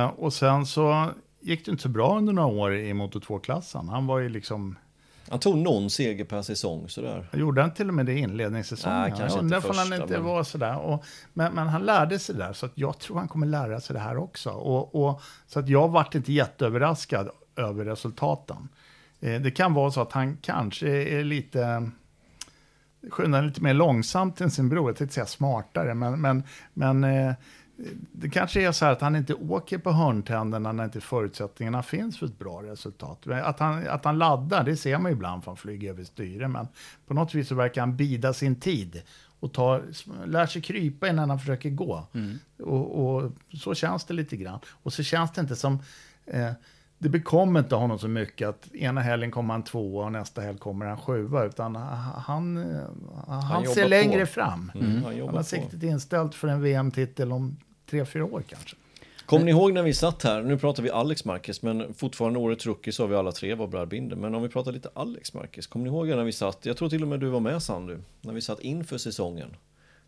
[0.02, 1.06] Eh, och sen så
[1.40, 3.88] gick det inte så bra under några år i Moto 2-klassen.
[3.88, 4.76] Han var ju liksom,
[5.30, 7.28] Han tog någon seger per säsong sådär.
[7.32, 9.00] gjorde han till och med det inledningssäsongen?
[9.00, 10.78] Nej, kanske inte om han första, inte men- var sådär.
[10.78, 13.94] Och, men, men han lärde sig där, så att jag tror han kommer lära sig
[13.94, 14.50] det här också.
[14.50, 18.68] Och, och, så att jag vart inte jätteöverraskad över resultaten.
[19.20, 21.90] Eh, det kan vara så att han kanske är lite
[23.10, 24.88] skyndar lite mer långsamt än sin bror.
[24.88, 26.42] Jag tänkte säga smartare, men, men,
[26.74, 27.32] men eh,
[28.12, 32.18] det kanske är så här att han inte åker på hörntänderna när inte förutsättningarna finns
[32.18, 33.26] för ett bra resultat.
[33.26, 36.48] Att han, att han laddar, det ser man ju ibland för han flyger över styre,
[36.48, 36.68] men
[37.06, 39.02] på något vis så verkar han bida sin tid
[39.40, 39.82] och tar,
[40.26, 42.06] lär sig krypa innan han försöker gå.
[42.62, 44.58] Och, och så känns det lite grann.
[44.82, 45.78] Och så känns det inte som...
[46.26, 46.52] Eh,
[47.00, 50.58] det bekommer inte honom så mycket att ena helgen kommer han tvåa och nästa helg
[50.58, 51.44] kommer han sjua.
[51.44, 52.82] Utan han, eh,
[53.28, 53.88] han, jobbar ser på.
[53.88, 54.72] längre fram.
[54.74, 55.44] Mm, han Han jobbar har på.
[55.44, 57.56] siktet inställt för en VM-titel om
[57.90, 58.76] tre, fyra år kanske.
[59.26, 62.66] Kommer ni ihåg när vi satt här, nu pratar vi Alex Marquez, men fortfarande årets
[62.66, 64.16] rookie så har vi alla tre var Brad Binder.
[64.16, 66.88] Men om vi pratar lite Alex Marquez, kommer ni ihåg när vi satt, jag tror
[66.88, 69.56] till och med du var med Sandu, när vi satt inför säsongen.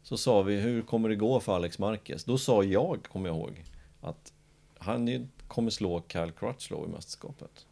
[0.02, 2.24] Så sa vi, hur kommer det gå för Alex Marquez?
[2.24, 3.64] Då sa jag, kommer jag ihåg,
[4.00, 4.32] att
[4.78, 7.66] han kommer slå Kyle Crutchlow i mästerskapet.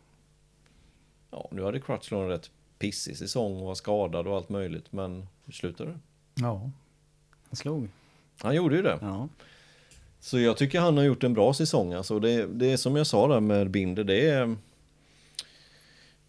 [1.31, 5.29] Ja, nu hade Crutchlow en rätt pissig säsong och var skadad och allt möjligt, men
[5.45, 5.99] hur slutade det?
[6.35, 6.71] Ja.
[7.49, 7.89] Han slog.
[8.39, 8.99] Han gjorde ju det.
[9.01, 9.29] Ja.
[10.21, 11.93] Så jag tycker han har gjort en bra säsong.
[11.93, 14.57] Alltså det, det är som jag sa där med Binder, det är...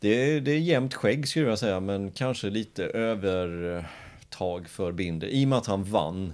[0.02, 5.28] Det är, det är jämnt skägg skulle jag säga, men kanske lite övertag för Binder.
[5.28, 6.34] I och med att han vann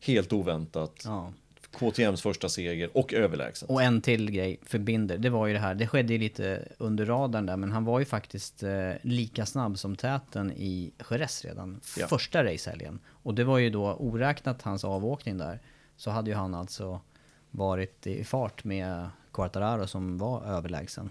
[0.00, 1.02] helt oväntat.
[1.04, 1.32] ja.
[1.78, 3.70] KTMs första seger och överlägset.
[3.70, 6.68] Och en till grej för Binder, det var ju det här, det skedde ju lite
[6.78, 11.44] under radarn där, men han var ju faktiskt eh, lika snabb som täten i Jerez
[11.44, 12.06] redan, Ja.
[12.06, 12.98] första racehelgen.
[13.06, 15.58] Och det var ju då, oräknat hans avåkning där,
[16.02, 17.00] så hade ju han alltså
[17.50, 21.10] varit i fart med Quartararo som var överlägsen.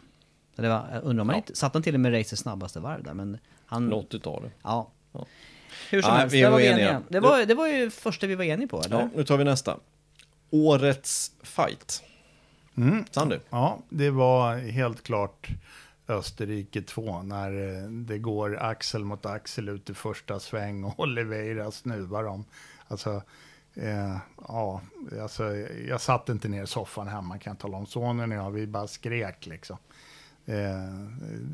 [0.55, 1.38] Så det var, jag undrar om han Ja.
[1.38, 3.88] inte, satt han till och med racets snabbaste varv där, men han...
[3.88, 4.51] Något utav det.
[4.63, 4.91] Ja.
[5.11, 5.26] Ja.
[5.89, 6.73] Hur som Nej, helst, vi var var eniga.
[6.89, 7.01] eniga.
[7.09, 8.99] Det var, det var ju första vi var eniga på, eller?
[8.99, 9.77] Ja, nu tar vi nästa.
[10.49, 12.03] Årets fight.
[12.77, 13.05] Mm.
[13.11, 13.39] Sandu.
[13.49, 15.49] Ja, det var helt klart
[16.07, 21.72] Österrike 2 när eh, det går axel mot axel ut i första sväng och Oliveira
[21.72, 22.45] snuvar dem.
[22.88, 23.22] Alltså,
[23.76, 24.18] eh,
[24.48, 24.81] ja,
[25.22, 25.56] alltså,
[25.88, 27.85] jag satt inte ner i soffan hemma kan jag tala om.
[27.85, 29.77] Sonen och jag, vi bara skrek liksom.
[30.45, 31.07] Eh,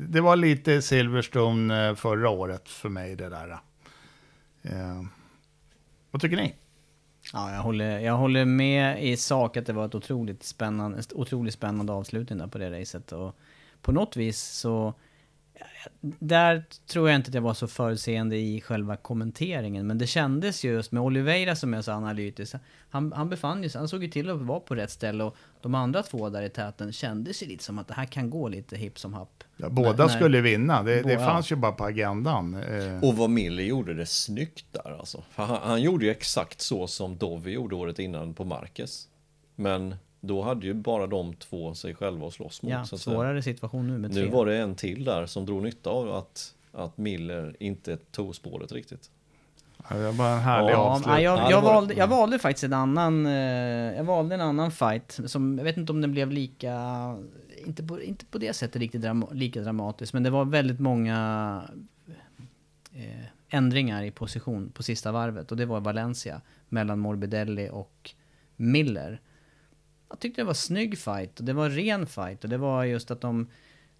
[0.08, 3.58] det var lite Silverstone eh, förra året för mig det där.
[4.62, 5.02] Eh,
[6.10, 6.54] vad tycker ni?
[7.32, 11.54] Ja, jag håller, jag håller med i sak att det var ett otroligt spännande, otroligt
[11.54, 13.12] spännande avslutning där på det racet.
[13.12, 13.36] Och
[13.82, 14.94] på något vis så...
[16.00, 19.86] Där tror jag inte att jag var så förutseende i själva kommenteringen.
[19.86, 22.54] Men det kändes ju just med Oliveira som är så analytisk.
[22.90, 25.24] Han, han befann ju sig, han såg ju till att vara på rätt ställe.
[25.24, 28.30] Och de andra två där i täten kändes ju lite som att det här kan
[28.30, 29.44] gå lite hipp som happ.
[29.56, 31.18] Ja, båda När- när- skulle vinna, det, det Båda.
[31.26, 32.54] fanns ju bara på agendan.
[32.54, 35.22] Eh, Och vad Miller gjorde det snyggt där alltså.
[35.34, 39.08] Han, han gjorde ju exakt så som Dovi gjorde året innan på Marquez.
[39.54, 42.72] Men då hade ju bara de två sig själva att slåss mot.
[42.72, 43.14] Ja, så att säga.
[43.14, 44.22] svårare situation nu med tre.
[44.22, 48.34] Nu var det en till där som drog nytta av att, att Miller inte tog
[48.36, 49.10] spåret riktigt.
[49.90, 51.24] Ja, det var bara en härlig Ja, Ja, avslutning.
[51.24, 51.66] jag, Ja, jag, det.
[51.66, 53.32] valde, jag valde faktiskt en annan, eh,
[53.96, 56.74] jag valde en annan fight som, jag vet inte om den blev lika,
[57.66, 61.62] inte på, inte på det sättet riktigt drama, lika dramatisk, men det var väldigt många
[62.94, 68.10] eh, ändringar i position på sista varvet och det var Valencia mellan Morbidelli och
[68.56, 69.20] Miller.
[70.10, 73.10] Jag tyckte det var snygg fight och det var ren fight och det var just
[73.10, 73.46] att de,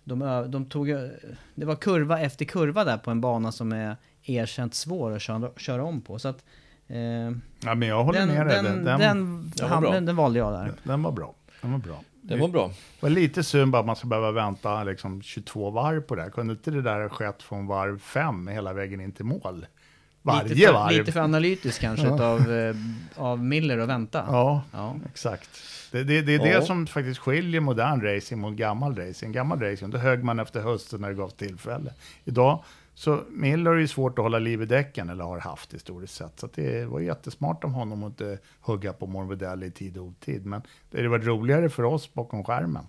[0.04, 0.86] de, de tog,
[1.54, 5.50] det var kurva efter kurva där på en bana som är erkänt svår att köra,
[5.56, 6.18] köra om på.
[6.18, 6.44] Så att,
[6.88, 6.98] eh,
[7.60, 8.54] Ja, men jag håller den, med dig.
[8.56, 10.72] den, Den, den, den, den han- den, den valde jag där.
[10.82, 11.34] den var bra.
[11.60, 12.00] Den var bra.
[12.22, 12.68] Det var bra.
[12.68, 16.22] Det var lite synd bara att man ska behöva vänta liksom 22 varv på det.
[16.22, 16.30] här.
[16.30, 19.66] Kunde inte det där ha skett från varv 5 hela vägen in till mål?
[20.22, 20.92] Varje lite, för, varv.
[20.98, 22.24] lite för analytiskt kanske Ja.
[22.24, 22.74] av, eh,
[23.16, 24.24] av Miller att vänta.
[24.28, 24.94] Ja, Ja.
[25.10, 25.50] exakt.
[25.90, 26.60] Det, det, det är Ja.
[26.60, 29.32] det som faktiskt skiljer modern racing mot gammal racing.
[29.32, 31.92] Gammal racing, då högg man efter hösten när det gavs tillfälle.
[32.24, 36.14] Idag, så Miller är ju svårt att hålla liv i däcken, eller har haft historiskt
[36.14, 36.40] sett.
[36.40, 40.46] Så det var jättesmart av honom att inte hugga på Morbidelli i tid och otid.
[40.46, 42.84] Men det hade varit roligare för oss bakom skärmen.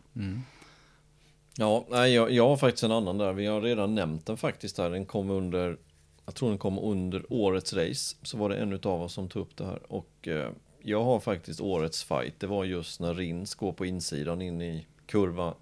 [1.57, 3.34] Ja, nej, jag, jag har faktiskt en annan där.
[3.34, 4.89] Vi har redan nämnt den faktiskt där.
[4.89, 5.77] Den kom under,
[6.26, 8.15] jag tror den kom under årets race.
[8.21, 9.80] Så var det en av oss som tog upp det här.
[9.88, 10.49] Och eh,
[10.81, 12.39] jag har faktiskt årets fight.
[12.39, 15.53] Det var just när Rins går på insidan in i kurva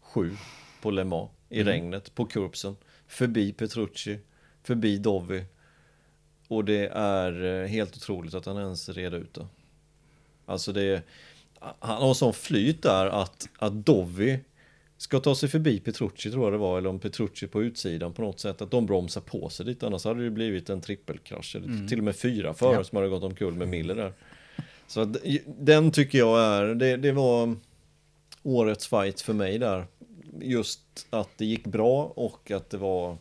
[0.00, 0.36] 7
[0.82, 1.30] på Le Mans.
[1.48, 2.76] I regnet, på kurbsen.
[3.06, 4.18] Förbi Petrucci,
[4.62, 5.44] förbi Dovi.
[6.48, 9.46] Och det är eh, helt otroligt att han ens red ut det.
[10.46, 11.02] Alltså det
[11.60, 14.40] han har sån flyt där att, att Dovi
[14.96, 18.22] ska ta sig förbi Petrucci tror jag det var, eller om Petrucci på utsidan på
[18.22, 21.88] något sätt, att de bromsar på sig lite, annars hade det blivit en trippelkrasch, eller
[21.88, 24.12] till och med fyra förare som hade gått omkull med Miller där.
[24.86, 27.54] Så att, den tycker jag är, det, det var
[28.42, 29.86] årets fight för mig där.
[30.40, 30.80] Just
[31.10, 33.16] att det gick bra och att det var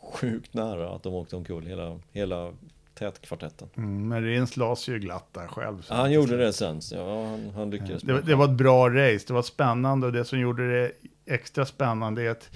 [0.00, 2.52] sjukt nära att de åkte omkull hela, hela
[2.94, 3.68] tätkvartetten.
[3.76, 5.82] Mm, men Rins las ju glatt där själv.
[5.82, 8.02] så Han gjorde det sen, ja, han, han lyckades.
[8.02, 10.92] Det, var- det var ett bra race, det var spännande och det som gjorde det
[11.26, 12.50] extra spännande är att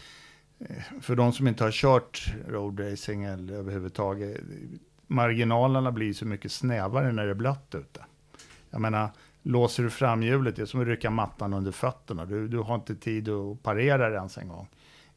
[0.59, 4.41] eh, för de som inte har kört roadracing eller överhuvudtaget,
[5.07, 8.01] marginalerna blir så mycket snävare när det är blött ute.
[8.77, 9.11] Jag menar,
[9.43, 12.24] låser du framhjulet, det är som att rycka mattan under fötterna.
[12.24, 14.69] Du, du har inte tid att parera det ens en gång.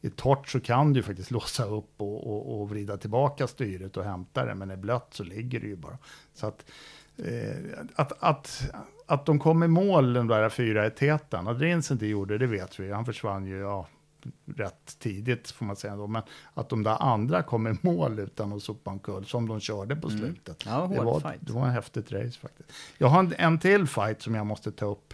[0.02, 4.04] I torrt så kan du faktiskt låsa upp och, och, och vrida tillbaka styret och
[4.04, 5.98] hämta det, men är blött så ligger det ju bara.
[6.34, 6.66] Så att
[7.18, 8.72] eh, att, att,
[9.06, 11.48] att de kom i mål, de där fyra i täten.
[11.48, 11.62] Att
[11.92, 12.92] inte gjorde det vet vi.
[12.92, 13.88] Han försvann ju ja,
[14.56, 15.96] rätt tidigt får man säga.
[15.96, 16.08] Då.
[16.08, 16.22] Men
[16.54, 20.10] att de där andra kom i mål utan att sopa omkull, som de körde på
[20.10, 20.66] slutet.
[20.66, 21.40] Ja, hård det, var, fight.
[21.40, 22.70] det var en häftigt race faktiskt.
[22.98, 25.14] Jag har en, en till fight som jag måste ta upp.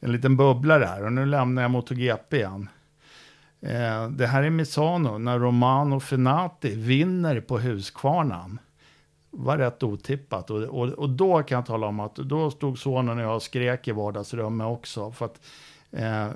[0.00, 2.68] En liten bubblare här och nu lämnar jag MotoGP igen.
[3.60, 8.58] Eh, det här är Misano när Romano Fenati vinner på Huskvarnan.
[9.30, 10.50] var rätt otippat.
[10.50, 13.42] Och, och, och då kan jag tala om att då stod sonen och jag och
[13.42, 15.12] skrek i vardagsrummet också.
[15.12, 15.40] För att,
[15.90, 16.28] eh,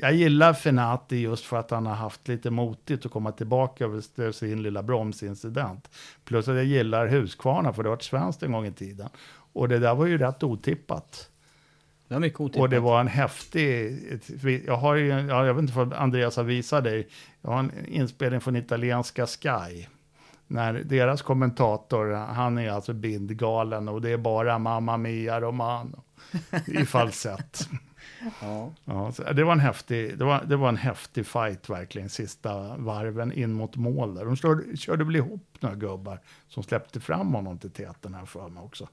[0.00, 4.32] jag gillar Fenati just för att han har haft lite motigt att komma tillbaka över
[4.32, 5.90] sin lilla bromsincident.
[6.24, 9.08] Plus att jag gillar Huskvarna för det var ett svenskt en gång i tiden.
[9.52, 11.30] Och det där var ju rätt otippat.
[12.08, 12.62] Det var mycket otippat.
[12.62, 13.98] Och det var en häftig...
[14.66, 17.08] Jag har ju, ja, jag vet inte om Andreas har visat dig.
[17.40, 19.86] Jag har en inspelning från italienska Sky.
[20.46, 26.02] När deras kommentator, han är alltså bindgalen och det är bara Mamma Mia Romano
[26.66, 27.68] i falsett.
[28.42, 28.72] Ja.
[28.84, 33.32] Ja, det, var en häftig, det, var, det var en häftig fight verkligen, sista varven
[33.32, 34.24] in mot mål där.
[34.24, 38.48] De körde, körde väl ihop några gubbar som släppte fram honom till täten här för
[38.48, 38.88] mig också.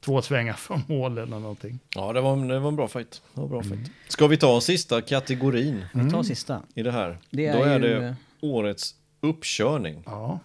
[0.00, 1.78] Två svängar från mål eller någonting.
[1.94, 3.22] Ja, det var, det var en bra fight.
[3.34, 3.90] Det var en bra fight.
[4.08, 6.60] Ska vi ta sista kategorin Vi tar sista.
[6.74, 7.18] i det här?
[7.30, 10.02] Det Då är är ju- det årets uppkörning.
[10.06, 10.38] Ja.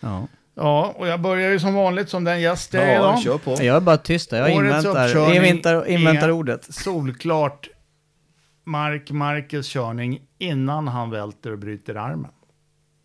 [0.00, 0.26] Ja.
[0.56, 3.22] Ja, och jag börjar ju som vanligt som den gäst jag är Ja, idag.
[3.22, 3.50] kör på.
[3.64, 4.48] Jag är bara tyst där.
[4.48, 6.74] Jag Årets inväntar, uppkörning inväntar, inväntar är ordet.
[6.74, 7.68] Solklart
[8.64, 12.30] Mark Marquez körning innan han välter och bryter armen.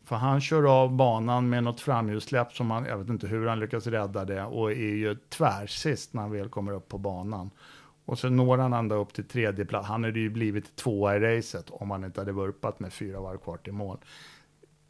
[0.05, 3.59] För han kör av banan med något framhjulssläpp som han, jag vet inte hur han
[3.59, 7.49] lyckas rädda det, och är ju tvärsist när han väl kommer upp på banan.
[8.05, 9.87] Och så når han ända upp till tredje plats.
[9.87, 13.37] Han hade ju blivit tvåa i racet om han inte hade vurpat med fyra varv
[13.37, 13.97] kvar till mål.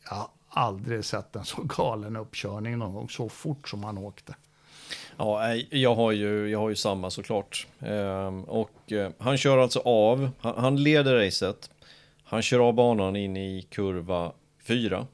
[0.10, 4.36] Jag har aldrig sett en så galen uppkörning någon gång, så fort som han åkte.
[5.22, 7.68] Ja, jag har ju, jag har ju samma såklart.
[7.80, 11.70] Ehm, och eh, han kör alltså av, han, han leder racet.
[12.24, 14.32] Han kör av banan in i kurva
[14.64, 15.08] 4.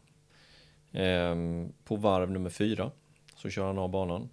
[0.94, 2.92] Ehm, på varv nummer 4
[3.36, 4.30] så kör han av banan.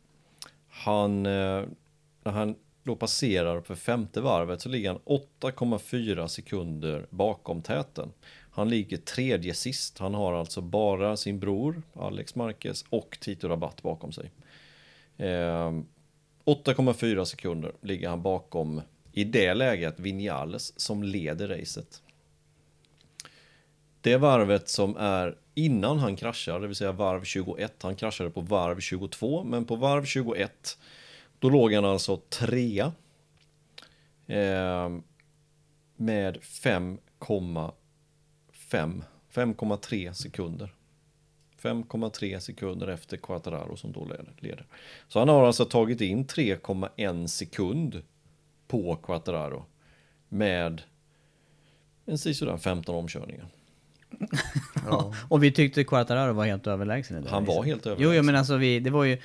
[0.68, 1.62] Han, eh,
[2.22, 8.12] när han då passerar för femte varvet så ligger han 8,4 sekunder bakom täten.
[8.50, 9.98] Han ligger tredje sist.
[9.98, 14.30] Han har alltså bara sin bror Alex Marquez och Tito Rabatt bakom sig.
[15.16, 15.86] Ehm,
[16.44, 18.82] 8,4 sekunder ligger han bakom
[19.12, 22.02] i det läget Vinales som leder racet.
[24.00, 27.82] Det varvet som är innan han kraschar, det vill säga varv 21.
[27.82, 30.78] Han kraschade på varv 22, men på varv 21
[31.38, 32.92] då låg han alltså trea.
[34.26, 35.02] Ehm,
[35.96, 37.72] med 5,5
[39.32, 40.74] 5,3 sekunder.
[41.62, 44.08] 5,3 sekunder efter Quattararo som då
[44.40, 44.66] leder-.
[45.08, 48.02] Så han har alltså tagit in 3,1 sekund
[48.68, 49.64] på Quattararo
[50.28, 50.82] med
[52.06, 53.46] en sisådär 15 omkörningar.
[55.28, 57.66] Och vi tyckte Quartararo var helt överlägsen i det Han var racet.
[57.66, 58.16] helt överlägsen.
[58.16, 59.18] jo, men alltså vi, det var ju...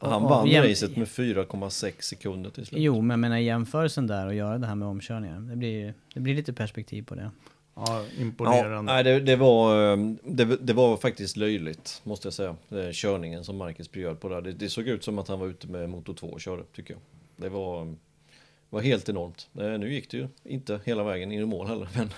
[0.00, 2.80] Han vann jäm- racet med 4,6 sekunder till slut.
[2.82, 5.40] Jo, men jag menar jämförelsen där och göra det här med omkörningar.
[5.40, 7.30] Det blir, det blir lite perspektiv på det.
[7.86, 8.92] Ja, Ja, imponerande.
[8.92, 12.56] nej, det, det, var, ehm, det, det var faktiskt löjligt, måste jag säga.
[12.92, 14.40] Körningen som Marcus bjöd på där.
[14.40, 16.94] Det, det såg ut som att han var ute med motor 2 och körde, tycker
[16.94, 17.00] jag.
[17.36, 17.96] Det var, ehm,
[18.70, 19.48] var helt enormt.
[19.58, 21.88] Eh, nu gick det ju inte hela vägen in i mål heller.
[21.96, 22.10] Men,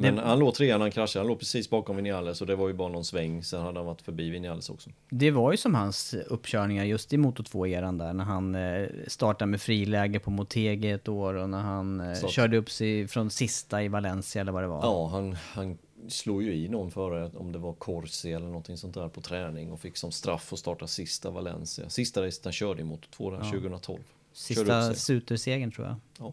[0.00, 1.20] men han låg trea när han kraschade.
[1.20, 3.44] Han låg precis bakom Vinales och det var ju bara någon sväng.
[3.44, 4.90] Sen hade han varit förbi Vinales också.
[5.10, 9.50] Det var ju som hans uppkörningar just i Moto 2-eran där, när han eh, startade
[9.50, 12.30] med friläge på Motegi ett år och när han eh, Start.
[12.30, 14.80] körde upp sig från sista i Valencia eller vad det var.
[14.82, 18.94] Ja, han, han slog ju i någon före, om det var Corsi eller någonting sånt
[18.94, 21.88] där på träning och fick som straff att starta sista Valencia.
[21.88, 23.98] Sista racet han körde i Moto 2 där 2012.
[23.98, 24.96] Körde Sista upp sig.
[24.96, 25.96] Suter-segern tror jag.
[26.18, 26.32] Ja.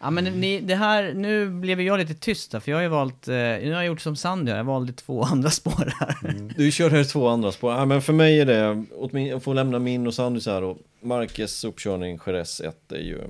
[0.00, 2.88] Ja men ni, det här, nu blev jag lite tyst där, för jag har ju
[2.88, 6.16] valt, eh, nu har jag gjort som Sandy jag valde två andra spår här.
[6.56, 7.72] Du körde två andra spår.
[7.72, 8.84] Ja, men för mig är det,
[9.20, 10.76] jag får lämna min och Sandys här då.
[11.00, 13.20] Marquez uppkörning Jerez 1 är ju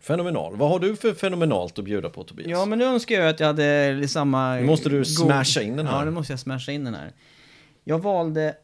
[0.00, 0.56] fenomenal.
[0.56, 2.50] Vad har du för fenomenalt att bjuda på Tobias?
[2.50, 4.54] Ja men nu önskar jag att jag hade samma...
[4.54, 5.98] Nu måste du smasha in den här.
[5.98, 7.12] Ja, nu måste jag smasha in den här.
[7.84, 8.54] Jag valde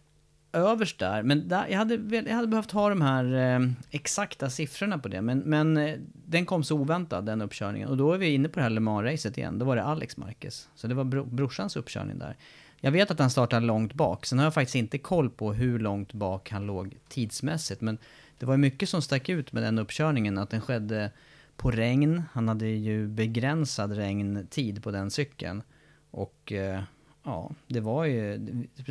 [0.53, 4.99] överst där, men där, jag, hade, jag hade behövt ha de här eh, exakta siffrorna
[4.99, 5.23] på det.
[5.23, 7.89] Men, men eh, den kom så oväntad, den uppkörningen.
[7.89, 9.59] Och då är vi inne på det här Le Mans-racet igen.
[9.59, 10.69] Då var det Alex Marquez.
[10.75, 12.37] Så det var bro, brorsans uppkörning där.
[12.81, 14.27] Jag vet att han startade långt bak.
[14.27, 17.81] Sen har jag faktiskt inte koll på hur långt bak han låg tidsmässigt.
[17.81, 17.99] Men
[18.39, 20.39] det var ju mycket som stack ut med den uppkörningen.
[20.39, 21.11] Att den skedde
[21.57, 22.23] på regn.
[22.33, 25.63] Han hade ju begränsad regntid på den cykeln.
[26.11, 26.83] Och eh,
[27.23, 28.41] ja, det var ju,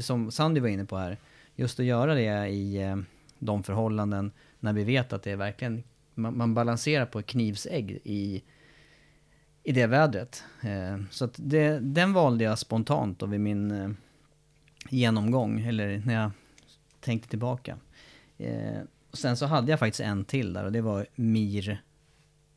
[0.01, 1.17] som Sandy var inne på här,
[1.57, 2.97] just att göra det i, eh,
[3.39, 8.01] de förhållanden när vi vet att det är verkligen, man, man balanserar på ett knivsägg
[8.03, 8.43] i,
[9.63, 10.43] i det vädret.
[10.61, 13.89] Eh, så att det, den valde jag spontant då vid min eh,
[14.89, 16.31] genomgång, eller när jag
[16.99, 17.77] tänkte tillbaka.
[19.11, 21.81] Och sen så hade jag faktiskt en till där och det var Mir.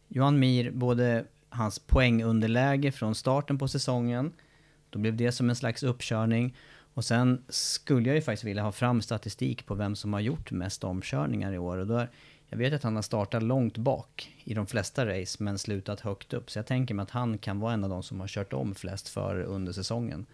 [0.09, 4.33] Johan Mir, både hans poängunderläge från starten på säsongen,
[4.91, 6.57] då blev det som en slags uppkörning.
[6.95, 10.51] Och sen skulle jag ju faktiskt vilja ha fram statistik på vem som har gjort
[10.51, 11.77] mest omkörningar i år.
[11.77, 12.09] Och då är,
[12.49, 16.33] jag vet att han har startat långt bak i de flesta race men slutat högt
[16.33, 16.51] upp.
[16.51, 18.75] Så jag tänker mig att han kan vara en av de som har kört om
[18.75, 20.27] flest för under säsongen.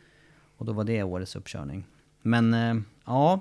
[0.56, 1.84] Och då var det årets uppkörning.
[2.22, 2.74] Men eh,
[3.04, 3.40] ja,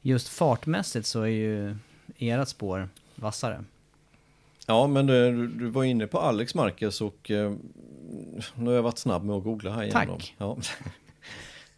[0.00, 1.76] just fartmässigt så är ju
[2.18, 3.64] ert spår vassare.
[4.66, 7.52] Ja, men du, du var inne på Alex Marquez och eh,
[8.54, 9.92] nu har jag varit snabb med att googla här igen.
[9.92, 10.34] Tack.
[10.38, 10.56] Ja.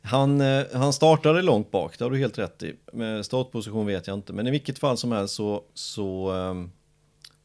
[0.02, 2.76] Han, eh, han startade långt bak, det har du helt rätt i.
[2.92, 6.68] Med startposition vet jag inte, men i vilket fall som helst så, så eh,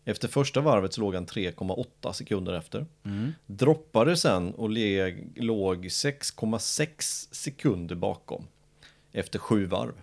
[0.05, 2.85] efter första varvet så låg han 3,8 sekunder efter.
[3.03, 3.34] Mm.
[3.45, 8.47] Droppade sen och leg, låg 6,6 sekunder bakom
[9.11, 9.93] efter sju varv.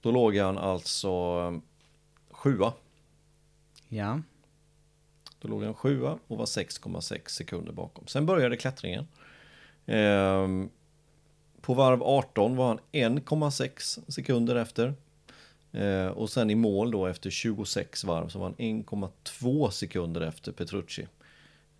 [0.00, 1.60] Då låg han alltså eh,
[2.30, 2.72] sjua.
[3.88, 4.20] Ja.
[5.40, 8.06] Då låg han sjua och var 6,6 sekunder bakom.
[8.06, 9.06] Sen började klättringen.
[9.86, 10.70] Ehm,
[11.60, 14.94] på varv 18 var han 1,6 sekunder efter.
[15.72, 20.52] Ehm, och sen i mål då efter 26 varv så var han 1,2 sekunder efter
[20.52, 21.06] Petrucci.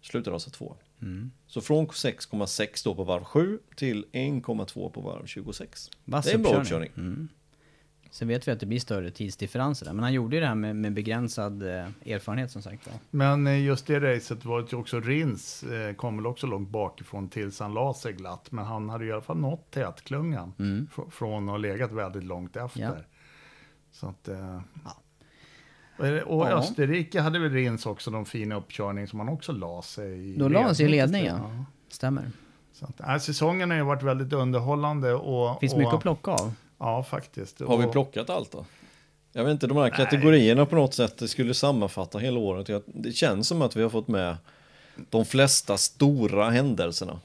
[0.03, 0.77] Slutade alltså två.
[1.03, 1.31] Mm.
[1.47, 5.91] Så från 6,6 då på varv 7 till 1,2 på varv 26.
[6.05, 6.91] Vass det är en bra uppkörning.
[6.97, 7.29] Mm.
[8.13, 9.93] Sen vet vi att det blir större tidsdifferenser där.
[9.93, 12.85] Men han gjorde ju det här med, med begränsad eh, erfarenhet som sagt.
[12.85, 12.91] Då.
[13.11, 17.29] Men eh, just det racet var ju också Rins, eh, kom väl också långt bakifrån
[17.29, 18.53] tills han la sig glatt.
[18.53, 20.87] Men han hade i alla fall nått tätklungan Mm.
[20.95, 22.81] fr- från att ha legat väldigt långt efter.
[22.81, 22.95] Ja.
[23.93, 24.61] Så att, eh,
[25.99, 26.07] och,
[26.39, 26.59] och Ja.
[26.59, 30.37] Österrike hade väl Rins också någon fin uppkörning som han också la sig i.
[30.37, 31.65] Då la han sig i ledning ja.
[31.89, 32.31] Stämmer.
[32.73, 35.61] Så att, äh, säsongen har ju varit väldigt underhållande och...
[35.61, 36.53] Finns och, mycket att plocka av.
[36.81, 37.61] Ja, faktiskt.
[37.61, 38.65] Har vi plockat allt då?
[39.33, 42.85] Jag vet inte, de här kategorierna på något sätt skulle sammanfatta hela året.
[42.87, 44.37] Det känns som att vi har fått med
[45.11, 47.21] de flesta stora händelserna.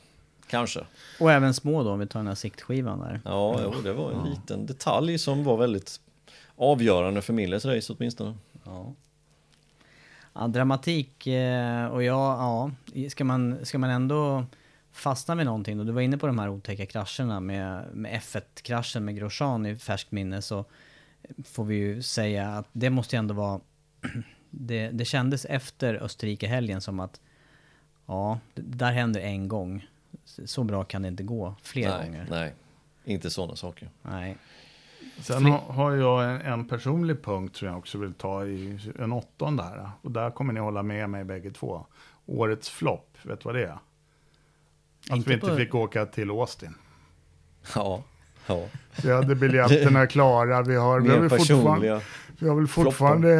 [0.47, 0.85] Kanske.
[1.19, 3.21] Och även små då om vi tar den här siktskivan där.
[3.25, 5.99] Ja, jo, det var en liten detalj som var väldigt
[6.55, 8.33] avgörande för Millers race åtminstone.
[8.63, 8.93] Ja.
[10.33, 14.45] Ja, dramatik eh, och ja, ja, ska man, ska man ändå
[14.95, 15.83] fastna med någonting då?
[15.83, 20.11] Du var inne på de här otäcka krascherna med, med F1-kraschen med Grosjean i färskt
[20.11, 20.65] minne så
[21.43, 23.59] får vi ju säga att det måste ju ändå vara
[24.49, 27.21] det, det kändes efter Österrike-helgen som att
[28.05, 29.87] ja, det där händer en gång.
[30.45, 32.27] Så bra kan det inte gå fler nej, gånger.
[32.29, 32.53] nej,
[33.03, 33.89] inte sådana saker.
[34.01, 34.37] Nej.
[35.19, 39.11] Sen har, har jag en, en personlig punkt som jag också vill ta i en
[39.11, 39.89] åttonde här.
[40.01, 41.85] Och där kommer ni hålla med mig bägge två.
[42.25, 43.77] Årets flopp, vet du vad det är?
[45.09, 46.73] Att Inte vi inte på- fick åka till Austin.
[47.75, 48.03] Ja,
[48.47, 48.63] ja.
[49.03, 52.01] Vi hade biljetterna klara, vi har, vi har, väl fortfarande,
[52.39, 53.31] vi har väl fortfarande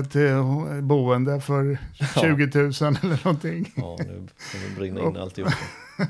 [0.00, 1.78] ett eh, boende för
[2.20, 3.72] 20 000 eller någonting.
[3.76, 4.04] Ja, nu
[4.52, 5.52] kommer brinna in alltihopa.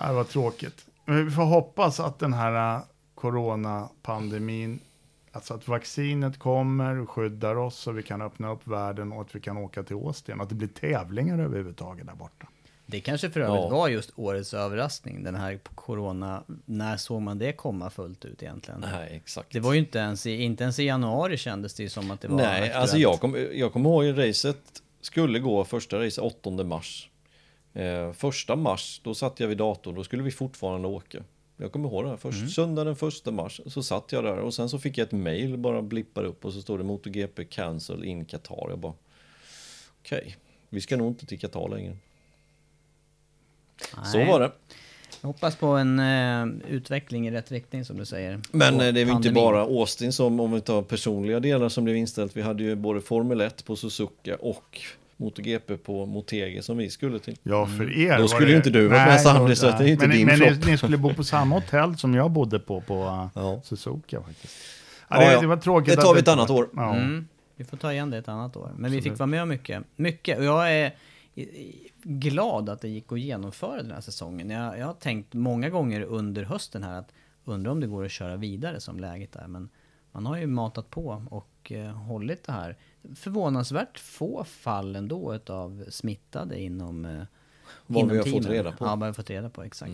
[0.00, 0.86] Ja, det var tråkigt.
[1.04, 2.82] Men vi får hoppas att den här eh,
[3.14, 4.80] coronapandemin,
[5.32, 9.34] alltså att vaccinet kommer och skyddar oss så vi kan öppna upp världen och att
[9.36, 10.40] vi kan åka till Austin.
[10.40, 12.46] Att det blir tävlingar överhuvudtaget där borta.
[12.92, 13.68] Det kanske för övrigt Ja.
[13.68, 16.42] var just årets överraskning, den här corona.
[16.64, 18.80] När såg man det komma fullt ut egentligen?
[18.92, 19.52] Nej, exakt.
[19.52, 22.28] Det var ju inte ens, i, inte ens i januari kändes det som att det
[22.28, 22.74] var Nej, aktuellt.
[22.74, 27.08] alltså jag kommer jag kom ihåg racet skulle gå första racet 8 mars.
[27.74, 31.18] Eh, första mars, då satt jag vid datorn, då skulle vi fortfarande åka.
[31.56, 32.48] Jag kommer ihåg det här, först Mm.
[32.50, 35.56] söndag den första mars så satt jag där och sen så fick jag ett mail,
[35.58, 38.66] bara blippar upp och så står det MotoGP cancel in Qatar.
[38.68, 38.94] Jag bara,
[40.00, 40.36] okej,
[40.68, 41.96] vi ska nog inte till Qatar längre.
[44.04, 44.50] Så var det.
[45.20, 48.40] Jag hoppas på en eh, utveckling i rätt riktning som du säger.
[48.50, 51.84] Men eh, det är ju inte bara Austin som, om vi tar personliga delar som
[51.84, 52.36] blev inställt.
[52.36, 54.80] Vi hade ju både Formel 1 på Suzuka och
[55.16, 57.36] MotoGP på Motegi som vi skulle till.
[57.42, 58.50] Ja, för er Då skulle det...
[58.50, 60.66] ju inte du vara med, Sandri, så det är inte men, din Men ni, flopp.
[60.66, 63.60] ni skulle bo på samma hotell som jag bodde på, på uh, Ja.
[63.64, 64.54] Suzuka faktiskt.
[65.08, 65.40] Ja, det, ja.
[65.40, 65.96] det var tråkigt.
[65.96, 66.68] Det tar att vi ett annat år.
[66.76, 66.94] Ja.
[66.94, 67.28] Mm.
[67.56, 68.70] Vi får ta igen det ett annat år.
[68.76, 69.82] Men vi fick vara med om mycket.
[69.96, 70.38] Mycket.
[70.38, 70.92] Och jag är
[72.02, 74.50] glad att det gick att genomföra den här säsongen.
[74.50, 77.12] Jag, jag har tänkt många gånger under hösten här att
[77.44, 79.46] undra om det går att köra vidare som läget är.
[79.46, 79.68] Men
[80.12, 82.76] man har ju matat på och eh, hållit det här.
[83.14, 87.22] Förvånansvärt få fall ändå av smittade inom, eh,
[87.86, 88.50] Vad inom vi har fått teamen.
[88.50, 88.84] reda på.
[88.84, 89.92] Ja, vad vi har fått reda på, exakt.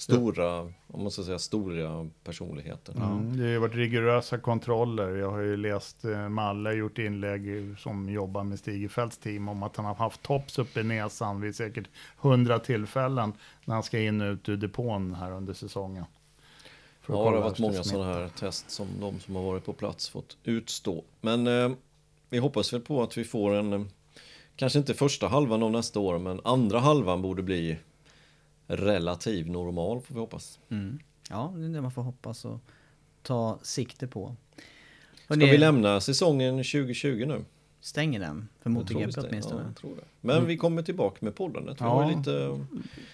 [0.00, 2.92] Stora, om man ska säga stora personligheter.
[2.92, 5.16] Mm, det har ju varit rigorösa kontroller.
[5.16, 9.76] Jag har ju läst eh, Malle gjort inlägg som jobbar med Stigefeldts team om att
[9.76, 13.32] han har haft tops upp i näsan vid säkert hundra tillfällen
[13.64, 16.04] när han ska in och ut ur depån här under säsongen.
[17.06, 20.08] Ja, det har varit många sådana här test som de som har varit på plats
[20.08, 21.04] fått utstå.
[21.20, 21.70] Men eh,
[22.30, 23.82] vi hoppas väl på att vi får en, eh,
[24.56, 27.76] kanske inte första halvan av nästa år, men andra halvan borde bli
[28.70, 30.58] relativ normal får vi hoppas.
[30.70, 30.98] Mm.
[31.30, 32.60] Ja, det är det man får hoppas och
[33.22, 34.36] ta sikte på.
[35.24, 37.44] Ska vi lämna säsongen 2020 nu?
[37.80, 39.62] Stänger den för MotoGP åtminstone.
[39.68, 40.02] Ja, tror det.
[40.20, 40.48] Men mm.
[40.48, 41.64] vi kommer tillbaka med podden.
[41.66, 41.84] Vi Ja.
[41.86, 42.60] har lite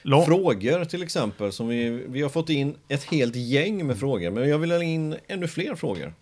[0.03, 1.53] Lång- frågor till exempel.
[1.53, 4.31] Som vi, vi har fått in ett helt gäng med frågor.
[4.31, 6.15] Men jag vill ha in ännu fler frågor.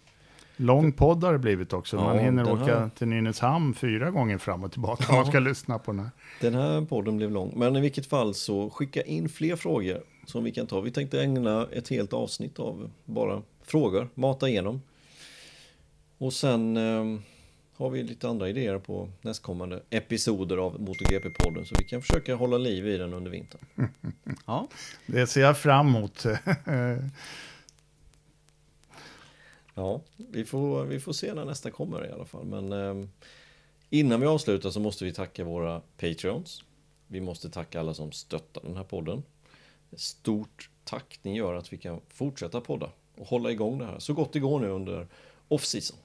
[0.56, 1.96] Lång podd har det blivit också.
[1.96, 5.38] Man Ja, hinner åka här- till Nynäshamn fyra gånger fram och tillbaka om man ska
[5.38, 6.10] lyssna på den här.
[6.40, 7.52] Den här podden blev lång.
[7.56, 10.80] Men i vilket fall så skicka in fler frågor som vi kan ta.
[10.80, 14.08] Vi tänkte ägna ett helt avsnitt av bara frågor.
[14.14, 14.82] Mata igenom.
[16.18, 17.20] Och sen eh,
[17.76, 21.64] har vi lite andra idéer på nästkommande episoder av MotoGP-podden.
[21.64, 23.60] Så vi kan försöka hålla liv i den under vintern.
[24.46, 24.68] Ja,
[25.06, 26.26] Det ser jag fram emot.
[29.74, 32.44] Ja, vi får, vi får se när nästa kommer i alla fall.
[32.44, 33.08] Men eh,
[33.90, 36.64] innan vi avslutar så måste vi tacka våra Patreons.
[37.06, 39.22] Vi måste tacka alla som stöttar den här podden.
[39.92, 44.14] Stort tack, ni gör att vi kan fortsätta podda och hålla igång det här så
[44.14, 45.06] gott det går nu under
[45.48, 45.96] off-season.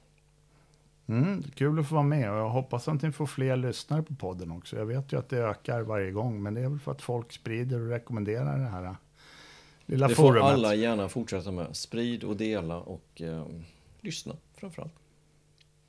[1.08, 4.16] Mm, kul att få vara med och jag hoppas att ni får fler lyssnare på
[4.16, 4.78] podden också.
[4.78, 7.32] Jag vet ju att det ökar varje gång, men det är väl för att folk
[7.32, 8.96] sprider och rekommenderar det här
[9.90, 10.44] lilla Det får forumet.
[10.54, 11.76] alla gärna fortsätta med.
[11.76, 13.46] Sprid och dela och eh,
[14.02, 14.94] lyssna framförallt.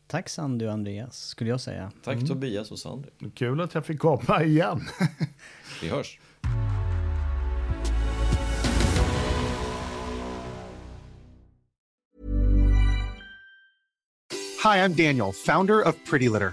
[0.07, 1.93] tack Sandy och Andreas skulle jag säga.
[2.05, 3.09] Tack Tobias och Sandy.
[3.35, 4.81] Kul att jag fick komma igen.
[5.83, 6.19] Vi hörs.
[14.63, 16.53] Hi, I'm Daniel, founder of Pretty Litter.